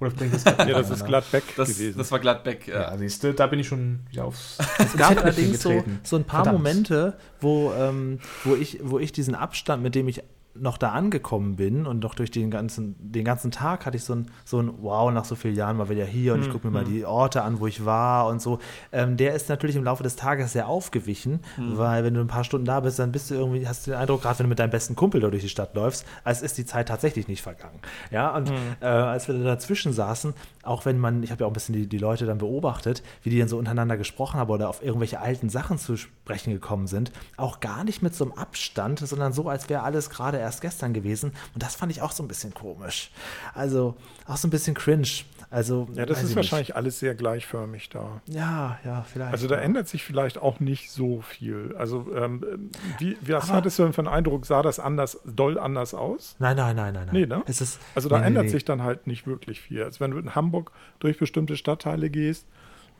Oder 0.00 0.10
bringt 0.10 0.34
das 0.34 0.44
ja, 0.44 0.52
das 0.54 0.90
ist 0.90 1.04
Gladbeck 1.06 1.44
Das, 1.56 1.68
gewesen. 1.68 1.98
das 1.98 2.10
war 2.12 2.18
Gladbeck. 2.18 2.68
Ja. 2.68 2.82
Ja, 2.92 2.98
siehst 2.98 3.22
du, 3.24 3.32
da 3.34 3.46
bin 3.46 3.58
ich 3.58 3.68
schon 3.68 4.00
wieder 4.10 4.24
aufs. 4.24 4.58
Es 4.78 4.96
gab 4.96 5.16
allerdings 5.18 5.62
so, 5.62 5.84
so 6.02 6.16
ein 6.16 6.24
paar 6.24 6.44
Verdammt. 6.44 6.58
Momente, 6.64 7.16
wo, 7.40 7.72
ähm, 7.72 8.18
wo, 8.44 8.54
ich, 8.54 8.78
wo 8.82 8.98
ich 8.98 9.12
diesen 9.12 9.34
Abstand, 9.34 9.82
mit 9.82 9.94
dem 9.94 10.08
ich 10.08 10.22
noch 10.54 10.76
da 10.76 10.90
angekommen 10.90 11.56
bin 11.56 11.86
und 11.86 12.02
noch 12.02 12.14
durch 12.14 12.30
den 12.30 12.50
ganzen, 12.50 12.94
den 12.98 13.24
ganzen 13.24 13.50
Tag 13.50 13.86
hatte 13.86 13.96
ich 13.96 14.04
so 14.04 14.14
ein, 14.14 14.30
so 14.44 14.60
ein 14.60 14.70
Wow, 14.82 15.10
nach 15.12 15.24
so 15.24 15.34
vielen 15.34 15.56
Jahren 15.56 15.76
mal 15.76 15.88
wieder 15.88 16.04
hier 16.04 16.34
und 16.34 16.42
ich 16.42 16.50
gucke 16.50 16.66
mir 16.66 16.72
mal 16.72 16.84
die 16.84 17.04
Orte 17.04 17.42
an, 17.42 17.60
wo 17.60 17.66
ich 17.66 17.84
war 17.84 18.26
und 18.26 18.42
so. 18.42 18.58
Ähm, 18.92 19.16
der 19.16 19.34
ist 19.34 19.48
natürlich 19.48 19.76
im 19.76 19.84
Laufe 19.84 20.02
des 20.02 20.16
Tages 20.16 20.52
sehr 20.52 20.68
aufgewichen, 20.68 21.40
weil 21.56 22.04
wenn 22.04 22.14
du 22.14 22.20
ein 22.20 22.26
paar 22.26 22.44
Stunden 22.44 22.66
da 22.66 22.80
bist, 22.80 22.98
dann 22.98 23.12
bist 23.12 23.30
du 23.30 23.34
irgendwie, 23.34 23.66
hast 23.66 23.86
du 23.86 23.92
den 23.92 24.00
Eindruck, 24.00 24.22
gerade 24.22 24.38
wenn 24.38 24.44
du 24.44 24.48
mit 24.50 24.58
deinem 24.58 24.70
besten 24.70 24.96
Kumpel 24.96 25.20
da 25.20 25.28
durch 25.28 25.42
die 25.42 25.48
Stadt 25.48 25.74
läufst, 25.74 26.06
als 26.24 26.42
ist 26.42 26.58
die 26.58 26.66
Zeit 26.66 26.88
tatsächlich 26.88 27.28
nicht 27.28 27.42
vergangen. 27.42 27.78
Ja, 28.10 28.34
und 28.36 28.52
äh, 28.80 28.86
als 28.86 29.28
wir 29.28 29.38
da 29.38 29.44
dazwischen 29.44 29.92
saßen, 29.92 30.34
auch 30.62 30.84
wenn 30.84 30.98
man, 30.98 31.22
ich 31.22 31.30
habe 31.30 31.40
ja 31.40 31.46
auch 31.46 31.50
ein 31.50 31.54
bisschen 31.54 31.74
die, 31.74 31.86
die 31.86 31.98
Leute 31.98 32.26
dann 32.26 32.38
beobachtet, 32.38 33.02
wie 33.22 33.30
die 33.30 33.38
dann 33.38 33.48
so 33.48 33.58
untereinander 33.58 33.96
gesprochen 33.96 34.38
haben 34.38 34.50
oder 34.50 34.68
auf 34.68 34.82
irgendwelche 34.82 35.20
alten 35.20 35.48
Sachen 35.48 35.78
zu 35.78 35.96
sprechen 35.96 36.52
gekommen 36.52 36.86
sind, 36.86 37.12
auch 37.36 37.60
gar 37.60 37.84
nicht 37.84 38.02
mit 38.02 38.14
so 38.14 38.24
einem 38.24 38.34
Abstand, 38.34 39.00
sondern 39.00 39.32
so, 39.32 39.48
als 39.48 39.68
wäre 39.68 39.82
alles 39.82 40.10
gerade 40.10 40.38
erst 40.42 40.60
gestern 40.60 40.92
gewesen. 40.92 41.32
Und 41.54 41.62
das 41.62 41.74
fand 41.74 41.90
ich 41.92 42.02
auch 42.02 42.12
so 42.12 42.22
ein 42.22 42.28
bisschen 42.28 42.52
komisch. 42.54 43.10
Also 43.54 43.96
auch 44.26 44.36
so 44.36 44.48
ein 44.48 44.50
bisschen 44.50 44.74
cringe. 44.74 45.08
Also, 45.50 45.86
ja, 45.92 46.06
das 46.06 46.22
ist 46.22 46.30
ich 46.30 46.36
wahrscheinlich 46.36 46.76
alles 46.76 46.98
sehr 46.98 47.14
gleichförmig 47.14 47.90
da. 47.90 48.22
Nicht. 48.26 48.36
Ja, 48.38 48.78
ja, 48.86 49.02
vielleicht. 49.02 49.32
Also 49.32 49.48
da 49.48 49.56
ändert 49.56 49.86
sich 49.86 50.02
vielleicht 50.02 50.38
auch 50.38 50.60
nicht 50.60 50.90
so 50.90 51.20
viel. 51.20 51.74
Also 51.78 52.06
ähm, 52.16 52.70
wie, 52.98 53.18
wie 53.20 53.32
was 53.32 53.50
hattest 53.52 53.78
du 53.78 53.82
denn 53.82 53.92
für 53.92 54.00
einen 54.00 54.08
Eindruck? 54.08 54.46
Sah 54.46 54.62
das 54.62 54.78
anders, 54.80 55.20
doll 55.26 55.58
anders 55.58 55.92
aus? 55.92 56.36
Nein, 56.38 56.56
nein, 56.56 56.74
nein, 56.76 56.94
nein, 56.94 57.04
nein. 57.06 57.14
Nee, 57.14 57.26
ne? 57.26 57.42
Es 57.46 57.60
ist, 57.60 57.78
Also 57.94 58.08
da 58.08 58.18
nee, 58.20 58.28
ändert 58.28 58.44
nee. 58.44 58.50
sich 58.50 58.64
dann 58.64 58.82
halt 58.82 59.06
nicht 59.06 59.26
wirklich 59.26 59.60
viel. 59.60 59.82
Also 59.82 60.00
wenn 60.00 60.12
du 60.12 60.18
in 60.18 60.34
Hamburg 60.34 60.72
durch 61.00 61.18
bestimmte 61.18 61.56
Stadtteile 61.58 62.08
gehst, 62.08 62.46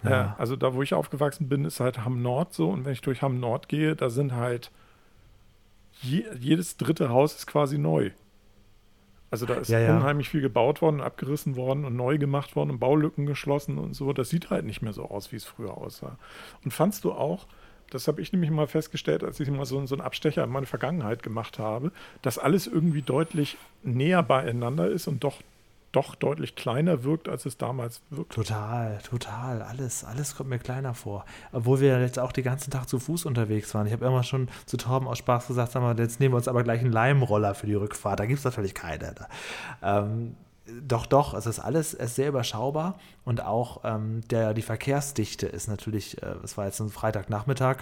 Ja. 0.05 0.35
äh, 0.37 0.40
also 0.40 0.55
da, 0.57 0.74
wo 0.74 0.83
ich 0.83 0.92
aufgewachsen 0.92 1.48
bin, 1.48 1.64
ist 1.64 1.81
halt 1.81 2.05
Hamm 2.05 2.20
Nord 2.20 2.52
so. 2.52 2.68
Und 2.68 2.85
wenn 2.85 2.92
ich 2.92 3.00
durch 3.00 3.22
Hamm 3.22 3.40
Nord 3.40 3.68
gehe, 3.70 3.96
da 3.96 4.11
sind 4.11 4.35
halt 4.35 4.70
je, 6.03 6.25
jedes 6.38 6.77
dritte 6.77 7.09
Haus 7.09 7.35
ist 7.35 7.47
quasi 7.47 7.79
neu. 7.79 8.11
Also 9.31 9.47
da 9.47 9.55
ist 9.55 9.69
Ja, 9.69 9.79
ja. 9.79 9.97
unheimlich 9.97 10.29
viel 10.29 10.43
gebaut 10.43 10.83
worden, 10.83 11.01
abgerissen 11.01 11.57
worden 11.57 11.87
und 11.87 11.97
neu 11.97 12.19
gemacht 12.19 12.55
worden 12.55 12.71
und 12.71 12.79
Baulücken 12.81 13.25
geschlossen 13.25 13.79
und 13.79 13.95
so. 13.95 14.12
Das 14.12 14.29
sieht 14.29 14.51
halt 14.51 14.67
nicht 14.67 14.83
mehr 14.83 14.93
so 14.93 15.05
aus, 15.09 15.33
wie 15.33 15.37
es 15.37 15.45
früher 15.47 15.77
aussah. 15.79 16.19
Und 16.65 16.73
fandst 16.73 17.05
du 17.05 17.12
auch, 17.12 17.47
das 17.88 18.09
habe 18.09 18.21
ich 18.21 18.33
nämlich 18.33 18.51
mal 18.51 18.67
festgestellt, 18.67 19.25
als 19.25 19.41
ich 19.41 19.51
mal 19.51 19.65
so, 19.65 19.85
so 19.87 19.95
einen 19.95 20.03
Abstecher 20.03 20.45
in 20.45 20.51
meine 20.51 20.67
Vergangenheit 20.67 21.23
gemacht 21.23 21.59
habe, 21.59 21.93
dass 22.21 22.38
alles 22.38 22.67
irgendwie 22.67 23.03
deutlich 23.03 23.57
näher 23.83 24.23
beieinander 24.23 24.88
ist 24.88 25.07
und 25.09 25.25
doch, 25.25 25.41
doch 25.92 26.14
deutlich 26.14 26.57
kleiner 26.57 27.05
wirkt, 27.05 27.28
als 27.28 27.46
es 27.46 27.59
damals 27.59 28.00
wirkt. 28.11 28.33
Total, 28.33 28.98
total. 28.98 29.62
Alles, 29.62 30.05
alles 30.05 30.35
kommt 30.35 30.50
mir 30.50 30.59
kleiner 30.59 30.94
vor. 30.94 31.24
Obwohl 31.52 31.81
wir 31.81 32.00
jetzt 32.00 32.18
auch 32.18 32.33
den 32.33 32.44
ganzen 32.44 32.70
Tag 32.70 32.88
zu 32.88 32.98
Fuß 32.98 33.26
unterwegs 33.26 33.74
waren. 33.74 33.87
Ich 33.87 33.92
habe 33.92 34.05
irgendwann 34.05 34.24
schon 34.24 34.48
zu 34.66 34.76
Torben 34.76 35.07
aus 35.07 35.18
Spaß 35.18 35.46
gesagt, 35.46 35.72
sag 35.72 35.83
mal, 35.83 35.98
jetzt 35.98 36.18
nehmen 36.18 36.33
wir 36.33 36.38
uns 36.38 36.48
aber 36.48 36.62
gleich 36.62 36.81
einen 36.81 36.92
Leimroller 36.92 37.55
für 37.55 37.66
die 37.66 37.74
Rückfahrt. 37.74 38.18
Da 38.18 38.26
gibt 38.26 38.38
es 38.38 38.44
natürlich 38.44 38.74
keine. 38.74 39.14
Ähm, 39.83 40.35
doch, 40.66 41.07
doch, 41.07 41.35
es 41.35 41.46
ist 41.46 41.59
alles 41.59 41.92
es 41.92 42.11
ist 42.11 42.16
sehr 42.16 42.28
überschaubar 42.28 42.98
und 43.24 43.44
auch 43.44 43.81
ähm, 43.85 44.20
der, 44.31 44.55
die 44.55 44.62
Verkehrsdichte 44.62 45.46
ist 45.46 45.68
natürlich, 45.68 46.22
äh, 46.22 46.35
es 46.44 46.57
war 46.57 46.66
jetzt 46.66 46.81
ein 46.81 46.88
Freitagnachmittag, 46.88 47.78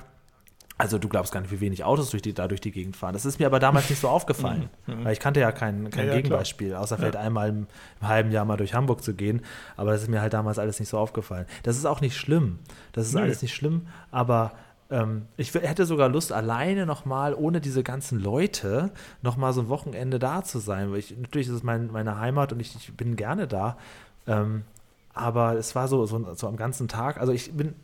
also 0.81 0.99
du 0.99 1.09
glaubst 1.09 1.33
gar 1.33 1.41
nicht, 1.41 1.51
wie 1.53 1.61
wenig 1.61 1.85
Autos 1.85 2.11
durch 2.11 2.23
die, 2.23 2.33
da 2.33 2.49
durch 2.49 2.61
die 2.61 2.71
Gegend 2.73 2.97
fahren. 2.97 3.13
Das 3.13 3.25
ist 3.25 3.39
mir 3.39 3.47
aber 3.47 3.61
damals 3.61 3.89
nicht 3.91 4.01
so 4.01 4.09
aufgefallen, 4.09 4.69
weil 4.87 5.13
ich 5.13 5.21
kannte 5.21 5.39
ja 5.41 5.53
kein, 5.53 5.91
kein 5.91 6.07
Ja, 6.07 6.13
ja, 6.13 6.17
Gegenbeispiel, 6.21 6.75
außer 6.75 6.97
vielleicht 6.97 7.17
einmal 7.17 7.51
im, 7.51 7.67
im 8.01 8.09
halben 8.09 8.31
Jahr 8.33 8.45
mal 8.45 8.57
durch 8.57 8.75
Hamburg 8.75 9.03
zu 9.03 9.15
gehen. 9.15 9.43
Aber 9.77 9.93
das 9.93 10.03
ist 10.03 10.09
mir 10.09 10.21
halt 10.21 10.33
damals 10.33 10.59
alles 10.59 10.81
nicht 10.81 10.89
so 10.89 10.99
aufgefallen. 10.99 11.47
Das 11.63 11.77
ist 11.77 11.85
auch 11.85 12.01
nicht 12.01 12.17
schlimm. 12.17 12.59
Das 12.93 13.07
ist 13.07 13.15
Nee. 13.15 13.21
alles 13.21 13.43
nicht 13.43 13.55
schlimm, 13.55 13.87
aber 14.11 14.53
ähm, 14.91 15.27
ich 15.37 15.55
hätte 15.55 15.87
sogar 15.87 16.09
Lust, 16.09 16.33
alleine 16.33 16.85
nochmal, 16.87 17.35
ohne 17.35 17.61
diese 17.61 17.83
ganzen 17.85 18.19
Leute, 18.19 18.91
nochmal 19.23 19.53
so 19.53 19.61
ein 19.61 19.69
Wochenende 19.69 20.19
da 20.19 20.43
zu 20.43 20.59
sein. 20.59 20.91
Weil 20.91 20.99
ich, 20.99 21.17
natürlich 21.17 21.47
ist 21.47 21.55
es 21.55 21.63
mein, 21.63 21.93
meine 21.93 22.19
Heimat 22.19 22.53
und 22.53 22.59
ich, 22.61 22.75
ich 22.75 22.93
bin 22.97 23.15
gerne 23.17 23.47
da. 23.47 23.77
Ähm, 24.27 24.65
aber 25.15 25.55
es 25.55 25.75
war 25.75 25.87
so, 25.89 26.07
so, 26.07 26.35
so 26.35 26.49
am 26.49 26.57
ganzen 26.57 26.89
Tag. 26.89 27.21
Also 27.21 27.33
ich 27.33 27.53
bin 27.53 27.75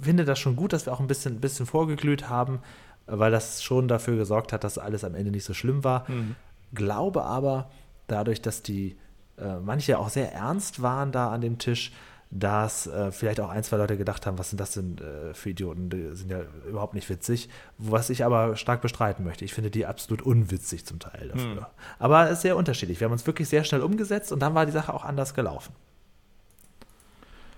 finde 0.00 0.24
das 0.24 0.38
schon 0.38 0.56
gut, 0.56 0.72
dass 0.72 0.86
wir 0.86 0.92
auch 0.92 1.00
ein 1.00 1.06
bisschen, 1.06 1.36
ein 1.36 1.40
bisschen 1.40 1.66
vorgeglüht 1.66 2.28
haben, 2.28 2.60
weil 3.06 3.30
das 3.30 3.62
schon 3.62 3.88
dafür 3.88 4.16
gesorgt 4.16 4.52
hat, 4.52 4.64
dass 4.64 4.78
alles 4.78 5.04
am 5.04 5.14
Ende 5.14 5.30
nicht 5.30 5.44
so 5.44 5.54
schlimm 5.54 5.84
war. 5.84 6.08
Mhm. 6.10 6.36
Glaube 6.74 7.24
aber, 7.24 7.70
dadurch, 8.06 8.42
dass 8.42 8.62
die 8.62 8.96
äh, 9.38 9.56
manche 9.60 9.98
auch 9.98 10.08
sehr 10.08 10.32
ernst 10.32 10.82
waren 10.82 11.12
da 11.12 11.30
an 11.30 11.40
dem 11.40 11.58
Tisch, 11.58 11.92
dass 12.32 12.86
äh, 12.86 13.10
vielleicht 13.10 13.40
auch 13.40 13.48
ein, 13.48 13.64
zwei 13.64 13.76
Leute 13.76 13.96
gedacht 13.96 14.24
haben, 14.24 14.38
was 14.38 14.50
sind 14.50 14.60
das 14.60 14.72
denn 14.72 14.98
äh, 14.98 15.34
für 15.34 15.50
Idioten, 15.50 15.90
die 15.90 16.14
sind 16.14 16.30
ja 16.30 16.42
überhaupt 16.68 16.94
nicht 16.94 17.08
witzig. 17.08 17.48
Was 17.76 18.08
ich 18.08 18.24
aber 18.24 18.54
stark 18.54 18.82
bestreiten 18.82 19.24
möchte. 19.24 19.44
Ich 19.44 19.52
finde 19.52 19.70
die 19.70 19.84
absolut 19.84 20.22
unwitzig 20.22 20.86
zum 20.86 21.00
Teil 21.00 21.28
dafür. 21.28 21.56
Hm. 21.56 21.66
Aber 21.98 22.26
es 22.26 22.34
ist 22.34 22.42
sehr 22.42 22.56
unterschiedlich. 22.56 23.00
Wir 23.00 23.06
haben 23.06 23.12
uns 23.12 23.26
wirklich 23.26 23.48
sehr 23.48 23.64
schnell 23.64 23.82
umgesetzt 23.82 24.30
und 24.30 24.40
dann 24.40 24.54
war 24.54 24.64
die 24.64 24.72
Sache 24.72 24.94
auch 24.94 25.04
anders 25.04 25.34
gelaufen. 25.34 25.74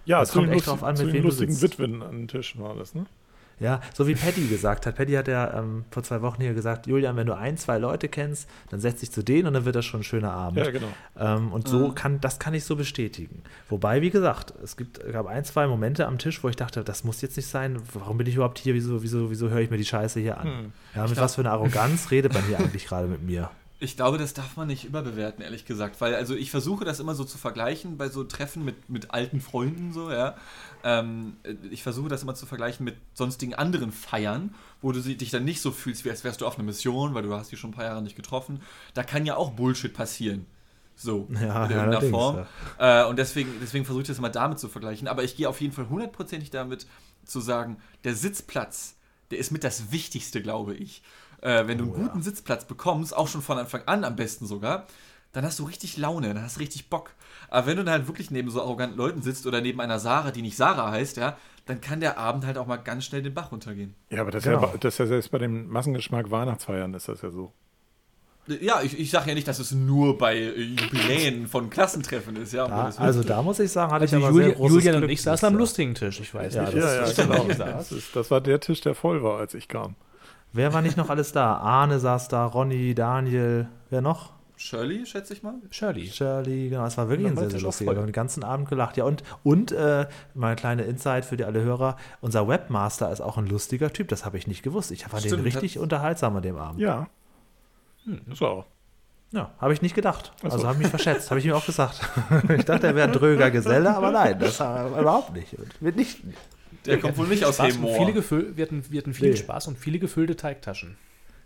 Ja, 0.05 0.21
Das 0.21 0.31
zu 0.31 0.39
kommt 0.39 0.51
echt 0.51 0.67
drauf 0.67 0.83
an, 0.83 0.97
mit 0.97 1.07
wem 1.13 1.23
du 1.23 1.29
lustigen 1.29 1.53
sitzt. 1.53 1.79
Witwen 1.79 2.03
an 2.03 2.11
den 2.13 2.29
Tisch 2.29 2.59
war 2.59 2.75
das, 2.75 2.95
ne? 2.95 3.07
Ja, 3.61 3.81
so 3.95 4.09
wie 4.09 4.17
Paddy 4.17 4.49
gesagt 4.49 4.87
hat. 4.87 4.97
Paddy 4.97 5.13
hat 5.13 5.29
ja 5.29 5.57
ähm, 5.61 5.85
vor 5.93 6.03
zwei 6.03 6.21
Wochen 6.23 6.41
hier 6.43 6.53
gesagt, 6.53 6.89
Julian, 6.89 7.15
wenn 7.17 7.29
du 7.29 7.37
ein, 7.37 7.57
zwei 7.57 7.79
Leute 7.79 8.09
kennst, 8.09 8.49
dann 8.71 8.81
setz 8.81 9.01
dich 9.01 9.13
zu 9.13 9.23
denen 9.23 9.47
und 9.47 9.53
dann 9.55 9.65
wird 9.65 9.77
das 9.77 9.85
schon 9.85 10.01
ein 10.01 10.05
schöner 10.05 10.33
Abend. 10.33 10.59
Ja, 10.59 10.69
genau. 10.73 10.89
Ähm, 11.17 11.53
und 11.53 11.69
so 11.69 11.89
Mhm. 11.91 11.95
kann, 11.95 12.21
das 12.21 12.41
kann 12.41 12.55
ich 12.55 12.65
so 12.65 12.75
bestätigen. 12.75 13.43
Wobei, 13.69 14.03
wie 14.03 14.11
gesagt, 14.11 14.53
es 14.65 14.77
gibt, 14.77 15.01
gab 15.13 15.27
ein, 15.27 15.45
zwei 15.45 15.69
Momente 15.69 16.09
am 16.09 16.19
Tisch, 16.19 16.43
wo 16.43 16.49
ich 16.49 16.57
dachte, 16.57 16.83
das 16.83 17.05
muss 17.05 17.21
jetzt 17.21 17.37
nicht 17.37 17.47
sein. 17.47 17.77
Warum 17.93 18.19
bin 18.19 18.27
ich 18.27 18.35
überhaupt 18.35 18.59
hier? 18.59 18.75
Wieso, 18.75 19.01
wieso, 19.05 19.31
wieso 19.31 19.49
höre 19.51 19.61
ich 19.61 19.71
mir 19.71 19.77
die 19.79 19.85
Scheiße 19.85 20.19
hier 20.19 20.39
an? 20.39 20.47
Hm. 20.49 20.73
Ja, 20.97 21.03
mit 21.05 21.13
glaub- 21.13 21.25
was 21.25 21.37
für 21.37 21.43
einer 21.43 21.53
Arroganz 21.53 22.11
redet 22.11 22.33
man 22.35 22.43
hier 22.47 22.59
eigentlich 22.59 22.87
gerade 22.87 23.07
mit 23.07 23.23
mir? 23.23 23.49
Ich 23.83 23.97
glaube, 23.97 24.17
das 24.17 24.33
darf 24.33 24.57
man 24.57 24.69
nicht 24.69 24.85
überbewerten, 24.85 25.43
ehrlich 25.43 25.65
gesagt. 25.65 26.01
Weil, 26.01 26.15
also 26.15 26.37
ich 26.37 26.53
versuche 26.53 26.85
das 26.85 27.01
immer 27.01 27.17
so 27.17 27.25
zu 27.25 27.37
vergleichen 27.37 27.97
bei 27.97 28.09
so 28.09 28.23
Treffen 28.23 28.65
mit, 28.65 28.89
mit 28.89 29.11
alten 29.11 29.41
Freunden, 29.41 29.93
so, 29.93 30.11
ja. 30.11 30.37
Ähm, 30.85 31.37
ich 31.71 31.83
versuche 31.83 32.09
das 32.09 32.23
immer 32.23 32.37
zu 32.37 32.47
vergleichen 32.47 32.85
mit 32.85 32.97
sonstigen 33.15 33.55
anderen 33.55 33.91
Feiern, 33.91 34.55
wo 34.81 34.93
du 34.93 35.01
dich 35.01 35.31
dann 35.31 35.45
nicht 35.45 35.61
so 35.61 35.73
fühlst, 35.73 36.05
wie 36.05 36.11
als 36.11 36.23
wärst 36.23 36.41
du 36.41 36.47
auf 36.47 36.57
einer 36.57 36.65
Mission, 36.65 37.15
weil 37.15 37.25
du 37.25 37.35
hast 37.35 37.51
die 37.51 37.57
schon 37.57 37.71
ein 37.71 37.75
paar 37.75 37.85
Jahre 37.85 38.03
nicht 38.03 38.15
getroffen. 38.15 38.63
Da 38.95 39.03
kann 39.03 39.27
ja 39.27 39.37
auch 39.37 39.51
Bullshit 39.51 39.93
passieren. 39.93 40.47
So, 40.95 41.27
Ja, 41.31 41.65
in 41.65 41.71
ja, 41.73 41.85
irgendeiner 41.85 42.03
Form. 42.03 42.47
Äh, 42.79 43.05
und 43.07 43.19
deswegen, 43.19 43.51
deswegen 43.61 43.85
versuche 43.85 44.03
ich 44.03 44.09
das 44.09 44.19
immer 44.19 44.31
damit 44.31 44.61
zu 44.61 44.69
vergleichen. 44.69 45.09
Aber 45.09 45.25
ich 45.25 45.37
gehe 45.37 45.49
auf 45.49 45.61
jeden 45.61 45.73
Fall 45.73 45.89
hundertprozentig 45.89 46.51
damit 46.51 46.87
zu 47.25 47.41
sagen, 47.41 47.79
der 48.05 48.15
Sitzplatz, 48.15 48.95
der 49.33 49.39
ist 49.39 49.51
mit 49.51 49.65
das 49.65 49.91
Wichtigste, 49.91 50.41
glaube 50.41 50.75
ich. 50.75 51.03
Äh, 51.43 51.67
wenn 51.67 51.77
du 51.79 51.85
einen 51.85 51.93
Oh, 51.93 51.99
ja. 51.99 52.03
guten 52.05 52.23
Sitzplatz 52.23 52.65
bekommst, 52.65 53.15
auch 53.17 53.29
schon 53.29 53.43
von 53.43 53.59
Anfang 53.59 53.83
an 53.87 54.05
am 54.05 54.17
besten 54.17 54.47
sogar, 54.47 54.87
dann 55.33 55.45
hast 55.45 55.59
du 55.59 55.65
richtig 55.65 55.97
Laune, 55.97 56.33
dann 56.35 56.43
hast 56.43 56.57
du 56.57 56.61
richtig 56.61 56.89
Bock. 56.89 57.11
Aber 57.49 57.67
wenn 57.67 57.77
du 57.77 57.85
dann 57.85 57.93
halt 57.93 58.07
wirklich 58.09 58.31
neben 58.31 58.51
so 58.51 58.61
arroganten 58.63 58.97
Leuten 58.97 59.23
sitzt 59.23 59.47
oder 59.47 59.61
neben 59.61 59.81
einer 59.81 59.99
Sarah, 59.99 60.31
die 60.31 60.43
nicht 60.43 60.57
Sarah 60.57 60.91
heißt, 60.91 61.17
ja, 61.17 61.37
dann 61.67 61.81
kann 61.81 62.01
der 62.01 62.19
Abend 62.19 62.45
halt 62.47 62.59
auch 62.59 62.67
mal 62.67 62.77
ganz 62.77 63.05
schnell 63.05 63.23
den 63.23 63.35
Bach 63.35 63.53
runtergehen. 63.53 63.95
Ja, 64.11 64.23
aber 64.23 64.31
das, 64.31 64.45
Genau. 64.45 64.65
ist 64.67 64.73
ja, 64.73 64.79
das 64.79 64.95
ist 64.95 64.99
ja 64.99 65.07
selbst 65.07 65.31
bei 65.31 65.39
dem 65.39 65.69
Massengeschmack 65.69 66.31
Weihnachtsfeiern 66.31 66.93
ist 66.95 67.09
das 67.09 67.23
ja 67.23 67.31
so. 67.31 67.53
Ja, 68.49 68.83
ich, 68.83 68.99
ich 68.99 69.11
sage 69.13 69.29
ja 69.29 69.35
nicht, 69.37 69.47
dass 69.47 69.61
es 69.61 69.71
nur 69.71 70.19
bei 70.19 70.37
äh, 70.37 70.61
Jubiläen 70.61 71.47
von 71.47 71.71
Klassentreffen 71.71 72.35
ist, 72.37 72.53
ja. 72.53 72.67
Da, 72.67 72.93
also 72.97 73.23
da 73.23 73.41
muss 73.41 73.61
ich 73.61 73.71
sagen, 73.71 73.93
hatte 73.93 74.03
Also 74.03 74.17
ich 74.19 74.25
aber 74.25 74.35
sehr 74.35 74.51
großes 74.53 74.75
Julian 74.75 74.95
Glück, 74.97 75.05
und 75.05 75.11
ich 75.11 75.23
saßen 75.23 75.47
am 75.47 75.55
lustigen 75.57 75.95
Tisch. 75.95 76.19
Ich 76.21 76.35
weiß 76.35 76.55
Ja, 76.55 76.63
nicht. 76.65 76.75
das 76.77 76.83
Ja, 76.85 76.95
ja, 76.95 77.03
ist 77.05 77.17
genau. 77.17 77.45
Das, 77.45 77.93
ist, 77.93 78.17
das 78.17 78.31
war 78.33 78.41
der 78.41 78.59
Tisch, 78.59 78.81
der 78.81 78.97
voll 78.97 79.23
war, 79.23 79.39
als 79.39 79.55
ich 79.55 79.69
kam. 79.69 79.95
Wer 80.53 80.73
war 80.75 80.83
nicht 80.83 80.97
noch 80.97 81.09
alles 81.11 81.33
da? 81.33 81.57
Arne 81.57 81.99
saß 81.99 82.29
da, 82.29 82.45
Ronny, 82.47 82.95
Daniel, 82.95 83.69
wer 83.91 84.01
noch? 84.03 84.33
Shirley, 84.57 85.07
schätze 85.07 85.33
ich 85.33 85.43
mal. 85.43 85.55
Shirley. 85.71 86.07
Shirley, 86.07 86.69
genau, 86.69 86.85
es 86.87 86.97
war 86.97 87.09
wirklich 87.09 87.25
Ja, 87.27 87.33
ein 87.33 87.37
sehr, 87.39 87.51
sehr 87.51 87.61
lustiger. 87.63 87.93
Wir 87.93 87.99
haben 87.99 88.07
den 88.07 88.13
ganzen 88.13 88.45
Abend 88.45 88.69
gelacht. 88.69 88.97
Ja, 88.97 89.05
und, 89.05 89.25
und 89.43 89.73
äh, 89.73 90.07
mal 90.35 90.49
eine 90.49 90.57
kleine 90.57 90.83
Insight 90.83 91.25
für 91.25 91.37
die 91.37 91.45
alle 91.45 91.63
Hörer: 91.63 91.97
Unser 92.21 92.47
Webmaster 92.47 93.11
ist 93.11 93.21
auch 93.21 93.39
ein 93.39 93.47
lustiger 93.47 93.93
Typ, 93.93 94.09
das 94.09 94.25
habe 94.25 94.39
ich 94.39 94.47
nicht 94.47 94.63
gewusst. 94.63 94.93
Ich 94.93 95.05
fand 95.05 95.25
den 95.25 95.31
Stimmt, 95.31 95.45
richtig 95.47 95.77
hat- 95.77 95.83
unterhaltsam 95.83 96.37
an 96.37 96.43
dem 96.43 96.57
Abend. 96.59 96.81
Ja, 96.81 97.09
Ja. 98.07 98.17
Das 98.29 98.41
war 98.41 98.51
auch. 98.51 98.65
habe 99.61 99.73
ich 99.73 99.83
nicht 99.83 99.95
gedacht. 99.97 100.33
Ach 100.39 100.43
so. 100.43 100.51
Also 100.51 100.67
habe 100.67 100.77
ich 100.77 100.83
mich 100.83 100.89
verschätzt, 100.91 101.31
habe 101.31 101.41
ich 101.41 101.47
ihm 101.47 101.55
auch 101.55 101.67
gesagt. 101.67 102.01
ich 102.57 102.65
dachte, 102.65 102.87
er 102.89 102.95
wäre 102.95 103.09
ein 103.09 103.13
dröger 103.15 103.51
Geselle, 103.51 103.97
aber 103.97 104.13
nein, 104.13 104.39
das 104.39 104.61
war 104.61 104.87
überhaupt 105.01 105.33
nicht. 105.33 105.57
Wird 105.81 105.97
nicht. 105.97 106.21
Der 106.87 106.99
kommt 106.99 107.17
wohl 107.17 107.27
nicht 107.29 107.45
aus 107.45 107.57
Spaß 107.57 107.77
und 107.77 107.83
Hemmoor. 107.85 107.97
viele 107.99 108.13
gefüll, 108.13 108.53
wir, 108.57 108.65
hatten, 108.65 108.85
wir 108.91 109.01
hatten 109.01 109.15
viel 109.15 109.31
Nee. 109.31 109.37
Spaß 109.37 109.69
und 109.69 109.79
viele 109.79 109.99
gefüllte 109.99 110.37
Teigtaschen. 110.37 110.97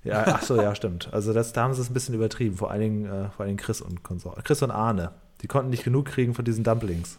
Ja, 0.04 0.24
ach 0.26 0.42
so, 0.42 0.60
ja, 0.60 0.74
stimmt. 0.74 1.12
Also 1.12 1.32
das, 1.32 1.52
da 1.52 1.62
haben 1.64 1.74
sie 1.74 1.80
es 1.82 1.90
ein 1.90 1.94
bisschen 1.94 2.14
übertrieben, 2.14 2.56
vor 2.56 2.70
allen 2.70 2.80
Dingen, 2.80 3.04
äh, 3.06 3.28
vor 3.30 3.40
allen 3.40 3.48
Dingen 3.48 3.58
Chris 3.58 3.80
und 3.80 4.02
Konsor 4.02 4.36
Chris 4.44 4.62
und 4.62 4.70
Arne. 4.70 5.12
Die 5.42 5.48
konnten 5.48 5.70
nicht 5.70 5.84
genug 5.84 6.06
kriegen 6.06 6.32
von 6.34 6.44
diesen 6.44 6.62
Dumplings. 6.64 7.18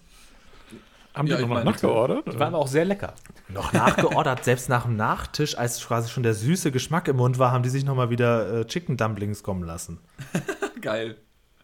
Haben 1.13 1.27
Ja, 1.27 1.35
die 1.37 1.41
nochmal 1.41 1.63
nachgeordert? 1.63 2.31
Die 2.31 2.39
waren 2.39 2.53
auch 2.55 2.67
sehr 2.67 2.85
lecker. 2.85 3.13
Noch 3.49 3.73
nachgeordert, 3.73 4.43
selbst 4.45 4.69
nach 4.69 4.83
dem 4.83 4.95
Nachtisch, 4.95 5.57
als 5.57 5.85
quasi 5.85 6.09
schon 6.09 6.23
der 6.23 6.33
süße 6.35 6.71
Geschmack 6.71 7.07
im 7.07 7.17
Mund 7.17 7.39
war, 7.39 7.51
haben 7.51 7.63
die 7.63 7.69
sich 7.69 7.83
nochmal 7.83 8.09
wieder 8.11 8.61
äh, 8.61 8.65
Chicken 8.65 8.97
Dumplings 8.97 9.41
kommen 9.43 9.63
lassen. 9.63 9.99
Geil. 10.81 11.17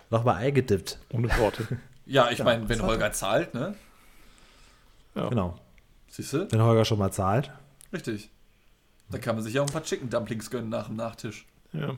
Nochmal 0.09 0.37
Ei 0.43 0.51
gedippt. 0.51 0.99
Ohne 1.11 1.29
Worte. 1.37 1.67
Ja, 2.05 2.29
ich 2.31 2.43
meine, 2.43 2.67
wenn 2.67 2.81
Holger 2.81 3.13
zahlt, 3.13 3.53
ne? 3.53 3.75
Ja. 5.15 5.29
Genau. 5.29 5.57
Siehst 6.15 6.31
du? 6.33 6.47
Wenn 6.51 6.61
Holger 6.61 6.85
schon 6.85 6.99
mal 6.99 7.11
zahlt. 7.11 7.49
Richtig. 7.91 8.29
Da 9.09 9.17
kann 9.17 9.33
man 9.35 9.43
sich 9.43 9.55
ja 9.55 9.63
auch 9.63 9.65
ein 9.65 9.73
paar 9.73 9.81
Chicken 9.83 10.11
Dumplings 10.11 10.51
gönnen 10.51 10.69
nach 10.69 10.85
dem 10.85 10.95
Nachtisch. 10.95 11.47
Ja. 11.71 11.97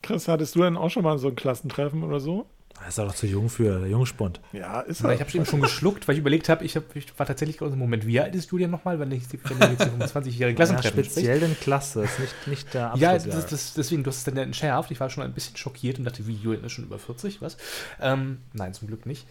Chris, 0.00 0.28
hattest 0.28 0.54
du 0.54 0.62
denn 0.62 0.76
auch 0.76 0.90
schon 0.90 1.02
mal 1.02 1.18
so 1.18 1.26
ein 1.26 1.34
Klassentreffen 1.34 2.04
oder 2.04 2.20
so? 2.20 2.46
Er 2.80 2.86
ist 2.88 2.98
doch 2.98 3.12
zu 3.12 3.26
jung 3.26 3.48
für 3.50 3.80
der 3.80 3.88
Jungspund. 3.88 4.40
Ja, 4.52 4.80
ist 4.82 5.00
Aber 5.00 5.08
er. 5.10 5.16
ich 5.16 5.20
habe 5.20 5.30
eben 5.36 5.44
schon 5.44 5.60
geschluckt, 5.60 6.06
weil 6.06 6.14
ich 6.14 6.20
überlegt 6.20 6.48
habe, 6.48 6.64
ich, 6.64 6.76
hab, 6.76 6.94
ich 6.94 7.18
war 7.18 7.26
tatsächlich 7.26 7.58
gerade 7.58 7.72
im 7.72 7.80
Moment, 7.80 8.06
wie 8.06 8.20
alt 8.20 8.34
ist 8.36 8.52
Julian 8.52 8.70
nochmal, 8.70 9.00
wenn 9.00 9.10
ich 9.10 9.24
jetzt 9.30 9.44
vom 9.46 9.58
20-jährigen 9.58 10.50
Ja, 10.50 10.54
Klassentreffen 10.54 11.04
speziell 11.04 11.40
denn 11.40 11.56
Klasse, 11.60 12.04
ist 12.04 12.20
nicht, 12.20 12.46
nicht 12.46 12.74
der 12.74 12.92
Ja, 12.94 13.12
Abschluss. 13.14 13.34
das, 13.34 13.46
das, 13.48 13.74
deswegen, 13.74 14.04
du 14.04 14.08
hast 14.08 14.18
es 14.18 14.24
dann 14.24 14.36
entschärft. 14.36 14.92
Ich 14.92 15.00
war 15.00 15.10
schon 15.10 15.24
ein 15.24 15.34
bisschen 15.34 15.56
schockiert 15.56 15.98
und 15.98 16.04
dachte, 16.04 16.26
wie, 16.28 16.34
Julian 16.36 16.62
ist 16.64 16.72
schon 16.72 16.84
über 16.84 17.00
40, 17.00 17.42
was? 17.42 17.56
Ähm, 18.00 18.38
nein, 18.52 18.72
zum 18.72 18.86
Glück 18.86 19.04
nicht. 19.04 19.26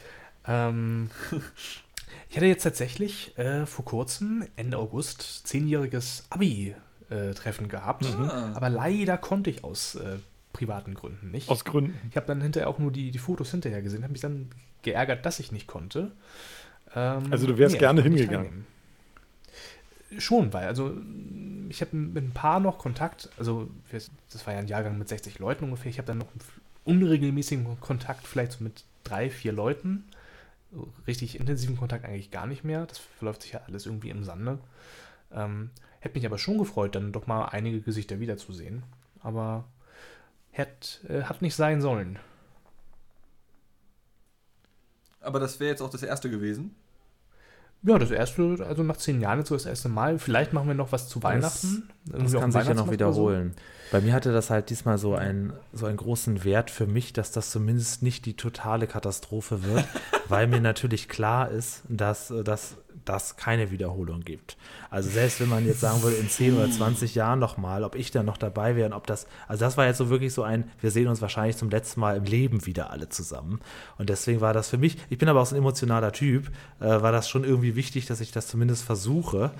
Ähm, 0.45 1.09
ich 2.29 2.35
hatte 2.35 2.45
jetzt 2.45 2.63
tatsächlich 2.63 3.37
äh, 3.37 3.65
vor 3.65 3.85
kurzem, 3.85 4.47
Ende 4.55 4.77
August, 4.77 5.47
zehnjähriges 5.47 6.25
Abi-Treffen 6.29 7.69
gehabt. 7.69 8.05
Ah. 8.05 8.51
Aber 8.53 8.69
leider 8.69 9.17
konnte 9.17 9.49
ich 9.49 9.63
aus 9.63 9.95
äh, 9.95 10.17
privaten 10.53 10.93
Gründen 10.93 11.31
nicht. 11.31 11.49
Aus 11.49 11.65
Gründen. 11.65 11.97
Ich 12.09 12.15
habe 12.15 12.27
dann 12.27 12.41
hinterher 12.41 12.69
auch 12.69 12.79
nur 12.79 12.91
die, 12.91 13.11
die 13.11 13.19
Fotos 13.19 13.51
hinterher 13.51 13.81
gesehen, 13.81 14.03
habe 14.03 14.11
mich 14.11 14.21
dann 14.21 14.49
geärgert, 14.81 15.25
dass 15.25 15.39
ich 15.39 15.51
nicht 15.51 15.67
konnte. 15.67 16.11
Ähm, 16.95 17.23
Also 17.31 17.47
du 17.47 17.57
wärst 17.57 17.75
ich 17.75 17.79
gerne 17.79 18.01
nicht 18.01 18.19
hingegangen. 18.19 18.65
Schon, 20.17 20.51
weil, 20.53 20.67
also 20.67 20.97
ich 21.69 21.81
habe 21.81 21.95
mit 21.95 22.23
ein 22.23 22.31
paar 22.31 22.59
noch 22.59 22.79
Kontakt, 22.79 23.29
also 23.37 23.69
das 23.91 24.47
war 24.47 24.53
ja 24.53 24.59
ein 24.59 24.67
Jahrgang 24.67 24.97
mit 24.97 25.07
60 25.07 25.37
Leuten 25.37 25.65
ungefähr, 25.65 25.91
ich 25.91 25.99
habe 25.99 26.07
dann 26.07 26.17
noch 26.17 26.29
einen 26.31 26.41
unregelmäßigen 26.83 27.79
Kontakt, 27.79 28.25
vielleicht 28.25 28.53
so 28.53 28.63
mit 28.63 28.83
drei, 29.03 29.29
vier 29.29 29.51
Leuten. 29.51 30.05
Richtig 31.07 31.39
intensiven 31.39 31.77
Kontakt 31.77 32.05
eigentlich 32.05 32.31
gar 32.31 32.45
nicht 32.45 32.63
mehr. 32.63 32.85
Das 32.85 32.97
verläuft 32.97 33.41
sich 33.41 33.53
ja 33.53 33.61
alles 33.67 33.85
irgendwie 33.85 34.09
im 34.09 34.23
Sande. 34.23 34.59
Ähm, 35.31 35.71
hätte 35.99 36.15
mich 36.15 36.25
aber 36.25 36.37
schon 36.37 36.57
gefreut, 36.57 36.95
dann 36.95 37.11
doch 37.11 37.27
mal 37.27 37.45
einige 37.45 37.81
Gesichter 37.81 38.19
wiederzusehen. 38.19 38.83
Aber 39.21 39.65
hätt, 40.51 41.01
äh, 41.07 41.23
hat 41.23 41.41
nicht 41.41 41.55
sein 41.55 41.81
sollen. 41.81 42.19
Aber 45.21 45.39
das 45.39 45.59
wäre 45.59 45.71
jetzt 45.71 45.81
auch 45.81 45.89
das 45.89 46.03
erste 46.03 46.29
gewesen. 46.29 46.75
Ja, 47.81 47.97
das 47.97 48.11
erste, 48.11 48.57
also 48.67 48.83
nach 48.83 48.97
zehn 48.97 49.21
Jahren 49.21 49.45
so 49.45 49.55
das 49.55 49.65
erste 49.65 49.87
Mal. 49.87 50.19
Vielleicht 50.19 50.51
machen 50.51 50.67
wir 50.67 50.75
noch 50.75 50.91
was 50.91 51.07
zu 51.07 51.23
Weihnachten. 51.23 51.89
Das 52.05 52.35
auf 52.35 52.41
kann 52.41 52.51
sich 52.51 52.65
ja 52.65 52.73
noch 52.73 52.83
oder 52.83 52.85
so. 52.87 52.91
wiederholen. 52.91 53.55
Bei 53.91 54.01
mir 54.01 54.13
hatte 54.13 54.33
das 54.33 54.49
halt 54.49 54.69
diesmal 54.69 54.97
so, 54.97 55.15
ein, 55.15 55.53
so 55.71 55.85
einen 55.85 55.97
großen 55.97 56.43
Wert 56.43 56.71
für 56.71 56.87
mich, 56.87 57.13
dass 57.13 57.31
das 57.31 57.51
zumindest 57.51 58.03
nicht 58.03 58.25
die 58.25 58.35
totale 58.35 58.85
Katastrophe 58.85 59.63
wird, 59.63 59.85
weil 60.27 60.47
mir 60.47 60.59
natürlich 60.59 61.07
klar 61.07 61.49
ist, 61.49 61.83
dass 61.87 62.31
äh, 62.31 62.43
das 63.05 63.37
keine 63.37 63.71
Wiederholung 63.71 64.21
gibt. 64.21 64.57
Also 64.89 65.09
selbst 65.09 65.39
wenn 65.39 65.49
man 65.49 65.65
jetzt 65.65 65.81
sagen 65.81 66.01
würde, 66.03 66.17
in 66.17 66.29
10 66.29 66.57
oder 66.57 66.69
20 66.69 67.15
Jahren 67.15 67.39
nochmal, 67.39 67.83
ob 67.83 67.95
ich 67.95 68.11
dann 68.11 68.25
noch 68.25 68.37
dabei 68.37 68.75
wäre 68.75 68.87
und 68.87 68.93
ob 68.93 69.07
das, 69.07 69.27
also 69.47 69.65
das 69.65 69.77
war 69.77 69.85
jetzt 69.85 69.97
so 69.97 70.09
wirklich 70.09 70.33
so 70.33 70.43
ein, 70.43 70.69
wir 70.81 70.91
sehen 70.91 71.07
uns 71.07 71.21
wahrscheinlich 71.21 71.57
zum 71.57 71.69
letzten 71.69 71.99
Mal 71.99 72.17
im 72.17 72.25
Leben 72.25 72.65
wieder 72.65 72.91
alle 72.91 73.09
zusammen. 73.09 73.59
Und 73.97 74.09
deswegen 74.09 74.41
war 74.41 74.53
das 74.53 74.69
für 74.69 74.77
mich, 74.77 74.97
ich 75.09 75.17
bin 75.17 75.29
aber 75.29 75.41
auch 75.41 75.45
so 75.45 75.55
ein 75.55 75.59
emotionaler 75.59 76.11
Typ, 76.11 76.47
äh, 76.79 76.85
war 76.85 77.11
das 77.11 77.29
schon 77.29 77.43
irgendwie 77.43 77.75
wichtig, 77.75 78.05
dass 78.05 78.21
ich 78.21 78.31
das 78.31 78.47
zumindest 78.47 78.83
versuche 78.83 79.51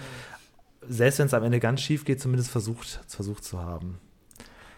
selbst 0.88 1.20
wenn 1.20 1.28
es 1.28 1.34
am 1.34 1.44
Ende 1.44 1.60
ganz 1.60 1.82
schief 1.82 2.06
geht, 2.06 2.22
zumindest 2.22 2.50
versucht, 2.50 3.02
versucht 3.08 3.44
zu 3.44 3.60
haben. 3.60 4.00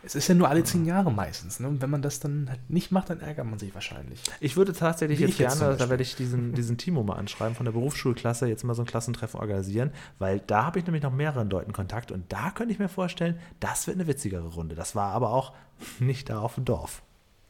Es 0.04 0.16
ist 0.16 0.28
ja 0.28 0.36
nur 0.36 0.50
alle 0.50 0.64
zehn 0.64 0.86
Jahre 0.86 1.12
meistens. 1.12 1.60
Ne? 1.60 1.68
Und 1.68 1.82
wenn 1.82 1.90
man 1.90 2.02
das 2.02 2.20
dann 2.20 2.48
halt 2.50 2.70
nicht 2.70 2.92
macht, 2.92 3.10
dann 3.10 3.20
ärgert 3.20 3.46
man 3.46 3.60
sich 3.60 3.74
wahrscheinlich. 3.74 4.22
Ich 4.40 4.58
würde 4.58 4.74
tatsächlich 4.74 5.20
Wie 5.20 5.24
jetzt 5.24 5.34
ich 5.34 5.40
jetzt 5.40 5.58
zum 5.58 5.68
gerne, 5.68 5.78
da 5.78 5.90
werde 5.90 6.04
ich 6.04 6.16
diesen, 6.16 6.54
diesen 6.56 6.78
Timo 6.78 7.04
mal 7.04 7.16
anschreiben, 7.16 7.56
von 7.56 7.66
der 7.66 7.74
Berufsschulklasse 7.74 8.48
jetzt 8.48 8.64
mal 8.64 8.74
so 8.74 8.82
ein 8.82 8.88
Klassentreffen 8.88 9.40
organisieren, 9.40 9.92
weil 10.20 10.40
da 10.40 10.66
habe 10.66 10.80
ich 10.80 10.86
nämlich 10.86 11.04
noch 11.04 11.12
mehreren 11.12 11.50
Leuten 11.50 11.74
Kontakt 11.74 12.12
und 12.12 12.32
da 12.32 12.52
könnte 12.52 12.74
ich 12.74 12.80
mir 12.80 12.90
vorstellen, 12.90 13.40
das 13.60 13.88
wird 13.88 13.98
eine 13.98 14.08
witzigere 14.08 14.48
Runde. 14.48 14.76
Das 14.76 14.96
war 14.96 15.12
aber 15.12 15.32
auch 15.32 15.54
nicht 16.00 16.30
da 16.30 16.40
auf 16.40 16.56
dem 16.56 16.66
Dorf. 16.66 17.02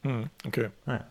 Hm, 0.02 0.28
okay. 0.46 0.70
Naja. 0.84 1.06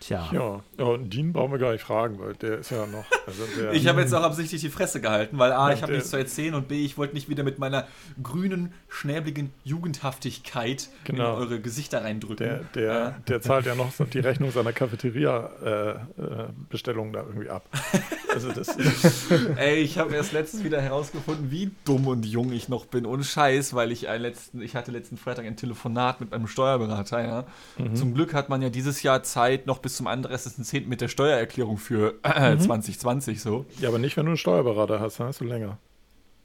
Tja. 0.00 0.28
Ja, 0.32 0.60
ja 0.78 0.84
und 0.84 1.12
Dean 1.12 1.32
brauchen 1.34 1.52
wir 1.52 1.58
gar 1.58 1.72
nicht 1.72 1.84
fragen, 1.84 2.18
weil 2.18 2.32
der 2.34 2.58
ist 2.60 2.70
ja 2.70 2.86
noch. 2.86 3.04
Also 3.26 3.42
der, 3.58 3.72
Ich 3.74 3.86
habe 3.86 4.00
jetzt 4.00 4.14
auch 4.14 4.22
absichtlich 4.22 4.62
die 4.62 4.70
Fresse 4.70 5.02
gehalten, 5.02 5.36
weil 5.38 5.52
A, 5.52 5.68
Ja, 5.68 5.74
ich 5.76 5.82
habe 5.82 5.92
nichts 5.92 6.08
zu 6.08 6.16
erzählen 6.16 6.54
und 6.54 6.68
B, 6.68 6.82
ich 6.84 6.96
wollte 6.96 7.12
nicht 7.14 7.28
wieder 7.28 7.42
mit 7.42 7.58
meiner 7.58 7.86
grünen, 8.22 8.72
schnäbligen 8.88 9.52
Jugendhaftigkeit 9.62 10.88
Genau. 11.04 11.34
in 11.36 11.42
eure 11.42 11.60
Gesichter 11.60 12.02
reindrücken. 12.02 12.46
der, 12.46 12.60
der, 12.74 13.10
der 13.28 13.42
zahlt 13.42 13.66
ja 13.66 13.74
noch 13.74 13.92
die 14.10 14.20
Rechnung 14.20 14.50
seiner 14.50 14.72
Cafeteria-Bestellung 14.72 17.12
da 17.12 17.20
irgendwie 17.20 17.50
ab. 17.50 17.68
Also 18.32 18.52
das 18.52 18.74
Ey, 19.56 19.80
ich 19.82 19.98
habe 19.98 20.14
erst 20.14 20.32
letztens 20.32 20.64
wieder 20.64 20.80
herausgefunden, 20.80 21.50
wie 21.50 21.72
dumm 21.84 22.06
und 22.06 22.24
jung 22.24 22.52
ich 22.52 22.68
noch 22.70 22.86
bin. 22.86 23.04
Ohne 23.04 23.24
Scheiß, 23.24 23.74
weil 23.74 23.90
ich 23.92 24.08
einen 24.08 24.22
letzten, 24.22 24.62
ich 24.62 24.76
hatte 24.76 24.92
letzten 24.92 25.16
Freitag 25.18 25.44
ein 25.46 25.56
Telefonat 25.56 26.20
mit 26.20 26.30
meinem 26.30 26.46
Steuerberater, 26.46 27.22
ja. 27.22 27.44
Mhm. 27.78 27.96
Zum 27.96 28.14
Glück 28.14 28.32
hat 28.34 28.48
man 28.48 28.62
ja 28.62 28.70
dieses 28.70 29.02
Jahr 29.02 29.22
Zeit 29.22 29.66
noch 29.66 29.78
bis 29.78 29.89
zum 29.96 30.06
31.10. 30.08 30.86
mit 30.86 31.00
der 31.00 31.08
Steuererklärung 31.08 31.76
für 31.78 32.14
äh, 32.22 32.54
Mhm. 32.54 32.60
2020 32.60 33.40
so. 33.40 33.64
ja, 33.80 33.88
aber 33.88 33.98
nicht, 33.98 34.16
wenn 34.16 34.26
du 34.26 34.30
einen 34.30 34.36
Steuerberater 34.38 35.00
hast, 35.00 35.20
dann 35.20 35.28
hast 35.28 35.40
du 35.40 35.44
länger. 35.44 35.78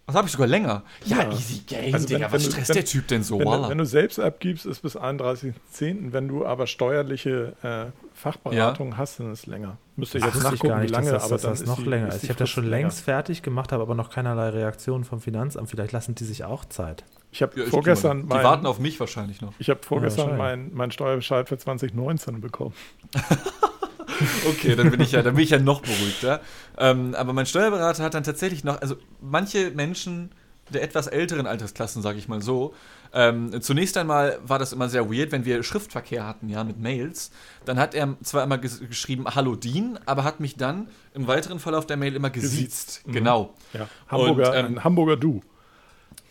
Was 0.07 0.15
habe 0.15 0.27
ich 0.27 0.31
sogar 0.33 0.45
länger? 0.47 0.83
Ja, 1.05 1.23
Ja. 1.23 1.31
easy 1.31 1.61
game, 1.65 1.93
Also 1.93 2.05
Digga. 2.07 2.25
wenn 2.27 2.31
Was 2.33 2.43
du- 2.43 2.51
stresst 2.51 2.69
wenn- 2.69 2.75
der 2.75 2.85
Typ 2.85 3.07
denn 3.07 3.23
so? 3.23 3.39
Wenn, 3.39 3.45
du, 3.45 3.51
Wallah. 3.51 3.69
wenn 3.69 3.77
du 3.79 3.85
selbst 3.85 4.19
abgibst, 4.19 4.67
ist 4.67 4.81
bis 4.83 4.95
31.10. 4.95 6.13
Wenn 6.13 6.27
du 6.27 6.45
aber 6.45 6.67
steuerliche 6.67 7.53
äh, 7.63 7.91
Fachberatung 8.13 8.97
hast, 8.97 9.19
dann 9.19 9.31
ist 9.31 9.39
es 9.39 9.45
länger. 9.47 9.77
Müsste 9.95 10.19
ich 10.19 10.23
Ach, 10.23 10.27
jetzt 10.27 10.37
ich 10.37 10.43
nachgucken, 10.43 10.67
gar 10.67 10.79
nicht, 10.79 10.89
wie 10.89 10.93
lange, 10.93 11.11
dass 11.11 11.23
das, 11.23 11.31
aber 11.31 11.33
dass 11.35 11.41
dann 11.41 11.51
das 11.53 11.61
ist 11.61 11.67
noch 11.67 11.77
die, 11.83 11.89
länger 11.89 12.07
ist 12.09 12.23
Ich 12.23 12.29
habe 12.29 12.37
das 12.39 12.49
schon 12.51 12.65
länger. 12.65 12.77
längst 12.83 13.01
fertig 13.01 13.41
gemacht, 13.41 13.71
habe 13.71 13.81
aber 13.81 13.95
noch 13.95 14.11
keinerlei 14.11 14.49
Reaktion 14.49 15.05
vom 15.05 15.19
Finanzamt. 15.21 15.69
Vielleicht 15.71 15.91
lassen 15.91 16.13
die 16.13 16.23
sich 16.23 16.43
auch 16.43 16.65
Zeit. 16.65 17.03
Ich 17.31 17.41
habe 17.41 17.57
Ja, 17.59 17.63
ich 17.65 17.69
vorgestern 17.71 18.17
denke 18.19 18.29
mal, 18.29 18.37
Die 18.39 18.43
warten 18.45 18.63
mein, 18.63 18.69
auf 18.69 18.79
mich 18.79 18.99
wahrscheinlich 18.99 19.41
noch. 19.41 19.53
ich 19.57 19.69
habe 19.71 19.79
vorgestern 19.83 20.29
Ja, 20.29 20.35
meinen 20.37 20.71
mein 20.75 20.91
Steuerbescheid 20.91 21.49
für 21.49 21.57
2019 21.57 22.41
bekommen. 22.41 22.73
Okay, 24.47 24.75
dann 24.75 24.91
bin 24.91 25.01
ich 25.01 25.11
ja, 25.11 25.21
dann 25.21 25.35
bin 25.35 25.43
ich 25.43 25.49
ja 25.49 25.59
noch 25.59 25.81
beruhigter. 25.81 26.41
Ähm, 26.77 27.15
aber 27.15 27.33
mein 27.33 27.45
Steuerberater 27.45 28.03
hat 28.03 28.13
dann 28.13 28.23
tatsächlich 28.23 28.63
noch, 28.63 28.81
also 28.81 28.95
manche 29.21 29.71
Menschen 29.71 30.31
der 30.73 30.81
etwas 30.81 31.07
älteren 31.07 31.45
Altersklassen, 31.45 32.01
sage 32.01 32.17
ich 32.17 32.27
mal 32.27 32.41
so, 32.41 32.73
ähm, 33.13 33.61
zunächst 33.61 33.95
einmal 33.97 34.39
war 34.43 34.59
das 34.59 34.73
immer 34.73 34.89
sehr 34.89 35.09
weird, 35.09 35.31
wenn 35.31 35.45
wir 35.45 35.63
Schriftverkehr 35.63 36.27
hatten, 36.27 36.49
ja, 36.49 36.63
mit 36.63 36.79
Mails. 36.79 37.31
Dann 37.63 37.79
hat 37.79 37.95
er 37.95 38.17
zwar 38.23 38.43
immer 38.43 38.57
ges 38.57 38.79
geschrieben, 38.81 39.25
Hallo 39.33 39.55
Dean, 39.55 39.97
aber 40.05 40.23
hat 40.23 40.39
mich 40.39 40.57
dann 40.57 40.89
im 41.13 41.27
weiteren 41.27 41.59
Verlauf 41.59 41.85
der 41.85 41.97
Mail 41.97 42.15
immer 42.15 42.29
gesiezt. 42.29 42.51
Gesiezt. 42.51 43.07
Mhm. 43.07 43.11
Genau. 43.13 43.53
Ja, 43.73 43.87
Hamburger, 44.09 44.49
Und, 44.49 44.55
ähm, 44.55 44.83
Hamburger 44.83 45.17
Du. 45.17 45.41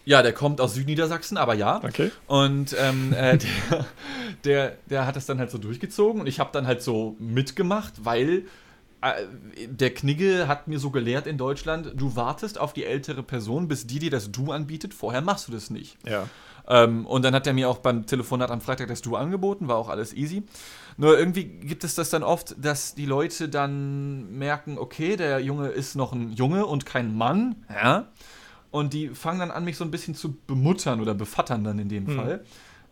Ja, 0.04 0.22
der 0.22 0.32
kommt 0.32 0.60
aus 0.60 0.74
Südniedersachsen, 0.74 1.36
aber 1.36 1.54
ja. 1.54 1.82
Okay. 1.82 2.10
Und 2.26 2.76
ähm, 2.78 3.12
äh, 3.12 3.38
der, 3.38 3.86
der, 4.44 4.76
der 4.90 5.06
hat 5.06 5.16
das 5.16 5.26
dann 5.26 5.38
halt 5.38 5.50
so 5.50 5.58
durchgezogen 5.58 6.20
und 6.20 6.26
ich 6.26 6.40
habe 6.40 6.50
dann 6.52 6.66
halt 6.66 6.82
so 6.82 7.16
mitgemacht, 7.18 8.04
weil 8.04 8.44
äh, 9.00 9.24
der 9.66 9.92
Knigge 9.92 10.48
hat 10.48 10.68
mir 10.68 10.78
so 10.78 10.90
gelehrt 10.90 11.26
in 11.26 11.38
Deutschland, 11.38 11.92
du 11.94 12.16
wartest 12.16 12.58
auf 12.58 12.72
die 12.72 12.84
ältere 12.84 13.22
Person, 13.22 13.68
bis 13.68 13.86
die 13.86 13.98
dir 13.98 14.10
das 14.10 14.30
Du 14.30 14.52
anbietet, 14.52 14.94
vorher 14.94 15.22
machst 15.22 15.48
du 15.48 15.52
das 15.52 15.70
nicht. 15.70 15.96
Ja. 16.06 16.28
Ähm, 16.66 17.06
und 17.06 17.22
dann 17.24 17.34
hat 17.34 17.46
er 17.46 17.52
mir 17.52 17.68
auch 17.68 17.78
beim 17.78 18.06
Telefonat 18.06 18.50
am 18.50 18.60
Freitag 18.60 18.88
das 18.88 19.02
Du 19.02 19.16
angeboten, 19.16 19.68
war 19.68 19.76
auch 19.76 19.88
alles 19.88 20.14
easy. 20.14 20.44
Nur 20.96 21.18
irgendwie 21.18 21.44
gibt 21.44 21.84
es 21.84 21.94
das 21.94 22.10
dann 22.10 22.22
oft, 22.22 22.54
dass 22.58 22.94
die 22.94 23.04
Leute 23.06 23.48
dann 23.48 24.38
merken, 24.38 24.78
okay, 24.78 25.16
der 25.16 25.40
Junge 25.40 25.68
ist 25.68 25.96
noch 25.96 26.12
ein 26.12 26.32
Junge 26.32 26.66
und 26.66 26.86
kein 26.86 27.14
Mann, 27.14 27.64
ja. 27.68 28.06
Und 28.74 28.92
die 28.92 29.10
fangen 29.10 29.38
dann 29.38 29.52
an, 29.52 29.64
mich 29.64 29.76
so 29.76 29.84
ein 29.84 29.92
bisschen 29.92 30.16
zu 30.16 30.36
bemuttern 30.48 31.00
oder 31.00 31.14
bevattern 31.14 31.62
dann 31.62 31.78
in 31.78 31.88
dem 31.88 32.08
Fall. 32.08 32.44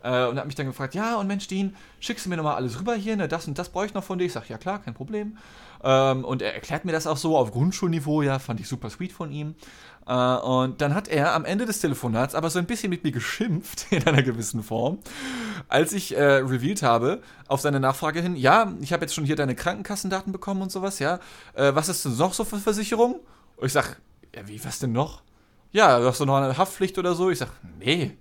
Äh, 0.05 0.27
und 0.27 0.39
hat 0.39 0.47
mich 0.47 0.55
dann 0.55 0.67
gefragt, 0.67 0.95
ja, 0.95 1.17
und 1.17 1.27
Mensch, 1.27 1.49
Dean, 1.49 1.75
schickst 1.99 2.25
du 2.25 2.31
mir 2.31 2.37
nochmal 2.37 2.55
alles 2.55 2.79
rüber 2.79 2.95
hier, 2.95 3.17
ne, 3.17 3.27
das 3.27 3.49
und 3.49 3.59
das 3.59 3.69
brauche 3.69 3.87
ich 3.87 3.93
noch 3.93 4.05
von 4.05 4.17
dir. 4.17 4.25
Ich 4.27 4.33
sage, 4.33 4.47
ja 4.49 4.59
klar, 4.59 4.81
kein 4.81 4.95
Problem. 4.95 5.39
Ähm, 5.83 6.25
und 6.25 6.41
er 6.41 6.55
erklärt 6.55 6.85
mir 6.85 6.93
das 6.93 7.09
auch 7.09 7.17
so 7.17 7.37
auf 7.37 7.51
Grundschulniveau, 7.51 8.23
ja, 8.23 8.39
fand 8.39 8.61
ich 8.61 8.69
super 8.69 8.91
sweet 8.91 9.13
von 9.13 9.33
ihm. 9.33 9.57
Äh, 10.07 10.15
und 10.15 10.81
dann 10.81 10.95
hat 10.95 11.09
er 11.09 11.35
am 11.35 11.45
Ende 11.45 11.67
des 11.67 11.81
Telefonats 11.81 12.37
aber 12.37 12.49
so 12.49 12.61
ein 12.61 12.67
bisschen 12.67 12.91
mit 12.91 13.03
mir 13.03 13.11
geschimpft, 13.11 13.87
in 13.91 14.07
einer 14.07 14.23
gewissen 14.23 14.63
Form, 14.63 15.01
als 15.67 15.93
ich 15.93 16.17
äh, 16.17 16.23
revealed 16.23 16.85
habe, 16.85 17.23
auf 17.49 17.61
seine 17.61 17.81
Nachfrage 17.81 18.21
hin, 18.21 18.37
ja, 18.37 18.73
ich 18.81 18.93
habe 18.93 19.03
jetzt 19.03 19.17
schon 19.17 19.25
hier 19.25 19.35
deine 19.35 19.57
Krankenkassendaten 19.57 20.33
bekommen 20.33 20.63
und 20.63 20.71
sowas, 20.71 21.01
ja. 21.01 21.19
Äh, 21.55 21.75
was 21.75 21.89
ist 21.89 22.05
denn 22.05 22.17
noch 22.17 22.35
so 22.35 22.45
für 22.45 22.59
Versicherung? 22.59 23.19
Und 23.57 23.67
ich 23.67 23.73
sag, 23.73 24.01
ja, 24.33 24.47
wie, 24.47 24.65
was 24.65 24.79
denn 24.79 24.93
noch? 24.93 25.23
Ja, 25.73 26.01
hast 26.05 26.21
du 26.21 26.27
noch 26.27 26.37
eine 26.37 26.57
Haftpflicht 26.57 26.99
oder 26.99 27.15
so? 27.15 27.31
Ich 27.31 27.39
sag, 27.39 27.49
nee. 27.79 28.13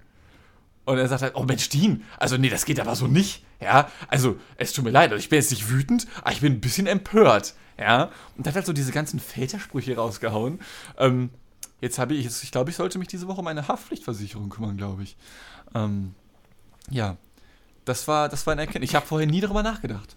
Und 0.85 0.97
er 0.97 1.07
sagt 1.07 1.21
halt, 1.21 1.35
oh 1.35 1.43
Mensch, 1.43 1.69
Dean, 1.69 2.03
also 2.17 2.37
nee, 2.37 2.49
das 2.49 2.65
geht 2.65 2.79
aber 2.79 2.95
so 2.95 3.07
nicht. 3.07 3.43
Ja, 3.59 3.89
also 4.07 4.37
es 4.57 4.73
tut 4.73 4.83
mir 4.83 4.91
leid, 4.91 5.11
also 5.11 5.19
ich 5.19 5.29
bin 5.29 5.37
jetzt 5.37 5.51
nicht 5.51 5.69
wütend, 5.69 6.07
aber 6.21 6.31
ich 6.31 6.41
bin 6.41 6.53
ein 6.53 6.61
bisschen 6.61 6.87
empört. 6.87 7.53
Ja, 7.77 8.11
und 8.37 8.47
hat 8.47 8.55
halt 8.55 8.65
so 8.65 8.73
diese 8.73 8.91
ganzen 8.91 9.19
Vätersprüche 9.19 9.95
rausgehauen. 9.95 10.59
Ähm, 10.97 11.29
jetzt 11.79 11.99
habe 11.99 12.13
ich, 12.13 12.23
jetzt, 12.23 12.43
ich 12.43 12.51
glaube, 12.51 12.69
ich 12.69 12.75
sollte 12.75 12.99
mich 12.99 13.07
diese 13.07 13.27
Woche 13.27 13.39
um 13.39 13.47
eine 13.47 13.67
Haftpflichtversicherung 13.67 14.49
kümmern, 14.49 14.77
glaube 14.77 15.03
ich. 15.03 15.15
Ähm, 15.73 16.13
ja, 16.89 17.17
das 17.85 18.07
war, 18.07 18.29
das 18.29 18.45
war 18.45 18.53
ein 18.53 18.59
Erkenntnis. 18.59 18.89
Ich 18.89 18.95
habe 18.95 19.05
vorher 19.05 19.27
nie 19.27 19.41
darüber 19.41 19.63
nachgedacht. 19.63 20.15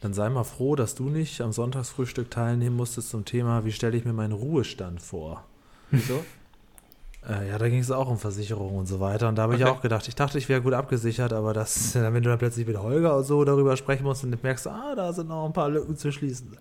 Dann 0.00 0.14
sei 0.14 0.28
mal 0.28 0.44
froh, 0.44 0.76
dass 0.76 0.94
du 0.94 1.08
nicht 1.08 1.40
am 1.40 1.52
Sonntagsfrühstück 1.52 2.30
teilnehmen 2.30 2.76
musstest 2.76 3.10
zum 3.10 3.24
Thema, 3.24 3.64
wie 3.64 3.72
stelle 3.72 3.96
ich 3.96 4.04
mir 4.04 4.12
meinen 4.12 4.32
Ruhestand 4.32 5.00
vor. 5.00 5.44
Wieso? 5.90 6.24
Äh, 7.28 7.48
ja, 7.48 7.58
da 7.58 7.68
ging 7.68 7.80
es 7.80 7.90
auch 7.90 8.08
um 8.08 8.18
Versicherungen 8.18 8.78
und 8.78 8.86
so 8.86 9.00
weiter. 9.00 9.28
Und 9.28 9.36
da 9.36 9.42
habe 9.42 9.54
ich 9.56 9.64
Okay. 9.64 9.70
auch 9.70 9.80
gedacht, 9.82 10.06
ich 10.08 10.14
dachte, 10.14 10.38
ich 10.38 10.48
wäre 10.48 10.62
gut 10.62 10.74
abgesichert, 10.74 11.32
aber 11.32 11.52
das, 11.52 11.94
wenn 11.96 12.22
du 12.22 12.28
dann 12.30 12.38
plötzlich 12.38 12.66
mit 12.66 12.78
Holger 12.78 13.16
und 13.16 13.24
so 13.24 13.44
darüber 13.44 13.76
sprechen 13.76 14.04
musst 14.04 14.24
und 14.24 14.42
merkst, 14.42 14.68
ah, 14.68 14.94
da 14.94 15.12
sind 15.12 15.28
noch 15.28 15.44
ein 15.46 15.52
paar 15.52 15.68
Lücken 15.68 15.96
zu 15.96 16.12
schließen. 16.12 16.56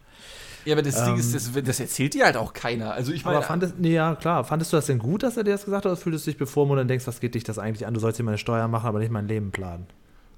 Ja, 0.66 0.74
aber 0.74 0.82
das 0.82 1.04
Ding 1.04 1.16
Ähm, 1.16 1.20
ist, 1.20 1.34
das, 1.34 1.52
das 1.64 1.80
erzählt 1.80 2.14
dir 2.16 2.26
halt 2.26 2.38
auch 2.38 2.54
keiner. 2.54 2.94
Also 2.94 3.12
ich 3.12 3.24
meine, 3.26 3.38
Aber 3.38 3.42
fandest, 3.42 3.78
nee, 3.80 3.94
ja, 3.94 4.16
klar, 4.16 4.44
fandest 4.44 4.72
du 4.72 4.78
das 4.78 4.86
denn 4.86 5.00
gut, 5.00 5.24
dass 5.24 5.36
er 5.38 5.44
dir 5.44 5.52
das 5.52 5.66
gesagt 5.66 5.86
hat, 5.86 5.92
oder 5.92 6.00
fühltest 6.00 6.26
du 6.28 6.32
dich 6.32 6.38
bevormundet 6.38 6.84
und 6.84 6.88
denkst, 6.90 7.08
was 7.08 7.20
geht 7.20 7.36
dich 7.36 7.44
das 7.44 7.58
eigentlich 7.60 7.86
an? 7.88 7.94
Du 7.94 8.00
sollst 8.00 8.20
dir 8.20 8.24
meine 8.24 8.38
Steuer 8.38 8.68
machen, 8.68 8.88
aber 8.88 9.00
nicht 9.00 9.12
mein 9.12 9.28
Leben 9.28 9.52
planen. 9.52 9.88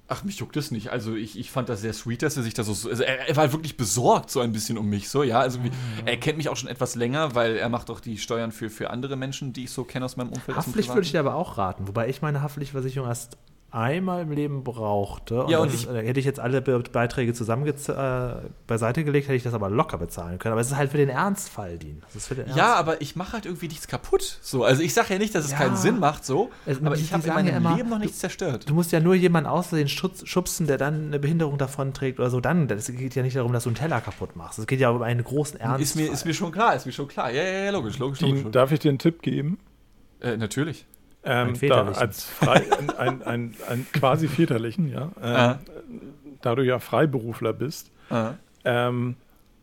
Ach, 0.10 0.24
mich 0.24 0.40
juckt 0.40 0.56
das 0.56 0.72
nicht. 0.72 0.90
Also 0.90 1.16
ich, 1.16 1.38
ich 1.38 1.52
fand 1.52 1.68
das 1.68 1.82
sehr 1.82 1.92
sweet, 1.92 2.22
dass 2.22 2.38
er 2.38 2.44
sich 2.44 2.54
da 2.54 2.64
so. 2.64 2.90
Also 2.90 3.04
er, 3.04 3.28
er 3.28 3.36
war 3.36 3.52
wirklich 3.52 3.76
besorgt 3.76 4.32
so 4.32 4.40
ein 4.40 4.54
bisschen 4.54 4.78
um 4.78 4.88
mich. 4.88 5.10
So, 5.10 5.22
ja. 5.22 5.40
Also 5.40 5.62
wie, 5.64 5.72
er 6.06 6.16
kennt 6.18 6.38
mich 6.38 6.48
auch 6.48 6.56
schon 6.56 6.70
etwas 6.70 6.96
länger, 6.96 7.36
weil 7.36 7.58
er 7.58 7.68
macht 7.68 7.90
auch 7.90 8.00
die 8.00 8.18
Steuern 8.18 8.54
für, 8.54 8.70
für 8.70 8.90
andere 8.90 9.18
Menschen, 9.18 9.52
die 9.52 9.66
ich 9.66 9.72
so 9.72 9.84
kenne 9.84 10.06
aus 10.06 10.16
meinem 10.16 10.30
Umfeld. 10.30 10.58
Haftpflicht 10.58 10.90
würde 10.90 11.02
ich 11.02 11.12
dir 11.12 11.20
aber 11.20 11.36
auch 11.36 11.58
raten, 11.58 11.88
wobei 11.88 12.08
ich 12.08 12.22
meine 12.22 12.42
Haftpflichtversicherung 12.42 13.10
erst 13.10 13.38
einmal 13.78 14.24
im 14.24 14.32
Leben 14.32 14.64
brauchte. 14.64 15.46
Ja, 15.48 15.60
und 15.60 15.72
das, 15.72 15.82
ich- 15.84 15.90
äh, 15.90 16.06
hätte 16.06 16.20
ich 16.20 16.26
jetzt 16.26 16.40
alle 16.40 16.62
Be 16.62 16.82
Beiträge 16.92 17.34
zusammen 17.34 17.66
äh, 17.68 18.34
beiseite 18.66 19.04
gelegt, 19.04 19.28
hätte 19.28 19.36
ich 19.36 19.44
das 19.44 19.54
aber 19.54 19.70
locker 19.70 19.98
bezahlen 19.98 20.40
können. 20.40 20.54
Aber 20.54 20.62
es 20.62 20.68
ist 20.68 20.76
halt 20.78 20.92
für 20.92 20.98
den 20.98 21.10
Ernstfall, 21.10 21.78
Dean. 21.78 22.02
Das 22.06 22.16
ist 22.16 22.28
für 22.28 22.36
den 22.36 22.54
Ja, 22.56 22.74
aber 22.76 23.02
ich 23.02 23.16
mache 23.16 23.34
halt 23.34 23.46
irgendwie 23.46 23.68
nichts 23.68 23.88
kaputt. 23.88 24.40
So, 24.42 24.64
also 24.64 24.82
ich 24.82 24.94
sage 24.94 25.14
ja 25.14 25.20
nicht, 25.20 25.36
dass 25.36 25.46
es 25.46 25.52
Ja. 25.52 25.58
keinen 25.58 25.76
Sinn 25.78 26.00
macht, 26.00 26.26
so. 26.26 26.50
Es- 26.66 26.84
aber 26.84 26.96
ich 26.96 27.14
habe 27.14 27.28
in 27.28 27.34
meinem 27.34 27.48
ja 27.48 27.58
immer, 27.58 27.76
Leben 27.76 27.90
noch 27.90 27.98
du- 27.98 28.04
nichts 28.04 28.20
zerstört. 28.20 28.68
Du 28.70 28.74
musst 28.74 28.92
ja 28.92 29.00
nur 29.00 29.16
jemanden 29.16 29.50
aussehen 29.50 29.88
schutz, 29.88 30.28
schubsen, 30.28 30.68
der 30.68 30.78
dann 30.78 31.08
eine 31.08 31.20
Behinderung 31.20 31.58
davon 31.58 31.94
trägt 31.94 32.20
oder 32.20 32.30
so. 32.30 32.40
Dann, 32.42 32.68
das 32.68 32.88
geht 32.88 33.16
ja 33.16 33.22
nicht 33.24 33.36
darum, 33.36 33.54
dass 33.54 33.64
du 33.64 33.70
einen 33.70 33.76
Teller 33.76 34.02
kaputt 34.02 34.36
machst. 34.36 34.60
Es 34.60 34.68
geht 34.68 34.80
ja 34.80 34.90
um 34.90 35.02
einen 35.02 35.24
großen 35.24 35.60
Ernstfall. 35.60 35.82
Ist 35.82 35.96
mir, 35.96 36.12
ist 36.12 36.26
mir 36.26 36.34
schon 36.34 36.52
klar, 36.52 36.76
ist 36.76 36.86
mir 36.86 36.92
schon 36.92 37.08
klar. 37.08 37.32
Ja, 37.32 37.44
ja, 37.44 37.66
ja, 37.66 37.72
logisch, 37.72 38.00
logisch, 38.00 38.22
logisch. 38.22 38.42
Dean, 38.42 38.52
darf 38.52 38.72
ich 38.72 38.80
dir 38.80 38.90
einen 38.90 39.00
Tipp 39.00 39.22
geben? 39.22 39.60
Äh, 40.20 40.38
natürlich. 40.38 40.86
Ähm, 41.28 41.48
Ein 41.50 41.54
da 41.54 41.60
väterlichen. 41.60 41.96
als 42.02 42.24
frei, 42.26 42.64
ein, 42.80 42.90
ein, 42.98 43.24
ein, 43.24 43.56
ein 43.70 43.86
quasi 43.94 44.28
väterlichen, 44.28 44.90
ja. 44.92 45.12
Ähm, 45.22 45.36
Ah. 45.36 45.60
Da 46.42 46.56
du 46.56 46.64
ja 46.64 46.80
Freiberufler 46.80 47.52
bist, 47.54 47.92
Ah, 48.10 48.34
ähm, 48.64 49.16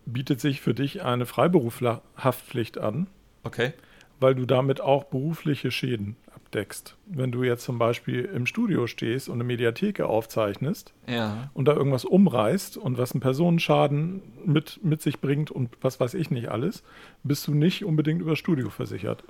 bietet 0.07 0.41
sich 0.41 0.61
für 0.61 0.75
dich 0.75 1.03
eine 1.03 1.25
Freiberuflerhaftpflicht 1.27 2.79
an, 2.79 3.07
okay. 3.45 3.73
weil 4.21 4.35
du 4.35 4.45
damit 4.47 4.81
auch 4.81 5.05
berufliche 5.05 5.71
Schäden 5.71 6.17
abdeckst. 6.35 6.97
Wenn 7.07 7.33
du 7.33 7.43
jetzt 7.43 7.65
zum 7.65 7.79
Beispiel 7.79 8.25
im 8.25 8.47
Studio 8.47 8.87
stehst 8.87 9.29
und 9.29 9.35
eine 9.37 9.45
Mediatheke 9.45 10.07
aufzeichnest 10.07 10.93
Ja. 11.07 11.51
und 11.55 11.67
da 11.67 11.73
irgendwas 11.75 12.05
umreißt 12.05 12.77
und 12.77 12.99
was 12.99 13.13
einen 13.13 13.21
Personenschaden 13.21 14.21
mit, 14.45 14.81
mit 14.83 15.01
sich 15.01 15.21
bringt 15.21 15.51
und 15.51 15.71
was 15.81 16.01
weiß 16.01 16.15
ich 16.15 16.31
nicht 16.31 16.49
alles, 16.51 16.83
bist 17.23 17.47
du 17.47 17.55
nicht 17.55 17.85
unbedingt 17.85 18.21
über 18.21 18.37
Studio 18.37 18.69
versichert. 18.71 19.25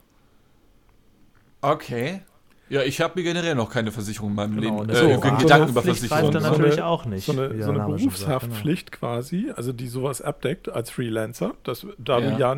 Okay. 1.73 2.21
Ja, 2.71 2.83
ich 2.83 3.01
habe 3.03 3.13
mir 3.17 3.23
generell 3.25 3.55
noch 3.55 3.71
keine 3.71 3.93
Versicherung 3.93 4.31
in 4.31 4.37
meinem 4.37 4.61
Genau, 4.61 4.81
Leben. 4.83 4.91
Äh, 4.91 4.95
so, 4.97 5.07
Gedanken 5.21 5.31
Haftpflicht 5.51 5.69
über 5.71 5.83
greift 5.83 5.85
Versicherung. 5.99 6.31
dann 6.33 6.43
So 6.43 6.51
natürlich 6.51 6.73
eine- 6.75 6.87
auch 6.87 7.05
nicht. 7.05 7.27
So 7.27 7.33
eine, 7.33 7.49
so 7.63 7.71
eine 7.71 7.81
genau. 7.81 7.87
Berufshaftpflicht 7.97 8.93
quasi, 8.93 9.53
also 9.55 9.73
die 9.73 9.87
sowas 9.87 10.23
abdeckt 10.23 10.69
als 10.71 10.91
Freelancer, 10.91 11.53
dass, 11.63 11.87
da 11.99 12.19
Ja. 12.19 12.31
du 12.31 12.41
ja 12.41 12.57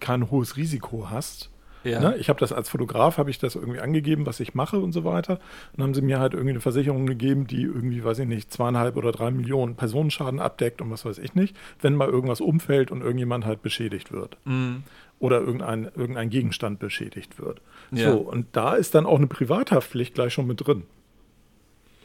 kein 0.00 0.30
hohes 0.30 0.56
Risiko 0.56 1.08
hast. 1.10 1.50
Ja. 1.84 1.98
Ne? 1.98 2.16
Ich 2.16 2.28
habe 2.28 2.38
das 2.38 2.52
als 2.52 2.68
Fotograf, 2.68 3.18
habe 3.18 3.28
ich 3.30 3.40
das 3.40 3.56
irgendwie 3.56 3.80
angegeben, 3.80 4.24
was 4.24 4.38
ich 4.38 4.54
mache 4.54 4.78
und 4.78 4.92
so 4.92 5.02
weiter. 5.04 5.32
Und 5.32 5.40
dann 5.78 5.86
haben 5.88 5.94
sie 5.94 6.00
mir 6.02 6.20
halt 6.20 6.32
irgendwie 6.32 6.50
eine 6.52 6.60
Versicherung 6.60 7.06
gegeben, 7.06 7.48
die 7.48 7.62
irgendwie, 7.62 8.04
weiß 8.04 8.20
ich 8.20 8.28
nicht, 8.28 8.52
zweieinhalb 8.52 8.96
oder 8.96 9.10
drei 9.10 9.32
Millionen 9.32 9.74
Personenschaden 9.74 10.38
abdeckt 10.38 10.80
und 10.80 10.92
was 10.92 11.04
weiß 11.04 11.18
ich 11.18 11.34
nicht, 11.34 11.56
wenn 11.80 11.96
mal 11.96 12.08
irgendwas 12.08 12.40
umfällt 12.40 12.92
und 12.92 13.00
irgendjemand 13.02 13.44
halt 13.44 13.62
beschädigt 13.62 14.12
wird. 14.12 14.36
Mhm. 14.44 14.84
Oder 15.22 15.40
irgendein, 15.40 15.84
irgendein 15.94 16.30
Gegenstand 16.30 16.80
beschädigt 16.80 17.38
wird. 17.38 17.60
Ja. 17.92 18.10
So, 18.10 18.18
und 18.18 18.48
da 18.56 18.74
ist 18.74 18.96
dann 18.96 19.06
auch 19.06 19.18
eine 19.18 19.28
Privathaftpflicht 19.28 20.14
gleich 20.14 20.34
schon 20.34 20.48
mit 20.48 20.66
drin. 20.66 20.82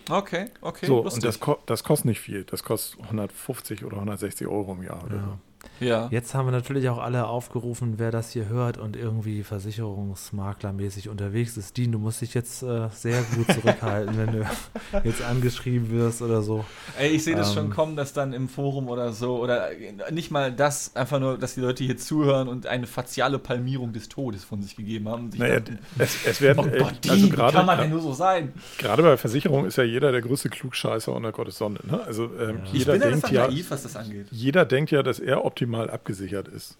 Okay, 0.07 0.51
okay. 0.61 0.85
So, 0.85 1.03
lustig. 1.03 1.15
und 1.15 1.23
das, 1.25 1.39
ko 1.39 1.57
das 1.65 1.83
kostet 1.83 2.05
nicht 2.05 2.19
viel. 2.19 2.43
Das 2.43 2.63
kostet 2.63 3.01
150 3.01 3.83
oder 3.83 3.95
160 3.95 4.45
Euro 4.45 4.73
im 4.73 4.83
Jahr 4.83 5.03
oder 5.03 5.15
Ja. 5.15 5.39
Ja. 5.79 6.07
Jetzt 6.11 6.33
haben 6.33 6.47
wir 6.47 6.51
natürlich 6.51 6.89
auch 6.89 6.97
alle 6.97 7.27
aufgerufen, 7.27 7.95
wer 7.97 8.11
das 8.11 8.31
hier 8.31 8.47
hört 8.49 8.77
und 8.77 8.95
irgendwie 8.95 9.43
versicherungsmaklermäßig 9.43 11.09
unterwegs 11.09 11.57
ist. 11.57 11.77
Dean, 11.77 11.91
du 11.91 11.99
musst 11.99 12.21
dich 12.21 12.33
jetzt 12.33 12.63
äh, 12.63 12.89
sehr 12.91 13.21
gut 13.35 13.51
zurückhalten, 13.51 14.17
wenn 14.17 14.31
du 14.31 14.45
jetzt 15.03 15.21
angeschrieben 15.23 15.89
wirst 15.91 16.21
oder 16.21 16.41
so. 16.41 16.65
Ey, 16.97 17.09
ich 17.09 17.23
sehe 17.23 17.35
das 17.35 17.49
Ähm. 17.49 17.53
schon 17.55 17.69
kommen, 17.69 17.95
dass 17.95 18.13
dann 18.13 18.33
im 18.33 18.49
Forum 18.49 18.87
oder 18.87 19.13
so, 19.13 19.37
oder 19.41 19.69
nicht 20.11 20.31
mal 20.31 20.51
das, 20.51 20.95
einfach 20.95 21.19
nur, 21.19 21.37
dass 21.37 21.55
die 21.55 21.61
Leute 21.61 21.83
hier 21.83 21.97
zuhören 21.97 22.47
und 22.47 22.67
eine 22.67 22.87
faziale 22.87 23.39
Palmierung 23.39 23.93
des 23.93 24.09
Todes 24.09 24.43
von 24.43 24.61
sich 24.61 24.75
gegeben 24.75 25.07
haben. 25.09 25.29
Naja, 25.37 25.59
dachten, 25.59 25.79
es, 25.97 26.25
es 26.25 26.41
werden, 26.41 26.65
oh 26.65 26.75
äh, 26.75 26.79
Gott, 26.79 26.93
die, 27.03 27.09
also 27.09 27.25
wie 27.25 27.29
kann 27.29 27.65
man 27.65 27.77
denn 27.77 27.89
gerade 27.89 27.89
nur 27.89 28.01
so 28.01 28.13
sein? 28.13 28.53
gerade 28.77 29.03
bei 29.03 29.17
Versicherung 29.17 29.65
ist 29.65 29.77
ja 29.77 29.83
jeder 29.83 30.11
der 30.11 30.21
größte 30.21 30.49
Klugscheißer 30.49 31.11
unter 31.13 31.31
Gottes 31.31 31.57
Sonne. 31.57 31.79
Ne? 31.83 31.99
Also 32.05 32.25
ähm, 32.39 32.59
Ich 32.65 32.79
jeder 32.79 32.93
bin 32.93 33.01
ja 33.01 33.07
denkt 33.09 33.25
einfach 33.25 33.31
ja, 33.31 33.47
naiv, 33.47 33.71
was 33.71 33.83
das 33.83 33.95
angeht. 33.95 34.27
jeder 34.31 34.65
denkt 34.65 34.91
ja, 34.91 35.03
dass 35.03 35.19
er 35.19 35.43
optimal 35.57 35.89
abgesichert 35.89 36.47
ist. 36.47 36.77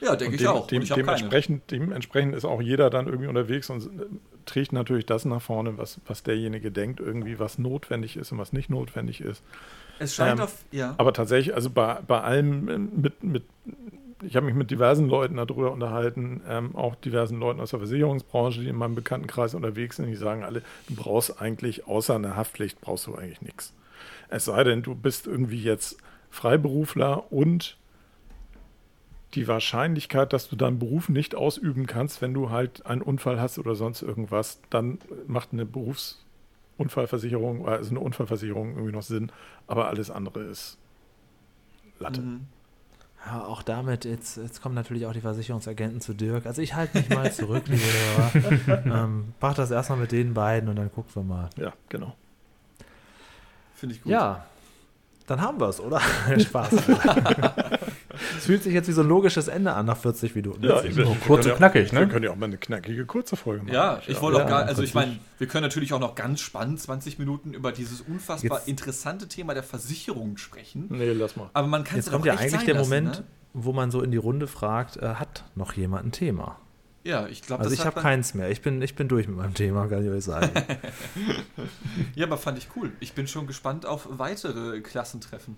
Ja, 0.00 0.16
denke 0.16 0.36
ich 0.36 0.46
auch. 0.48 0.66
Dem, 0.66 0.82
ich 0.82 0.92
dementsprechend, 0.92 1.70
dementsprechend 1.70 2.34
ist 2.34 2.44
auch 2.44 2.60
jeder 2.60 2.90
dann 2.90 3.06
irgendwie 3.06 3.28
unterwegs 3.28 3.70
und 3.70 3.84
äh, 3.84 4.06
trägt 4.44 4.72
natürlich 4.72 5.06
das 5.06 5.24
nach 5.24 5.40
vorne, 5.40 5.78
was, 5.78 6.00
was 6.06 6.22
derjenige 6.22 6.70
denkt, 6.70 6.98
irgendwie, 6.98 7.38
was 7.38 7.58
notwendig 7.58 8.16
ist 8.16 8.32
und 8.32 8.38
was 8.38 8.52
nicht 8.52 8.70
notwendig 8.70 9.20
ist. 9.20 9.42
Es 9.98 10.14
scheint 10.16 10.38
Ähm, 10.38 10.44
auf, 10.44 10.64
ja. 10.72 10.94
Aber 10.98 11.12
tatsächlich, 11.12 11.54
also 11.54 11.70
bei, 11.70 11.98
bei 12.06 12.20
allem 12.20 12.68
äh, 12.68 12.78
mit, 12.78 13.22
mit 13.22 13.44
ich 14.22 14.36
habe 14.36 14.46
mich 14.46 14.54
mit 14.54 14.70
diversen 14.70 15.08
Leuten 15.08 15.36
darüber 15.36 15.70
unterhalten, 15.70 16.40
ähm, 16.48 16.74
auch 16.74 16.94
diversen 16.94 17.38
Leuten 17.38 17.60
aus 17.60 17.70
der 17.70 17.80
Versicherungsbranche, 17.80 18.60
die 18.60 18.68
in 18.68 18.76
meinem 18.76 18.94
Bekanntenkreis 18.94 19.54
unterwegs 19.54 19.96
sind, 19.96 20.06
die 20.06 20.16
sagen 20.16 20.42
alle, 20.42 20.62
du 20.88 20.94
brauchst 20.96 21.40
eigentlich, 21.40 21.86
außer 21.86 22.14
einer 22.14 22.34
Haftpflicht, 22.34 22.80
brauchst 22.80 23.06
du 23.06 23.14
eigentlich 23.14 23.42
nichts. 23.42 23.72
Es 24.28 24.46
sei 24.46 24.64
denn, 24.64 24.82
du 24.82 24.94
bist 24.94 25.26
irgendwie 25.26 25.62
jetzt 25.62 25.98
Freiberufler 26.34 27.32
und 27.32 27.78
die 29.34 29.48
Wahrscheinlichkeit, 29.48 30.32
dass 30.32 30.48
du 30.48 30.56
deinen 30.56 30.78
Beruf 30.78 31.08
nicht 31.08 31.34
ausüben 31.34 31.86
kannst, 31.86 32.22
wenn 32.22 32.34
du 32.34 32.50
halt 32.50 32.86
einen 32.86 33.02
Unfall 33.02 33.40
hast 33.40 33.58
oder 33.58 33.74
sonst 33.74 34.02
irgendwas, 34.02 34.60
dann 34.70 34.98
macht 35.26 35.52
eine 35.52 35.66
Berufsunfallversicherung, 35.66 37.66
also 37.66 37.90
eine 37.90 38.00
Unfallversicherung 38.00 38.74
irgendwie 38.74 38.92
noch 38.92 39.02
Sinn, 39.02 39.32
aber 39.66 39.88
alles 39.88 40.10
andere 40.10 40.40
ist 40.40 40.78
Latte. 41.98 42.20
Mhm. 42.20 42.46
Ja, 43.26 43.44
auch 43.44 43.62
damit, 43.62 44.04
jetzt, 44.04 44.36
jetzt 44.36 44.60
kommen 44.60 44.74
natürlich 44.74 45.06
auch 45.06 45.14
die 45.14 45.22
Versicherungsagenten 45.22 46.02
zu 46.02 46.12
Dirk. 46.12 46.44
Also 46.44 46.60
ich 46.60 46.74
halte 46.74 46.98
mich 46.98 47.08
mal 47.08 47.32
zurück, 47.32 47.62
liebe 47.68 47.80
Hörer. 47.80 48.86
ähm, 49.04 49.32
mach 49.40 49.54
das 49.54 49.70
erstmal 49.70 49.98
mit 49.98 50.12
den 50.12 50.34
beiden 50.34 50.68
und 50.68 50.76
dann 50.76 50.92
gucken 50.92 51.10
wir 51.14 51.22
mal. 51.22 51.48
Ja, 51.56 51.72
genau. 51.88 52.14
Finde 53.76 53.94
ich 53.94 54.02
gut. 54.02 54.12
Ja, 54.12 54.44
dann 55.26 55.40
haben 55.40 55.60
wir 55.60 55.68
es, 55.68 55.80
oder? 55.80 56.00
Spaß. 56.38 56.68
Es 58.38 58.44
fühlt 58.46 58.62
sich 58.62 58.72
jetzt 58.74 58.88
wie 58.88 58.92
so 58.92 59.00
ein 59.02 59.08
logisches 59.08 59.48
Ende 59.48 59.72
an 59.72 59.86
nach 59.86 59.96
40 59.96 60.34
Minuten. 60.34 60.62
Ja, 60.64 60.76
Jetzt- 60.76 60.84
ich- 60.86 60.96
wir 60.96 61.04
kurz 61.26 61.46
und 61.46 61.56
knackig, 61.56 61.92
Wir 61.92 62.00
ne? 62.00 62.08
können 62.08 62.24
ja 62.24 62.30
auch 62.30 62.36
mal 62.36 62.46
eine 62.46 62.56
knackige 62.58 63.06
kurze 63.06 63.36
Folge 63.36 63.64
machen. 63.64 63.74
Ja, 63.74 64.00
ich 64.06 64.20
wollte 64.20 64.38
Ja, 64.38 64.44
auch 64.44 64.48
gar, 64.48 64.64
also 64.64 64.82
ich 64.82 64.94
meine, 64.94 65.18
wir 65.38 65.46
können 65.48 65.62
natürlich 65.62 65.92
auch 65.92 66.00
noch 66.00 66.14
ganz 66.14 66.40
spannend 66.40 66.80
20 66.80 67.18
Minuten 67.18 67.54
über 67.54 67.72
dieses 67.72 68.00
unfassbar 68.02 68.58
Jetzt- 68.58 68.68
interessante 68.68 69.26
Thema 69.28 69.54
der 69.54 69.62
Versicherung 69.62 70.36
sprechen. 70.36 70.86
Nee, 70.90 71.12
lass 71.12 71.36
mal. 71.36 71.50
Aber 71.54 71.66
man 71.66 71.84
kann 71.84 71.98
es 71.98 72.04
Jetzt 72.04 72.08
doch 72.08 72.12
kommt 72.12 72.26
ja 72.26 72.34
eigentlich 72.34 72.52
sein 72.52 72.66
der 72.66 72.74
lassen, 72.74 72.88
Moment, 72.90 73.18
Ne? 73.18 73.24
wo 73.54 73.72
man 73.72 73.90
so 73.90 74.02
in 74.02 74.10
die 74.10 74.16
Runde 74.18 74.46
fragt, 74.46 74.96
äh, 74.98 75.14
hat 75.14 75.44
noch 75.54 75.72
jemand 75.74 76.06
ein 76.06 76.12
Thema? 76.12 76.58
Ja, 77.04 77.26
ich 77.26 77.42
glaube, 77.42 77.62
Also 77.62 77.74
ich 77.74 77.84
habe 77.84 78.00
keins 78.00 78.32
mehr. 78.32 78.50
Ich 78.50 78.62
bin, 78.62 78.80
ich 78.80 78.94
bin 78.96 79.08
durch 79.08 79.28
mit 79.28 79.36
meinem 79.36 79.52
Thema, 79.54 79.86
kann 79.88 80.04
ich 80.04 80.10
euch 80.10 80.24
sagen. 80.24 80.50
Ja, 82.14 82.26
aber 82.26 82.38
fand 82.38 82.58
ich 82.58 82.68
cool. 82.76 82.92
Ich 83.00 83.12
bin 83.12 83.26
schon 83.26 83.46
gespannt 83.46 83.86
auf 83.86 84.08
weitere 84.10 84.80
Klassentreffen. 84.80 85.56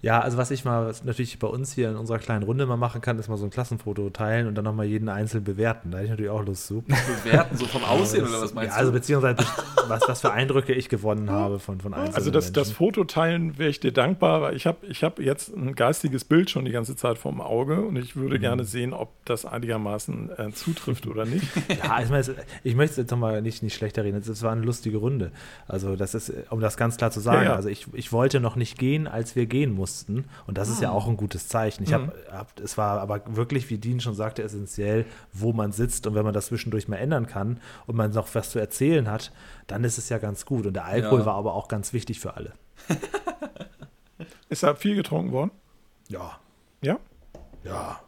Ja, 0.00 0.20
also 0.20 0.38
was 0.38 0.52
ich 0.52 0.64
mal 0.64 0.94
natürlich 1.02 1.40
bei 1.40 1.48
uns 1.48 1.72
hier 1.72 1.90
in 1.90 1.96
unserer 1.96 2.18
kleinen 2.20 2.44
Runde 2.44 2.66
mal 2.66 2.76
machen 2.76 3.00
kann, 3.00 3.18
ist 3.18 3.28
mal 3.28 3.36
so 3.36 3.44
ein 3.44 3.50
Klassenfoto 3.50 4.10
teilen 4.10 4.46
und 4.46 4.54
dann 4.54 4.64
nochmal 4.64 4.86
jeden 4.86 5.08
einzeln 5.08 5.42
bewerten. 5.42 5.90
Da 5.90 5.98
hätte 5.98 6.04
ich 6.04 6.10
natürlich 6.10 6.30
auch 6.30 6.44
Lust 6.46 6.68
zu. 6.68 6.82
Bewerten, 7.24 7.56
so 7.56 7.66
vom 7.66 7.82
Aussehen 7.82 8.24
oder 8.24 8.40
was 8.40 8.54
meinst 8.54 8.70
ja, 8.74 8.78
also 8.78 8.92
du? 8.92 8.98
beziehungsweise 8.98 9.38
was, 9.88 10.02
was 10.06 10.20
für 10.20 10.30
Eindrücke 10.32 10.72
ich 10.72 10.88
gewonnen 10.88 11.30
habe 11.30 11.58
von, 11.58 11.80
von 11.80 11.94
einzelnen 11.94 12.14
Also 12.14 12.30
das, 12.30 12.52
das 12.52 12.68
Menschen. 12.68 12.76
Foto 12.76 13.04
teilen 13.04 13.58
wäre 13.58 13.70
ich 13.70 13.80
dir 13.80 13.90
dankbar, 13.90 14.40
weil 14.40 14.54
ich 14.56 14.68
habe 14.68 14.86
ich 14.86 15.02
hab 15.02 15.18
jetzt 15.18 15.48
ein 15.56 15.74
geistiges 15.74 16.24
Bild 16.24 16.48
schon 16.48 16.64
die 16.64 16.70
ganze 16.70 16.94
Zeit 16.94 17.18
vorm 17.18 17.40
Auge 17.40 17.80
und 17.80 17.96
ich 17.96 18.14
würde 18.14 18.38
gerne 18.38 18.62
sehen, 18.64 18.92
ob 18.92 19.12
das 19.24 19.46
einigermaßen 19.46 20.30
äh, 20.38 20.52
zutrifft 20.52 21.06
oder 21.08 21.24
nicht. 21.24 21.44
Ja, 21.82 22.00
ich, 22.00 22.08
meine, 22.08 22.20
es- 22.20 22.30
ich 22.62 22.74
möchte 22.76 22.92
es 22.92 22.96
jetzt 22.98 23.10
nochmal 23.10 23.42
nicht, 23.42 23.62
nicht 23.64 23.74
schlechter 23.74 24.04
reden. 24.04 24.16
Es 24.18 24.42
war 24.42 24.52
eine 24.52 24.62
lustige 24.62 24.98
Runde. 24.98 25.32
Also, 25.66 25.96
das 25.96 26.14
ist, 26.14 26.32
um 26.50 26.60
das 26.60 26.76
ganz 26.76 26.96
klar 26.96 27.10
zu 27.10 27.20
sagen. 27.20 27.42
Ja, 27.42 27.50
ja. 27.50 27.54
Also, 27.56 27.68
ich, 27.68 27.86
ich 27.94 28.12
wollte 28.12 28.40
noch 28.40 28.54
nicht 28.56 28.78
gehen, 28.78 29.06
als 29.08 29.34
wir 29.36 29.46
gehen 29.46 29.72
mussten. 29.72 29.87
Und 30.46 30.58
das 30.58 30.68
ist 30.68 30.80
ja 30.82 30.90
auch 30.90 31.06
ein 31.08 31.16
gutes 31.16 31.48
Zeichen. 31.48 31.82
Ich 31.84 31.90
Mhm. 31.90 31.94
hab, 31.94 32.32
hab, 32.32 32.60
es 32.60 32.76
war 32.78 33.00
aber 33.00 33.20
wirklich, 33.26 33.68
wie 33.70 33.78
Dean 33.78 34.00
schon 34.00 34.14
sagte, 34.14 34.42
essentiell, 34.42 35.04
wo 35.32 35.52
man 35.52 35.72
sitzt. 35.72 36.06
Und 36.06 36.14
wenn 36.14 36.24
man 36.24 36.34
das 36.34 36.46
zwischendurch 36.46 36.88
mal 36.88 36.96
ändern 36.96 37.26
kann 37.26 37.60
und 37.86 37.96
man 37.96 38.10
noch 38.12 38.34
was 38.34 38.50
zu 38.50 38.58
erzählen 38.58 39.10
hat, 39.10 39.32
dann 39.66 39.84
ist 39.84 39.98
es 39.98 40.08
ja 40.08 40.18
ganz 40.18 40.44
gut. 40.46 40.66
Und 40.66 40.74
der 40.74 40.84
Alkohol 40.84 41.20
Ja. 41.20 41.26
war 41.26 41.34
aber 41.34 41.54
auch 41.54 41.68
ganz 41.68 41.92
wichtig 41.92 42.20
für 42.20 42.34
alle. 42.36 42.52
Ist 44.48 44.62
da 44.62 44.74
viel 44.74 44.96
getrunken 44.96 45.32
worden? 45.32 45.50
Ja. 46.08 46.38
Ja? 46.82 46.98
Ja. 47.64 48.00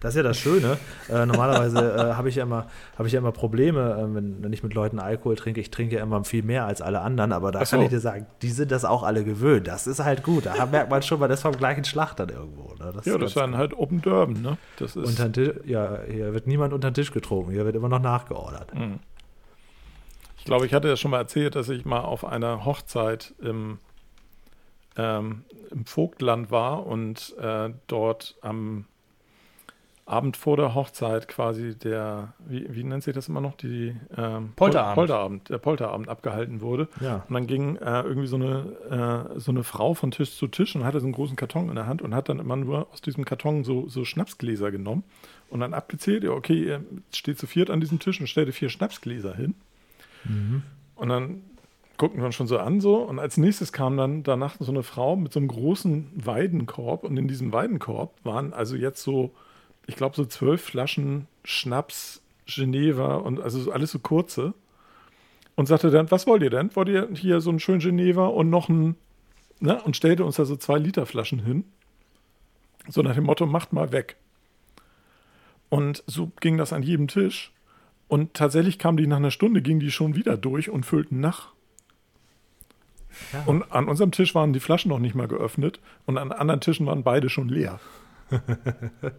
Das 0.00 0.10
ist 0.14 0.16
ja 0.16 0.22
das 0.22 0.36
Schöne. 0.38 0.78
Äh, 1.08 1.24
normalerweise 1.26 1.78
äh, 1.78 2.14
habe 2.14 2.28
ich, 2.28 2.34
ja 2.36 2.42
immer- 2.42 2.66
habe 2.98 3.06
ich 3.08 3.14
ja 3.14 3.18
immer 3.20 3.32
Probleme, 3.32 3.92
äh, 3.98 4.14
wenn, 4.14 4.42
wenn 4.42 4.52
ich 4.52 4.62
mit 4.62 4.74
Leuten 4.74 4.98
Alkohol 4.98 5.36
trinke. 5.36 5.60
Ich 5.60 5.70
trinke 5.70 5.96
ja 5.96 6.02
immer 6.02 6.22
viel 6.24 6.42
mehr 6.42 6.66
als 6.66 6.80
alle 6.82 7.00
anderen, 7.00 7.32
aber 7.32 7.52
da 7.52 7.64
so. 7.64 7.76
kann 7.76 7.84
ich 7.84 7.90
dir 7.90 8.00
sagen, 8.00 8.26
die 8.42 8.50
sind 8.50 8.70
das 8.72 8.84
auch 8.84 9.02
alle 9.02 9.24
gewöhnt. 9.24 9.66
Das 9.66 9.86
ist 9.86 10.00
halt 10.00 10.22
gut. 10.22 10.46
Da 10.46 10.66
merkt 10.66 10.90
man 10.90 11.02
schon 11.02 11.18
mal, 11.20 11.28
das 11.28 11.38
ist 11.38 11.42
vom 11.42 11.56
gleichen 11.56 11.84
Schlag 11.84 12.14
dann 12.14 12.28
irgendwo. 12.28 12.74
Ne? 12.78 12.92
Das 12.94 13.06
Ja, 13.06 13.14
ist 13.14 13.22
das 13.22 13.30
ist 13.30 13.36
dann 13.36 13.56
halt 13.56 13.72
Open 13.74 14.02
Durban, 14.02 14.42
ne? 14.42 14.58
Das 14.78 14.96
ist. 14.96 15.06
unter 15.08 15.30
Tisch, 15.32 15.54
ja, 15.64 16.00
hier 16.10 16.32
wird 16.34 16.46
niemand 16.46 16.72
unter 16.72 16.90
den 16.90 16.94
Tisch 16.94 17.12
getrunken. 17.12 17.52
Hier 17.52 17.64
wird 17.64 17.76
immer 17.76 17.88
noch 17.88 18.00
nachgeordert. 18.00 18.74
Mhm. 18.74 18.98
Ich 20.38 20.44
glaube, 20.44 20.66
ich 20.66 20.72
hatte 20.74 20.88
ja 20.88 20.96
schon 20.96 21.10
mal 21.10 21.18
erzählt, 21.18 21.56
dass 21.56 21.68
ich 21.68 21.84
mal 21.84 22.00
auf 22.00 22.24
einer 22.24 22.64
Hochzeit 22.64 23.34
im, 23.40 23.78
ähm, 24.96 25.42
im 25.72 25.84
Vogtland 25.86 26.50
war 26.50 26.86
und 26.86 27.34
äh, 27.40 27.70
dort 27.88 28.36
am 28.42 28.84
Abend 30.08 30.36
vor 30.36 30.56
der 30.56 30.74
Hochzeit 30.74 31.26
quasi 31.26 31.76
der, 31.76 32.32
wie, 32.46 32.66
wie 32.74 32.84
nennt 32.84 33.02
sich 33.02 33.12
das 33.12 33.28
immer 33.28 33.40
noch, 33.40 33.56
die 33.56 33.96
ähm, 34.16 34.52
Pol- 34.54 34.70
Polterabend. 34.70 34.94
Polterabend, 34.94 35.48
der 35.50 35.58
Polterabend 35.58 36.08
abgehalten 36.08 36.60
wurde. 36.60 36.88
Ja. 37.00 37.24
Und 37.28 37.34
dann 37.34 37.46
ging 37.48 37.74
äh, 37.76 38.02
irgendwie 38.02 38.28
so 38.28 38.36
eine, 38.36 39.28
äh, 39.36 39.40
so 39.40 39.50
eine 39.50 39.64
Frau 39.64 39.94
von 39.94 40.12
Tisch 40.12 40.36
zu 40.36 40.46
Tisch 40.46 40.76
und 40.76 40.84
hatte 40.84 41.00
so 41.00 41.06
einen 41.06 41.12
großen 41.12 41.34
Karton 41.34 41.68
in 41.68 41.74
der 41.74 41.88
Hand 41.88 42.02
und 42.02 42.14
hat 42.14 42.28
dann 42.28 42.38
immer 42.38 42.54
nur 42.54 42.86
aus 42.92 43.02
diesem 43.02 43.24
Karton 43.24 43.64
so, 43.64 43.88
so 43.88 44.04
Schnapsgläser 44.04 44.70
genommen 44.70 45.02
und 45.50 45.58
dann 45.58 45.74
abgezählt, 45.74 46.22
ja, 46.22 46.30
okay, 46.30 46.62
ihr 46.62 46.84
steht 47.12 47.38
zu 47.38 47.48
viert 47.48 47.68
an 47.68 47.80
diesem 47.80 47.98
Tisch 47.98 48.20
und 48.20 48.28
stellte 48.28 48.52
vier 48.52 48.68
Schnapsgläser 48.68 49.34
hin. 49.34 49.54
Und 50.94 51.08
dann 51.08 51.42
guckten 51.98 52.20
wir 52.20 52.26
uns 52.26 52.34
schon 52.34 52.46
so 52.46 52.58
an 52.58 52.80
so 52.80 52.96
und 52.96 53.18
als 53.18 53.36
nächstes 53.36 53.72
kam 53.72 53.96
dann 53.96 54.22
danach 54.22 54.56
so 54.58 54.70
eine 54.70 54.82
Frau 54.82 55.16
mit 55.16 55.32
so 55.32 55.40
einem 55.40 55.48
großen 55.48 56.12
Weidenkorb 56.14 57.04
und 57.04 57.16
in 57.16 57.26
diesem 57.26 57.52
Weidenkorb 57.52 58.12
waren 58.22 58.52
also 58.52 58.76
jetzt 58.76 59.02
so, 59.02 59.32
ich 59.86 59.96
glaube 59.96 60.16
so 60.16 60.24
zwölf 60.24 60.62
Flaschen 60.62 61.26
Schnaps, 61.44 62.20
Geneva 62.46 63.16
und 63.16 63.40
also 63.40 63.60
so 63.60 63.72
alles 63.72 63.90
so 63.90 63.98
kurze 63.98 64.54
und 65.56 65.66
sagte 65.66 65.90
dann, 65.90 66.10
was 66.10 66.26
wollt 66.26 66.42
ihr 66.42 66.50
denn? 66.50 66.74
Wollt 66.76 66.88
ihr 66.88 67.08
hier 67.12 67.40
so 67.40 67.50
einen 67.50 67.60
schönen 67.60 67.80
Geneva 67.80 68.26
und 68.26 68.50
noch 68.50 68.68
ein, 68.68 68.96
ne? 69.60 69.82
Und 69.82 69.96
stellte 69.96 70.24
uns 70.24 70.36
da 70.36 70.44
so 70.44 70.56
zwei 70.56 70.78
Liter 70.78 71.06
Flaschen 71.06 71.40
hin. 71.40 71.64
So 72.88 73.02
nach 73.02 73.14
dem 73.14 73.24
Motto, 73.24 73.46
macht 73.46 73.72
mal 73.72 73.90
weg. 73.90 74.16
Und 75.68 76.04
so 76.06 76.30
ging 76.40 76.56
das 76.56 76.72
an 76.72 76.82
jedem 76.82 77.08
Tisch. 77.08 77.52
Und 78.06 78.34
tatsächlich 78.34 78.78
kamen 78.78 78.96
die 78.96 79.08
nach 79.08 79.16
einer 79.16 79.32
Stunde, 79.32 79.62
gingen 79.62 79.80
die 79.80 79.90
schon 79.90 80.14
wieder 80.14 80.36
durch 80.36 80.70
und 80.70 80.86
füllten 80.86 81.20
nach. 81.20 81.48
Ja. 83.32 83.42
Und 83.46 83.72
an 83.72 83.88
unserem 83.88 84.12
Tisch 84.12 84.34
waren 84.34 84.52
die 84.52 84.60
Flaschen 84.60 84.90
noch 84.90 84.98
nicht 84.98 85.14
mal 85.14 85.26
geöffnet 85.26 85.80
und 86.04 86.18
an 86.18 86.30
anderen 86.30 86.60
Tischen 86.60 86.86
waren 86.86 87.02
beide 87.02 87.28
schon 87.28 87.48
leer. 87.48 87.80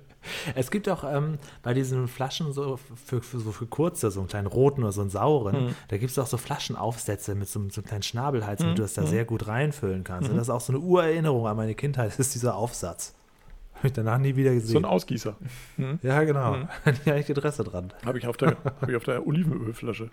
Es 0.56 0.72
gibt 0.72 0.90
auch 0.90 1.06
ähm, 1.06 1.38
bei 1.64 1.74
diesen 1.74 2.08
Flaschen 2.10 2.52
so 2.52 2.78
für, 3.06 3.22
für, 3.22 3.40
so 3.40 3.52
für 3.54 3.66
kurze, 3.66 4.12
so 4.12 4.20
einen 4.20 4.28
kleinen 4.28 4.48
roten 4.48 4.84
oder 4.84 4.92
so 4.92 5.00
einen 5.02 5.10
sauren, 5.10 5.74
da 5.88 5.98
gibt 5.98 6.12
es 6.12 6.20
auch 6.20 6.28
so 6.28 6.36
Flaschenaufsätze 6.38 7.34
mit 7.36 7.48
so, 7.48 7.60
einem- 7.60 7.70
so 7.70 7.80
einem 7.80 7.88
kleinen 7.88 8.04
Schnabelhals, 8.04 8.60
damit 8.62 8.78
du 8.78 8.82
das 8.82 8.94
da 8.96 9.06
sehr 9.06 9.24
gut 9.24 9.48
reinfüllen 9.48 10.04
kannst. 10.04 10.30
Und 10.30 10.36
das 10.36 10.48
ist 10.48 10.50
auch 10.54 10.60
so 10.60 10.74
eine 10.74 10.82
Urerinnerung 10.82 11.48
an 11.48 11.56
meine 11.56 11.76
Kindheit, 11.76 12.18
ist 12.20 12.36
dieser 12.36 12.56
Aufsatz. 12.56 13.14
Habe 13.76 13.88
ich 13.88 13.94
danach 13.94 14.18
nie 14.18 14.36
wieder 14.36 14.50
So 14.56 14.56
gesehen. 14.60 14.78
ein 14.80 14.86
Ausgießer. 14.86 15.38
ja, 16.02 16.24
genau. 16.24 16.58
Hatte 16.86 17.00
ich 17.06 17.12
eigentlich 17.12 17.30
Interesse 17.30 17.64
dran. 17.64 17.94
Habe 18.06 18.18
ich, 18.18 18.28
auf 18.28 18.36
der- 18.36 18.58
hab 18.82 18.90
ich 18.90 18.96
auf 18.98 19.04
der 19.04 19.26
Olivenölflasche. 19.26 20.10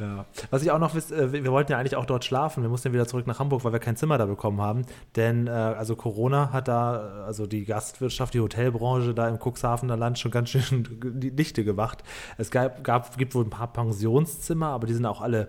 Ja. 0.00 0.24
Was 0.50 0.62
ich 0.62 0.70
auch 0.70 0.78
noch 0.78 0.94
wisse, 0.94 1.14
äh, 1.14 1.32
wir 1.32 1.52
wollten 1.52 1.72
ja 1.72 1.78
eigentlich 1.78 1.96
auch 1.96 2.06
dort 2.06 2.24
schlafen. 2.24 2.62
Wir 2.62 2.70
mussten 2.70 2.92
wieder 2.92 3.06
zurück 3.06 3.26
nach 3.26 3.38
Hamburg, 3.38 3.64
weil 3.64 3.72
wir 3.72 3.78
kein 3.78 3.96
Zimmer 3.96 4.18
da 4.18 4.26
bekommen 4.26 4.60
haben. 4.60 4.86
Denn 5.16 5.46
äh, 5.46 5.50
also 5.50 5.96
Corona 5.96 6.52
hat 6.52 6.68
da, 6.68 7.24
also 7.26 7.46
die 7.46 7.64
Gastwirtschaft, 7.64 8.34
die 8.34 8.40
Hotelbranche 8.40 9.14
da 9.14 9.28
im 9.28 9.38
Cuxhavener 9.38 9.96
Land 9.96 10.18
schon 10.18 10.30
ganz 10.30 10.50
schön 10.50 10.88
die 11.20 11.30
Dichte 11.30 11.64
gemacht. 11.64 12.02
Es 12.38 12.50
gab, 12.50 12.82
gab, 12.82 13.16
gibt 13.18 13.34
wohl 13.34 13.44
ein 13.44 13.50
paar 13.50 13.72
Pensionszimmer, 13.72 14.68
aber 14.68 14.86
die 14.86 14.94
sind 14.94 15.06
auch 15.06 15.20
alle, 15.20 15.48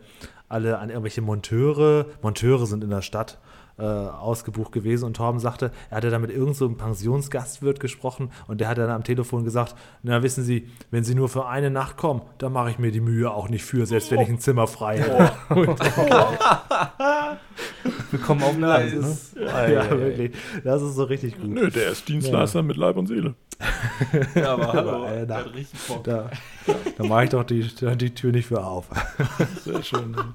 alle 0.49 0.79
an 0.79 0.89
irgendwelche 0.89 1.21
Monteure. 1.21 2.05
Monteure 2.21 2.65
sind 2.65 2.83
in 2.83 2.89
der 2.89 3.01
Stadt 3.01 3.39
äh, 3.81 3.83
ausgebucht 3.83 4.71
gewesen 4.71 5.05
und 5.05 5.15
Torben 5.15 5.39
sagte, 5.39 5.71
er 5.89 5.97
hatte 5.97 6.11
da 6.11 6.19
mit 6.19 6.29
irgendeinem 6.29 6.53
so 6.53 6.65
einem 6.65 6.77
Pensionsgastwirt 6.77 7.79
gesprochen 7.79 8.31
und 8.47 8.61
der 8.61 8.67
hat 8.67 8.77
dann 8.77 8.91
am 8.91 9.03
Telefon 9.03 9.43
gesagt, 9.43 9.75
na 10.03 10.21
wissen 10.21 10.43
Sie, 10.43 10.67
wenn 10.91 11.03
Sie 11.03 11.15
nur 11.15 11.29
für 11.29 11.47
eine 11.47 11.71
Nacht 11.71 11.97
kommen, 11.97 12.21
dann 12.37 12.53
mache 12.53 12.69
ich 12.69 12.79
mir 12.79 12.91
die 12.91 13.01
Mühe 13.01 13.31
auch 13.31 13.49
nicht 13.49 13.63
für, 13.63 13.85
selbst 13.85 14.11
wenn 14.11 14.19
ich 14.21 14.29
ein 14.29 14.39
Zimmer 14.39 14.67
frei 14.67 14.99
hätte. 14.99 15.31
Willkommen 18.11 18.43
auf 18.43 18.57
Land. 18.57 19.01
Ne? 19.01 19.17
ja, 19.73 19.89
wirklich. 19.89 20.31
Das 20.63 20.81
ist 20.81 20.95
so 20.95 21.03
richtig 21.05 21.39
gut. 21.39 21.49
Nö, 21.49 21.69
der 21.69 21.91
ist 21.91 22.07
Dienstleister 22.07 22.61
mit 22.61 22.77
Leib 22.77 22.97
und 22.97 23.07
Seele. 23.07 23.35
Ja, 24.35 24.53
aber 24.53 24.73
hallo, 24.73 25.05
Äh, 25.05 25.31
richtig 25.55 25.79
Bock. 25.87 26.03
Da, 26.03 26.29
da 26.97 27.03
mache 27.03 27.23
ich 27.25 27.29
doch 27.29 27.43
die, 27.43 27.67
die 27.95 28.13
Tür 28.13 28.31
nicht 28.31 28.47
für 28.47 28.63
auf. 28.63 28.89
Sehr 29.63 29.83
schön. 29.83 30.15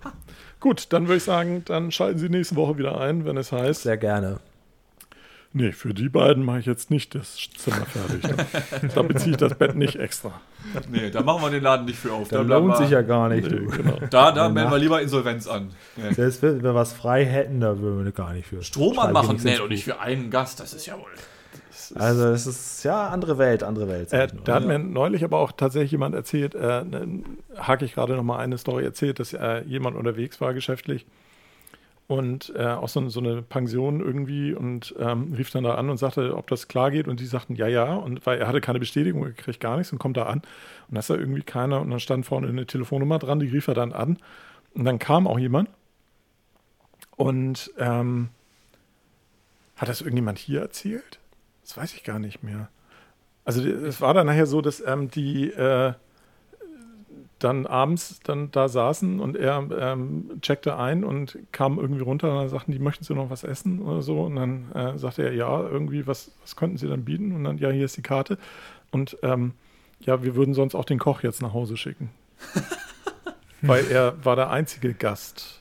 Gut, 0.67 0.93
dann 0.93 1.07
würde 1.07 1.19
ich 1.19 1.23
sagen, 1.23 1.63
dann 1.65 1.93
schalten 1.93 2.19
Sie 2.19 2.29
nächste 2.29 2.57
Woche 2.57 2.77
wieder 2.77 3.01
ein, 3.01 3.25
wenn 3.25 3.37
es 3.37 3.53
heißt, 3.53 3.83
Sehr 3.83 3.97
gerne. 3.97 4.41
nee, 5.53 5.71
für 5.71 5.95
die 5.95 6.09
beiden 6.09 6.45
mache 6.45 6.59
ich 6.59 6.67
jetzt 6.67 6.91
nicht 6.91 7.15
das 7.15 7.37
Zimmer 7.57 7.87
fertig. 7.87 8.21
Da, 8.83 8.89
da 8.97 9.03
beziehe 9.03 9.31
ich 9.31 9.37
das 9.37 9.55
Bett 9.55 9.77
nicht 9.77 9.95
extra. 9.95 10.41
Nee, 10.91 11.11
da 11.13 11.23
machen 11.23 11.41
wir 11.43 11.51
den 11.51 11.63
Laden 11.63 11.87
nicht 11.87 12.01
für 12.01 12.13
auf. 12.13 12.27
Da 12.31 12.41
lohnt 12.41 12.71
wir- 12.73 12.77
sich 12.79 12.91
ja 12.91 13.03
gar 13.03 13.29
nicht, 13.29 13.49
Nee, 13.49 13.59
genau. 13.77 14.01
da, 14.11 14.33
da 14.33 14.49
melden 14.49 14.73
wir 14.73 14.79
lieber 14.79 15.01
Insolvenz 15.01 15.47
an. 15.47 15.71
Nee. 15.95 16.13
Selbst 16.15 16.43
wenn 16.43 16.61
wir 16.65 16.75
was 16.75 16.93
frei 16.93 17.25
hätten, 17.25 17.61
da 17.61 17.79
würden 17.79 18.05
wir 18.05 18.11
gar 18.11 18.33
nicht 18.33 18.49
für. 18.49 18.61
Strom 18.65 18.99
anmachen? 18.99 19.39
Nee, 19.45 19.59
doch 19.59 19.69
nicht 19.69 19.85
für 19.85 20.01
einen 20.01 20.31
Gast. 20.33 20.59
Das 20.59 20.75
ist 20.75 20.87
ja 20.87 20.95
wohl. 20.95 21.05
Also 21.95 22.29
es 22.29 22.47
ist 22.47 22.85
ja 22.85 23.09
andere 23.09 23.39
Welt, 23.39 23.63
andere 23.63 23.89
Welt. 23.89 24.13
Äh, 24.13 24.29
da 24.45 24.55
hat 24.55 24.67
mir 24.67 24.79
neulich 24.79 25.25
aber 25.25 25.39
auch 25.39 25.53
tatsächlich 25.53 25.93
jemand 25.93 26.15
erzählt, 26.15 26.55
äh, 26.55 26.85
ne, 26.85 27.23
hake 27.57 27.85
ich 27.85 27.95
gerade 27.95 28.17
noch 28.17 28.23
mal 28.23 28.39
eine 28.39 28.59
Story 28.59 28.85
erzählt, 28.85 29.19
dass 29.21 29.33
äh, 29.33 29.63
jemand 29.63 29.97
unterwegs 29.97 30.41
war 30.41 30.55
geschäftlich 30.55 31.07
und 32.09 32.53
äh, 32.57 32.65
auch 32.67 32.89
so, 32.89 33.09
so 33.09 33.21
eine 33.21 33.43
Pension 33.43 34.01
irgendwie 34.01 34.55
und 34.55 34.95
ähm, 34.99 35.33
rief 35.37 35.51
dann 35.51 35.65
da 35.65 35.75
an 35.75 35.91
und 35.91 35.97
sagte, 35.97 36.37
ob 36.37 36.47
das 36.49 36.69
klar 36.69 36.91
geht 36.91 37.09
und 37.09 37.19
die 37.21 37.27
sagten, 37.27 37.57
ja, 37.57 37.67
ja, 37.67 37.95
und 37.95 38.25
weil 38.27 38.39
er 38.39 38.47
hatte 38.47 38.61
keine 38.61 38.79
Bestätigung, 38.79 39.25
er 39.25 39.33
kriegt 39.33 39.61
gar 39.61 39.77
nichts 39.77 39.93
und 39.93 39.99
kommt 39.99 40.17
da 40.17 40.25
an 40.25 40.43
und 40.89 40.95
da 40.95 41.01
ist 41.01 41.11
da 41.11 41.17
irgendwie 41.17 41.43
keiner 41.43 41.81
und 41.81 41.91
dann 41.91 42.01
stand 42.01 42.25
vorne 42.25 42.49
eine 42.49 42.67
Telefonnummer 42.67 43.19
dran, 43.19 43.41
die 43.41 43.49
rief 43.49 43.67
er 43.67 43.75
dann 43.75 43.93
an 43.93 44.19
und 44.75 44.85
dann 44.85 44.99
kam 44.99 45.27
auch 45.27 45.39
jemand 45.39 45.69
und 47.17 47.73
ähm, 47.79 48.29
hat 49.77 49.89
das 49.89 50.01
irgendjemand 50.01 50.39
hier 50.39 50.61
erzählt? 50.61 51.19
Das 51.67 51.77
weiß 51.77 51.95
ich 51.95 52.05
gar 52.05 52.21
nicht 52.21 52.45
mehr. 52.45 52.69
Also 53.45 53.61
es 53.63 54.01
war 54.01 54.15
dann 54.15 54.27
nachher 54.27 54.47
so, 54.47 54.61
dass 54.61 54.81
ähm, 54.87 55.11
die 55.11 55.51
äh, 55.51 55.95
dann 57.41 57.67
abends 57.67 58.21
dann 58.23 58.51
da 58.53 58.69
saßen 58.69 59.19
und 59.19 59.37
er 59.37 59.69
ähm, 59.77 60.39
checkte 60.41 60.79
ein 60.79 61.03
und 61.03 61.39
kam 61.51 61.79
irgendwie 61.79 62.03
runter 62.03 62.31
und 62.31 62.39
dann 62.39 62.49
sagten 62.49 62.71
die, 62.71 62.79
möchten 62.79 63.05
Sie 63.05 63.15
noch 63.15 63.31
was 63.31 63.43
essen 63.43 63.83
oder 63.83 64.01
so? 64.01 64.23
Und 64.23 64.37
dann 64.37 64.73
äh, 64.73 64.97
sagte 64.97 65.25
er, 65.25 65.33
ja, 65.33 65.61
irgendwie, 65.61 66.07
was, 66.07 66.31
was 66.43 66.55
könnten 66.55 66.77
Sie 66.77 66.89
dann 66.89 67.05
bieten? 67.05 67.33
Und 67.33 67.43
dann, 67.43 67.59
ja, 67.59 67.71
hier 67.71 67.85
ist 67.85 67.97
die 67.97 68.03
Karte. 68.03 68.39
Und 68.93 69.19
ähm, 69.23 69.53
ja, 70.01 70.23
wir 70.23 70.37
würden 70.37 70.55
sonst 70.55 70.77
auch 70.77 70.85
den 70.85 71.01
Koch 71.01 71.23
jetzt 71.23 71.43
nach 71.43 71.53
Hause 71.53 71.77
schicken. 71.77 72.11
Weil 73.67 73.87
er 73.91 74.15
war 74.25 74.37
der 74.37 74.51
einzige 74.51 74.95
Gast, 74.95 75.61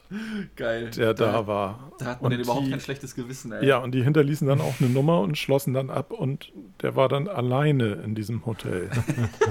Geil. 0.56 0.90
der 0.92 1.14
da 1.14 1.48
war. 1.48 1.92
Da 2.00 2.06
hat 2.06 2.22
man 2.22 2.32
Und 2.32 2.38
denn 2.38 2.46
überhaupt 2.46 2.66
die- 2.68 2.72
kein 2.72 2.80
schlechtes 2.80 3.16
Gewissen, 3.16 3.52
ey. 3.52 3.66
Ja, 3.66 3.78
und 3.80 3.94
die 3.94 4.04
hinterließen 4.04 4.48
dann 4.48 4.62
auch 4.62 4.76
eine 4.80 4.90
Nummer 4.90 5.22
und 5.22 5.38
schlossen 5.38 5.74
dann 5.74 5.90
ab 5.90 6.12
und 6.12 6.52
der 6.82 6.96
war 6.96 7.08
dann 7.10 7.28
alleine 7.28 7.94
in 8.04 8.16
diesem 8.16 8.46
Hotel. 8.46 8.90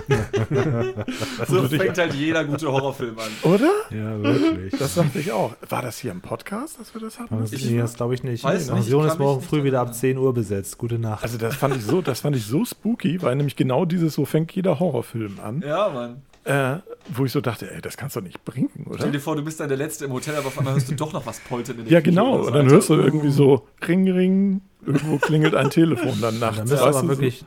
so 1.49 1.63
fängt 1.69 1.99
halt 1.99 2.15
jeder 2.15 2.45
gute 2.45 2.71
Horrorfilm 2.71 3.19
an. 3.19 3.51
Oder? 3.51 3.71
ja, 3.91 4.23
wirklich. 4.23 4.79
Das 4.79 4.95
dachte 4.95 5.19
ich 5.19 5.33
auch. 5.33 5.55
War 5.69 5.83
das 5.83 5.99
hier 5.99 6.13
im 6.13 6.21
Podcast, 6.21 6.79
dass 6.81 6.95
wir 6.95 7.01
das 7.01 7.19
hatten? 7.19 7.39
Das, 7.39 7.53
Ich 7.53 7.65
nee, 7.71 7.79
das 7.79 7.95
glaube 7.95 8.15
ich 8.15 8.23
nicht. 8.23 8.45
weiß 8.45 8.67
Die 8.67 8.71
nicht, 8.73 8.81
Pension 8.83 9.07
ich 9.07 9.13
ist 9.13 9.19
morgen 9.19 9.41
früh 9.43 9.65
wieder 9.65 9.81
ab 9.81 9.89
erinnern. 9.89 10.01
10 10.01 10.19
Uhr 10.19 10.35
besetzt. 10.35 10.79
Gute 10.79 10.99
Nacht. 10.99 11.23
Also 11.23 11.39
das 11.39 11.55
fand 11.57 11.77
ich 11.77 11.83
so, 11.85 12.01
das 12.03 12.21
fand 12.21 12.37
ich 12.37 12.45
so 12.47 12.65
spooky, 12.65 13.21
weil 13.23 13.37
nämlich 13.37 13.57
genau 13.57 13.85
dieses 13.85 14.15
so 14.15 14.25
fängt 14.25 14.53
jeder 14.53 14.79
Horrorfilm 14.81 15.39
an, 15.43 15.63
Ja, 15.67 15.89
Mann. 15.89 16.23
Äh, 16.45 16.77
wo 17.09 17.25
ich 17.25 17.33
so 17.33 17.41
dachte, 17.41 17.71
ey, 17.71 17.81
das 17.81 17.97
kannst 17.97 18.17
du 18.17 18.21
nicht 18.21 18.45
bringen, 18.45 18.87
oder? 18.87 18.99
Stell 18.99 19.13
dir 19.13 19.21
vor, 19.21 19.35
du 19.37 19.43
bist 19.43 19.61
dann 19.61 19.69
der 19.69 19.79
Letzte 19.79 20.05
im 20.05 20.13
Hotel, 20.13 20.37
aber 20.37 20.49
auf 20.49 20.59
einmal 20.59 20.75
hörst 20.75 20.91
du 20.91 20.95
doch 20.95 21.13
noch 21.13 21.25
was 21.25 21.41
poltern 21.41 21.79
in 21.79 21.85
der 21.85 21.93
Ja, 21.93 22.01
Küche 22.01 22.11
genau. 22.11 22.37
Und 22.37 22.47
dann 22.49 22.65
Alter, 22.65 22.71
hörst 22.75 22.91
du 22.91 22.95
uh. 22.95 23.01
irgendwie 23.01 23.31
so 23.31 23.67
Ring, 23.87 24.11
Ring, 24.11 24.61
irgendwo 24.85 25.19
klingelt 25.19 25.55
ein 25.55 25.71
Telefon 25.71 26.21
dann 26.21 26.39
nachts. 26.39 26.59
dann 26.59 26.69
bist 26.69 26.83
du 26.83 26.87
aber 26.87 27.01
du, 27.01 27.09
wirklich, 27.09 27.45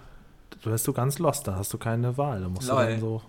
du 0.61 0.71
bist 0.71 0.87
du 0.87 0.93
ganz 0.93 1.19
lost, 1.19 1.47
da 1.47 1.55
hast 1.55 1.71
du 1.73 1.77
keine 1.77 2.17
Wahl. 2.17 2.41
Da 2.41 2.49
musst 2.49 2.69
du 2.69 2.73
Lol. 2.73 2.85
dann 2.85 2.99
so. 2.99 3.21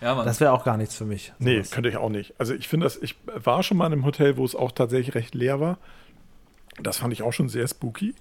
Ja, 0.00 0.16
Mann. 0.16 0.26
Das 0.26 0.40
wäre 0.40 0.50
auch 0.52 0.64
gar 0.64 0.76
nichts 0.76 0.96
für 0.96 1.04
mich. 1.04 1.32
Nee, 1.38 1.58
sowas. 1.58 1.70
könnte 1.70 1.88
ich 1.88 1.96
auch 1.96 2.08
nicht. 2.08 2.34
Also 2.38 2.54
ich 2.54 2.66
finde 2.66 2.84
das, 2.84 2.96
ich 2.96 3.14
war 3.26 3.62
schon 3.62 3.76
mal 3.76 3.86
in 3.86 3.92
einem 3.92 4.04
Hotel, 4.04 4.36
wo 4.36 4.44
es 4.44 4.56
auch 4.56 4.72
tatsächlich 4.72 5.14
recht 5.14 5.34
leer 5.36 5.60
war. 5.60 5.78
Das 6.82 6.96
fand 6.96 7.12
ich 7.12 7.22
auch 7.22 7.32
schon 7.32 7.48
sehr 7.48 7.68
spooky. 7.68 8.14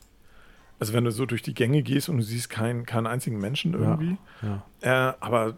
Also 0.82 0.94
wenn 0.94 1.04
du 1.06 1.12
so 1.12 1.26
durch 1.28 1.44
die 1.44 1.54
Gänge 1.54 1.84
gehst 1.84 2.10
und 2.10 2.18
du 2.18 2.24
siehst 2.24 2.50
keinen, 2.50 2.86
keinen 2.88 3.06
einzigen 3.08 3.40
Menschen 3.40 3.74
irgendwie. 3.76 4.18
Ja. 4.42 4.64
Äh, 5.12 5.14
aber 5.20 5.50
äh, 5.50 5.54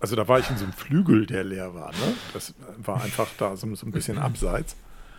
also 0.00 0.16
da 0.16 0.26
war 0.26 0.40
ich 0.40 0.50
in 0.50 0.56
so 0.56 0.64
einem 0.64 0.72
Flügel, 0.72 1.24
der 1.24 1.44
leer 1.44 1.72
war. 1.74 1.92
Ne? 1.92 2.14
Das 2.34 2.52
war 2.84 3.00
einfach 3.02 3.28
da 3.38 3.56
so, 3.56 3.72
so 3.76 3.86
ein 3.86 3.92
bisschen 3.92 4.18
abseits. 4.18 4.74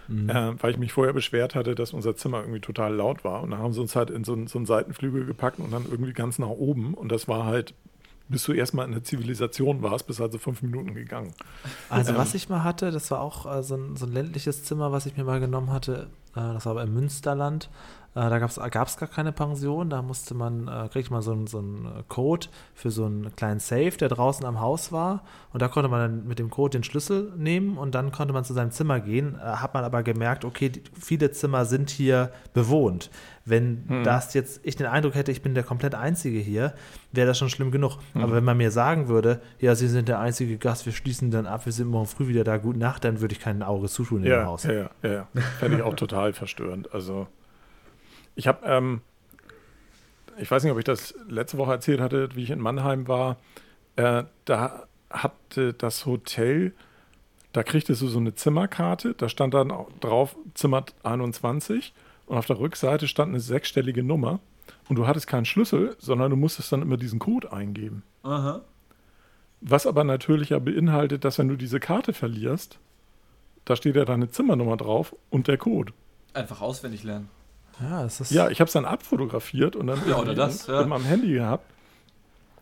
Mhm. 0.10 0.30
Äh, 0.30 0.62
weil 0.62 0.72
ich 0.72 0.78
mich 0.78 0.92
vorher 0.94 1.14
beschwert 1.14 1.56
hatte, 1.56 1.76
dass 1.76 1.94
unser 1.94 2.16
Zimmer 2.18 2.42
irgendwie 2.42 2.60
total 2.60 2.94
laut 2.94 3.24
war. 3.24 3.42
Und 3.42 3.52
dann 3.52 3.60
haben 3.60 3.72
sie 3.74 3.80
uns 3.82 3.96
halt 3.96 4.10
in 4.10 4.24
so, 4.26 4.34
einen- 4.34 4.48
so 4.48 4.60
einen 4.60 4.66
Seitenflügel 4.66 5.26
gepackt 5.26 5.60
und 5.60 5.72
dann 5.72 5.86
irgendwie 5.90 6.14
ganz 6.14 6.40
nach 6.40 6.48
oben. 6.50 6.94
Und 6.94 7.10
das 7.12 7.28
war 7.30 7.46
halt, 7.46 7.74
bis 8.30 8.44
du 8.44 8.52
erstmal 8.52 8.86
in 8.86 8.92
der 8.92 9.04
Zivilisation 9.06 9.82
warst, 9.82 10.08
bis 10.08 10.20
also 10.20 10.38
fünf 10.38 10.62
Minuten 10.62 10.94
gegangen. 10.94 11.34
Also 11.90 12.12
Ähm. 12.12 12.18
was 12.18 12.34
ich 12.34 12.50
mal 12.50 12.66
hatte, 12.66 12.92
das 12.92 13.12
war 13.12 13.22
auch 13.22 13.46
äh, 13.60 13.64
so, 13.64 13.76
ein, 13.76 13.96
so 13.96 14.06
ein 14.06 14.12
ländliches 14.12 14.66
Zimmer, 14.66 14.92
was 14.92 15.06
ich 15.06 15.16
mir 15.16 15.24
mal 15.24 15.40
genommen 15.40 15.72
hatte. 15.72 16.08
Äh, 16.36 16.40
das 16.54 16.66
war 16.66 16.72
aber 16.72 16.84
im 16.84 16.94
Münsterland. 16.94 17.70
Äh, 18.18 18.30
da 18.32 18.40
gab 18.40 18.88
es 18.88 18.98
gar 18.98 19.08
keine 19.08 19.32
Pension. 19.32 19.92
Da 19.92 20.02
musste 20.02 20.34
man, 20.34 20.68
äh, 20.68 20.90
kriegte 20.92 21.12
man 21.14 21.22
so 21.22 21.32
einen 21.34 21.46
so 21.46 21.60
einen, 21.60 21.86
äh, 21.86 22.04
Code 22.08 22.48
für 22.74 22.90
so 22.90 23.06
einen 23.06 23.36
kleinen 23.36 23.60
Safe, 23.60 23.92
der 23.92 24.10
draußen 24.10 24.44
am 24.44 24.60
Haus 24.60 24.92
war. 24.92 25.24
Und 25.54 25.62
da 25.62 25.68
konnte 25.68 25.88
man 25.88 26.00
dann 26.00 26.28
mit 26.28 26.40
dem 26.40 26.50
Code 26.50 26.78
den 26.80 26.84
Schlüssel 26.84 27.32
nehmen 27.38 27.78
und 27.78 27.94
dann 27.94 28.12
konnte 28.12 28.34
man 28.34 28.44
zu 28.44 28.54
seinem 28.54 28.72
Zimmer 28.72 29.00
gehen. 29.02 29.36
Äh, 29.36 29.40
hat 29.58 29.76
man 29.76 29.84
aber 29.84 30.02
gemerkt, 30.02 30.46
okay, 30.46 30.70
die, 30.70 30.82
viele 31.00 31.30
Zimmer 31.32 31.66
sind 31.66 31.92
hier 31.92 32.32
bewohnt. 32.54 33.12
Wenn 33.46 34.04
das 34.04 34.34
jetzt, 34.34 34.60
ich 34.64 34.76
den 34.76 34.88
Eindruck 34.88 35.16
hätte, 35.16 35.32
ich 35.32 35.42
bin 35.42 35.54
der 35.54 35.64
komplett 35.64 35.96
Einzige 35.96 36.38
hier, 36.40 36.74
wäre 37.14 37.28
das 37.28 37.38
schon 37.38 37.50
schlimm 37.50 37.72
genug. 37.72 37.98
Aber 38.14 38.34
wenn 38.34 38.44
man 38.44 38.58
mir 38.58 38.72
sagen 38.72 39.08
würde, 39.08 39.40
ja, 39.60 39.74
Sie 39.74 39.88
sind 39.88 40.10
der 40.10 40.20
einzige 40.20 40.58
Gast, 40.58 40.86
wir 40.86 40.92
schließen 40.92 41.32
dann 41.32 41.46
ab, 41.46 41.66
wir 41.66 41.72
sind 41.72 41.88
morgen 41.88 42.08
früh 42.08 42.28
wieder 42.28 42.44
da, 42.44 42.58
gute 42.58 42.78
Nacht, 42.78 43.06
dann 43.06 43.22
würde 43.22 43.34
ich 43.34 43.40
kein 43.40 43.64
Auge 43.64 43.88
zutun 43.88 44.18
in 44.18 44.24
dem 44.24 44.32
Ja, 44.34 44.46
Haus. 44.48 44.64
ja, 44.64 44.74
ja, 44.74 44.90
ja, 45.02 45.12
ja. 45.12 45.28
Fände 45.60 45.78
ich 45.78 45.84
auch 45.84 45.94
total 45.94 46.34
verstörend. 46.34 46.94
Also, 46.94 47.28
ich 48.38 48.48
habe, 48.48 48.66
ähm, 48.66 49.02
ich 50.38 50.50
weiß 50.50 50.64
nicht, 50.64 50.72
ob 50.72 50.78
ich 50.78 50.86
das 50.86 51.14
letzte 51.28 51.58
Woche 51.58 51.72
erzählt 51.72 52.00
hatte, 52.00 52.30
wie 52.36 52.44
ich 52.44 52.52
in 52.52 52.60
Mannheim 52.60 53.08
war. 53.08 53.38
Äh, 53.98 54.24
da 54.46 54.88
hatte 55.10 55.74
das 55.74 56.06
Hotel, 56.06 56.74
da 57.52 57.64
kriegtest 57.64 58.02
du 58.02 58.08
so 58.08 58.20
eine 58.20 58.36
Zimmerkarte, 58.36 59.16
da 59.16 59.28
stand 59.28 59.56
dann 59.56 59.74
drauf 60.00 60.36
Zimmer 60.54 60.86
21 61.04 61.94
und 62.28 62.38
auf 62.38 62.46
der 62.46 62.60
Rückseite 62.60 63.08
stand 63.08 63.30
eine 63.30 63.40
sechsstellige 63.40 64.04
Nummer 64.04 64.40
und 64.88 64.98
du 64.98 65.08
hattest 65.08 65.28
keinen 65.28 65.46
Schlüssel, 65.46 65.96
sondern 65.98 66.30
du 66.30 66.36
musstest 66.36 66.72
dann 66.72 66.84
immer 66.84 66.98
diesen 66.98 67.20
Code 67.20 67.52
eingeben. 67.52 68.04
Aha. 68.22 68.62
Was 69.62 69.88
aber 69.88 70.04
natürlich 70.04 70.50
ja 70.50 70.60
beinhaltet, 70.60 71.26
dass 71.26 71.40
wenn 71.40 71.48
du 71.48 71.56
diese 71.56 71.80
Karte 71.80 72.14
verlierst, 72.14 72.78
da 73.66 73.76
steht 73.76 73.96
ja 73.96 74.06
deine 74.06 74.30
Zimmernummer 74.30 74.78
drauf 74.78 75.16
und 75.32 75.48
der 75.48 75.58
Code. 75.58 75.94
Einfach 76.34 76.62
auswendig 76.62 77.04
lernen. 77.04 77.30
Ja, 77.82 78.06
es 78.06 78.20
ist. 78.22 78.32
Ja, 78.32 78.50
ich 78.50 78.60
habe 78.60 78.68
es 78.68 78.74
dann 78.74 78.86
abfotografiert 78.86 79.76
und 79.76 79.88
dann 79.88 80.00
Ja, 80.08 80.24
das, 80.34 80.68
ja. 80.68 80.82
in 80.82 80.90
meinem 80.90 81.06
Handy 81.06 81.34
gehabt. 81.34 81.66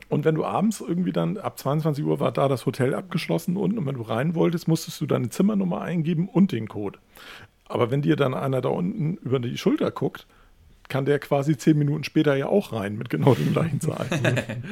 Und 0.10 0.24
wenn 0.24 0.36
du 0.36 0.46
abends 0.46 0.82
irgendwie 0.82 1.12
dann, 1.12 1.38
ab 1.38 1.58
22 1.58 2.04
Uhr 2.06 2.20
war 2.20 2.32
da 2.32 2.48
das 2.48 2.66
Hotel 2.66 2.94
abgeschlossen 2.94 3.58
unten 3.58 3.80
und 3.80 3.86
wenn 3.88 3.96
du 3.96 4.04
rein 4.04 4.36
wolltest, 4.36 4.68
musstest 4.68 5.02
du 5.02 5.06
deine 5.08 5.30
Zimmernummer 5.30 5.82
eingeben 5.82 6.30
und 6.30 6.52
den 6.52 6.68
Code. 6.68 7.00
Aber 7.68 7.90
wenn 7.90 8.04
dir 8.04 8.16
dann 8.16 8.34
einer 8.36 8.62
da 8.62 8.70
unten 8.70 9.16
über 9.18 9.40
die 9.40 9.58
Schulter 9.58 9.90
guckt, 9.90 10.28
kann 10.90 11.06
der 11.06 11.18
quasi 11.18 11.58
zehn 11.58 11.80
Minuten 11.80 12.04
später 12.04 12.36
ja 12.36 12.46
auch 12.46 12.72
rein 12.72 12.96
mit 12.98 13.10
genau 13.10 13.34
den 13.34 13.52
gleichen 13.54 13.82
Zahlen. 13.82 14.08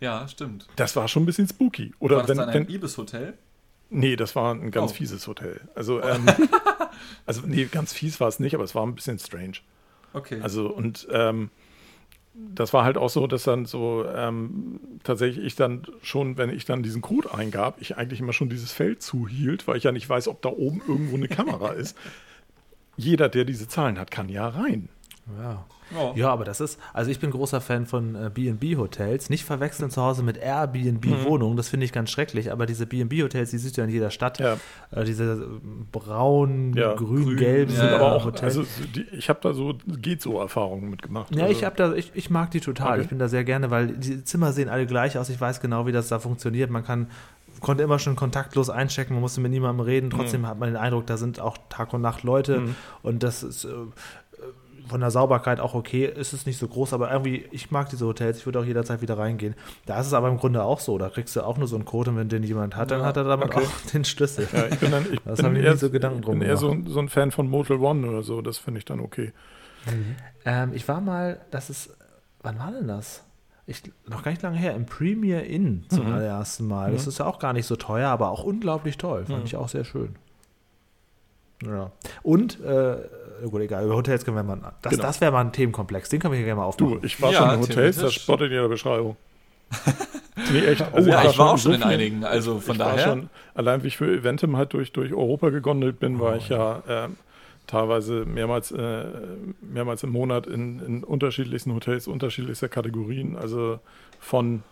Ja, 0.00 0.26
stimmt. 0.26 0.66
das 0.74 0.96
war 0.96 1.06
schon 1.06 1.22
ein 1.22 1.26
bisschen 1.26 1.46
spooky. 1.46 1.94
Oder 2.00 2.16
War 2.16 2.22
das 2.22 2.30
wenn, 2.30 2.38
dann 2.38 2.48
ein 2.48 2.66
wenn, 2.66 2.74
Ibis-Hotel? 2.74 3.34
Nee, 3.90 4.16
das 4.16 4.34
war 4.34 4.52
ein 4.52 4.72
ganz 4.72 4.90
Oh. 4.90 4.94
fieses 4.94 5.28
Hotel. 5.28 5.60
Also, 5.76 6.02
ähm, 6.02 6.26
also 7.26 7.42
nee, 7.46 7.66
ganz 7.66 7.92
fies 7.92 8.18
war 8.18 8.26
es 8.26 8.40
nicht, 8.40 8.54
aber 8.56 8.64
es 8.64 8.74
war 8.74 8.84
ein 8.84 8.96
bisschen 8.96 9.20
strange. 9.20 9.58
Okay. 10.12 10.40
Also 10.42 10.68
und 10.68 11.08
ähm, 11.10 11.50
das 12.34 12.72
war 12.72 12.84
halt 12.84 12.96
auch 12.96 13.10
so, 13.10 13.26
dass 13.26 13.44
dann 13.44 13.66
so 13.66 14.06
ähm, 14.06 14.80
tatsächlich 15.02 15.44
ich 15.44 15.54
dann 15.54 15.86
schon, 16.02 16.38
wenn 16.38 16.50
ich 16.50 16.64
dann 16.64 16.82
diesen 16.82 17.02
Code 17.02 17.34
eingab, 17.34 17.76
ich 17.80 17.96
eigentlich 17.96 18.20
immer 18.20 18.32
schon 18.32 18.48
dieses 18.48 18.72
Feld 18.72 19.02
zuhielt, 19.02 19.68
weil 19.68 19.76
ich 19.76 19.84
ja 19.84 19.92
nicht 19.92 20.08
weiß, 20.08 20.28
ob 20.28 20.40
da 20.40 20.48
oben 20.48 20.80
irgendwo 20.86 21.16
eine 21.16 21.28
Kamera 21.28 21.68
ist. 21.72 21.96
Jeder, 22.96 23.28
der 23.28 23.44
diese 23.44 23.68
Zahlen 23.68 23.98
hat, 23.98 24.10
kann 24.10 24.28
ja 24.28 24.48
rein. 24.48 24.88
Ja. 25.38 25.64
Ja. 25.94 26.12
Ja, 26.14 26.28
aber 26.32 26.44
das 26.44 26.60
ist, 26.60 26.78
also 26.92 27.10
ich 27.10 27.20
bin 27.20 27.30
großer 27.30 27.60
Fan 27.60 27.86
von 27.86 28.14
äh, 28.14 28.30
B&B-Hotels. 28.32 29.30
Nicht 29.30 29.44
verwechseln 29.44 29.90
zu 29.90 30.02
Hause 30.02 30.22
mit 30.22 30.36
Airbnb-Wohnungen, 30.38 31.56
das 31.56 31.68
finde 31.68 31.84
ich 31.86 31.92
ganz 31.92 32.10
schrecklich, 32.10 32.50
aber 32.52 32.66
diese 32.66 32.86
B&B-Hotels, 32.86 33.50
die 33.50 33.58
siehst 33.58 33.76
du 33.76 33.80
ja 33.82 33.86
in 33.86 33.92
jeder 33.92 34.10
Stadt. 34.10 34.38
Ja. 34.38 34.56
Äh, 34.90 35.04
diese 35.04 35.24
äh, 35.34 35.60
braun, 35.90 36.74
Ja, 36.74 36.94
grün, 36.94 37.24
grün, 37.24 37.36
gelb 37.36 37.70
ja, 37.70 37.76
sind 37.76 37.86
ja. 37.90 37.96
aber 37.96 38.12
auch 38.12 38.24
Hotels. 38.24 38.58
also 38.58 38.64
die, 38.94 39.02
ich 39.16 39.28
habe 39.28 39.40
da 39.42 39.52
so 39.52 39.74
geht 39.86 40.22
so 40.22 40.38
Erfahrungen 40.40 40.90
mitgemacht. 40.90 41.34
ja, 41.34 41.42
also, 41.44 41.52
ich, 41.56 41.64
hab 41.64 41.76
da, 41.76 41.92
ich, 41.94 42.10
ich 42.14 42.30
mag 42.30 42.50
die 42.50 42.60
total. 42.60 42.92
Okay. 42.92 43.02
Ich 43.02 43.08
bin 43.08 43.18
da 43.18 43.28
sehr 43.28 43.44
gerne, 43.44 43.70
weil 43.70 43.88
die 43.88 44.24
Zimmer 44.24 44.52
sehen 44.52 44.68
alle 44.68 44.86
gleich 44.86 45.18
aus. 45.18 45.28
Ich 45.28 45.40
weiß 45.40 45.60
genau, 45.60 45.86
wie 45.86 45.92
das 45.92 46.08
da 46.08 46.18
funktioniert. 46.18 46.70
Man 46.70 46.84
kann 46.84 47.08
konnte 47.60 47.84
immer 47.84 48.00
schon 48.00 48.16
kontaktlos 48.16 48.70
einchecken, 48.70 49.14
man 49.14 49.20
musste 49.20 49.40
mit 49.40 49.52
niemandem 49.52 49.84
reden. 49.86 50.10
Trotzdem 50.10 50.48
hat 50.48 50.58
man 50.58 50.70
den 50.70 50.76
Eindruck, 50.76 51.06
da 51.06 51.16
sind 51.16 51.38
auch 51.38 51.56
Tag 51.68 51.92
und 51.92 52.00
Nacht 52.00 52.24
Leute 52.24 52.58
Mhm. 52.60 52.74
und 53.02 53.22
das 53.22 53.44
ist 53.44 53.64
von 54.92 55.00
der 55.00 55.10
Sauberkeit 55.10 55.58
auch 55.58 55.74
okay. 55.74 56.04
Ist 56.06 56.32
es 56.32 56.46
nicht 56.46 56.58
so 56.58 56.68
groß, 56.68 56.92
aber 56.92 57.10
irgendwie, 57.10 57.46
ich 57.50 57.70
mag 57.72 57.90
diese 57.90 58.06
Hotels. 58.06 58.38
Ich 58.38 58.46
würde 58.46 58.60
auch 58.60 58.64
jederzeit 58.64 59.02
wieder 59.02 59.18
reingehen. 59.18 59.54
Da 59.86 59.98
ist 60.00 60.06
es 60.06 60.12
aber 60.12 60.28
im 60.28 60.36
Grunde 60.38 60.62
auch 60.62 60.78
so. 60.78 60.96
Da 60.98 61.08
kriegst 61.08 61.34
du 61.34 61.40
auch 61.42 61.58
nur 61.58 61.66
so 61.66 61.74
einen 61.74 61.84
Code 61.84 62.10
und 62.10 62.16
wenn 62.16 62.28
den 62.28 62.44
jemand 62.44 62.76
hat, 62.76 62.92
dann 62.92 63.00
Ja, 63.00 63.06
hat 63.06 63.16
er 63.16 63.24
damit 63.24 63.48
okay. 63.48 63.64
auch 63.66 63.90
den 63.92 64.04
Schlüssel. 64.04 64.46
Ja, 64.52 64.66
ich 64.68 64.78
bin 64.78 64.92
dann, 64.92 65.04
ich 65.12 65.20
Das 65.24 65.38
bin 65.38 65.46
haben 65.46 65.56
eher, 65.56 65.76
so 65.76 65.90
Gedanken 65.90 66.22
drum 66.22 66.38
bin 66.38 66.48
eher 66.48 66.56
so, 66.56 66.76
so 66.86 67.00
ein 67.00 67.08
Fan 67.08 67.32
von 67.32 67.48
Motel 67.48 67.78
One 67.78 68.06
oder 68.08 68.22
so. 68.22 68.40
Das 68.42 68.58
finde 68.58 68.78
ich 68.78 68.84
dann 68.84 69.00
okay. 69.00 69.32
Ähm, 70.44 70.72
ich 70.74 70.86
war 70.86 71.00
mal, 71.00 71.40
das 71.50 71.68
ist, 71.70 71.96
wann 72.42 72.58
war 72.60 72.70
denn 72.70 72.86
das? 72.86 73.24
Ich, 73.66 73.82
noch 74.08 74.22
gar 74.22 74.30
nicht 74.32 74.42
lange 74.42 74.56
her, 74.58 74.74
im 74.74 74.86
Premier 74.86 75.44
Inn 75.44 75.84
zum 75.88 76.06
Mhm. 76.06 76.12
allerersten 76.14 76.66
Mal. 76.66 76.92
Das 76.92 77.04
Mhm. 77.04 77.08
ist 77.10 77.18
ja 77.18 77.26
auch 77.26 77.38
gar 77.38 77.52
nicht 77.52 77.66
so 77.66 77.76
teuer, 77.76 78.08
aber 78.10 78.30
auch 78.30 78.44
unglaublich 78.44 78.98
toll. 78.98 79.24
Fand 79.26 79.40
Mhm. 79.40 79.44
ich 79.46 79.56
auch 79.56 79.68
sehr 79.68 79.84
schön. 79.84 80.16
Ja. 81.64 81.92
Und, 82.22 82.60
äh, 82.60 82.96
gut, 83.46 83.60
egal, 83.62 83.84
über 83.84 83.94
Hotels 83.96 84.24
können 84.24 84.36
wir 84.36 84.42
mal, 84.42 84.72
das, 84.82 84.90
Genau. 84.92 85.02
das 85.02 85.20
wäre 85.20 85.32
mal 85.32 85.40
ein 85.40 85.52
Themenkomplex, 85.52 86.08
den 86.08 86.20
können 86.20 86.32
wir 86.32 86.36
hier 86.38 86.46
gerne 86.46 86.60
mal 86.60 86.70
Du, 86.76 86.84
aufmachen. 86.86 87.00
ich 87.06 87.20
war 87.20 87.32
Ja, 87.32 87.38
schon 87.38 87.50
in 87.54 87.60
Hotels, 87.60 87.96
das 87.98 88.14
spottet 88.14 88.46
in 88.48 88.52
jeder 88.52 88.68
Beschreibung. 88.68 89.16
nee, 90.52 90.60
echt. 90.66 90.82
Also 90.92 91.08
ja, 91.10 91.24
ich 91.24 91.38
war 91.38 91.46
auch 91.52 91.58
schon 91.58 91.72
so 91.72 91.72
in 91.72 91.82
einigen, 91.82 92.24
also 92.24 92.60
von 92.60 92.74
ich 92.74 92.78
war 92.80 92.92
daher. 92.96 93.04
schon, 93.08 93.30
allein 93.54 93.82
wie 93.82 93.88
ich 93.88 93.96
für 93.96 94.06
Eventim 94.14 94.56
halt 94.56 94.72
durch, 94.74 94.92
durch 94.92 95.12
Europa 95.12 95.48
gegondelt 95.50 95.98
bin, 95.98 96.20
war 96.20 96.36
ich 96.36 96.48
ja 96.50 96.82
ähm, 96.88 97.16
teilweise 97.66 98.24
mehrmals, 98.26 98.70
äh, 98.72 99.04
mehrmals 99.62 100.02
im 100.02 100.10
Monat 100.10 100.46
in, 100.46 100.80
in 100.80 101.04
unterschiedlichsten 101.04 101.74
Hotels, 101.74 102.06
unterschiedlichster 102.06 102.68
Kategorien. 102.68 103.36
Also 103.36 103.78
von 104.20 104.62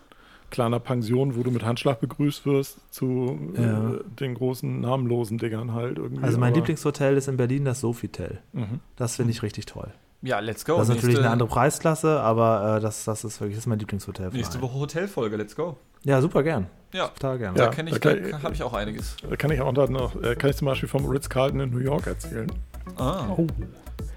kleiner 0.51 0.79
Pension, 0.79 1.35
wo 1.35 1.41
du 1.43 1.49
mit 1.49 1.63
Handschlag 1.65 1.99
begrüßt 1.99 2.45
wirst, 2.45 2.77
zu 2.93 3.39
Ja. 3.57 3.91
äh, 3.93 3.99
den 4.19 4.35
großen 4.35 4.81
namenlosen 4.81 5.37
Dingern 5.39 5.73
halt 5.73 5.97
irgendwie. 5.97 6.23
Also 6.23 6.37
mein 6.37 6.49
Aber- 6.51 6.57
Lieblingshotel 6.57 7.17
ist 7.17 7.27
in 7.27 7.37
Berlin 7.37 7.65
das 7.65 7.79
Sofitel. 7.79 8.39
Mhm. 8.53 8.79
Das 8.97 9.15
finde 9.15 9.31
ich 9.31 9.41
richtig 9.41 9.65
toll. 9.65 9.87
Ja, 10.23 10.37
let's 10.39 10.65
go. 10.65 10.73
das 10.77 10.83
ist 10.83 10.89
natürlich 10.89 11.05
nächste, 11.15 11.23
eine 11.23 11.31
andere 11.31 11.49
Preisklasse, 11.49 12.19
aber 12.19 12.77
äh, 12.77 12.79
das, 12.79 13.05
das 13.05 13.23
ist 13.23 13.41
wirklich 13.41 13.55
das 13.55 13.63
ist 13.63 13.67
mein 13.67 13.79
Lieblingshotel. 13.79 14.29
Nächste. 14.31 14.61
Woche 14.61 14.75
Hotelfolge, 14.77 15.35
let's 15.35 15.55
go. 15.55 15.77
Ja, 16.03 16.21
super 16.21 16.43
gern. 16.43 16.67
Ja. 16.93 17.07
Total 17.07 17.37
gern. 17.39 17.55
Da 17.55 17.63
Ja, 17.65 17.69
kenne 17.71 17.89
ich, 17.89 17.99
da 17.99 18.13
da 18.13 18.29
kann- 18.29 18.43
habe 18.43 18.53
ich 18.53 18.61
auch 18.61 18.73
einiges. 18.73 19.15
Da 19.27 19.35
kann 19.35 19.49
ich 19.49 19.61
auch 19.61 19.73
dann 19.73 19.91
noch, 19.91 20.21
äh, 20.21 20.35
kann 20.35 20.51
ich 20.51 20.57
zum 20.57 20.67
Beispiel 20.67 20.89
vom 20.89 21.05
Ritz-Carlton 21.05 21.59
in 21.61 21.69
New 21.71 21.79
York 21.79 22.05
erzählen. 22.05 22.51
Ah. 22.97 23.29
Oh. 23.35 23.47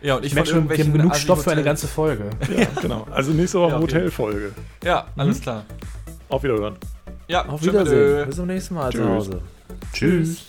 Ja, 0.02 0.16
und 0.16 0.20
ich 0.24 0.32
Ich 0.32 0.34
merke 0.34 0.50
schon, 0.50 0.68
wir 0.68 0.76
haben 0.76 0.92
genug 0.92 1.14
Stoff 1.16 1.44
für 1.44 1.52
eine 1.52 1.62
ganze 1.62 1.86
Folge. 1.88 2.28
Ja, 2.54 2.66
genau. 2.82 3.06
Also 3.10 3.32
nächste 3.32 3.58
Woche 3.60 3.70
Ja, 3.70 3.76
okay. 3.76 3.82
Hotelfolge. 3.84 4.52
Ja, 4.82 5.06
alles 5.16 5.40
klar. 5.40 5.64
Auf 6.28 6.42
Wiederhören. 6.42 6.76
Ja, 7.28 7.46
auf 7.46 7.62
Wiedersehen. 7.62 8.26
Bis 8.26 8.36
zum 8.36 8.46
nächsten 8.46 8.74
Mal 8.74 8.90
Tschüss. 8.90 9.00
zu 9.00 9.08
Hause. 9.08 9.40
Tschüss. 9.92 10.28
Tschüss. 10.38 10.44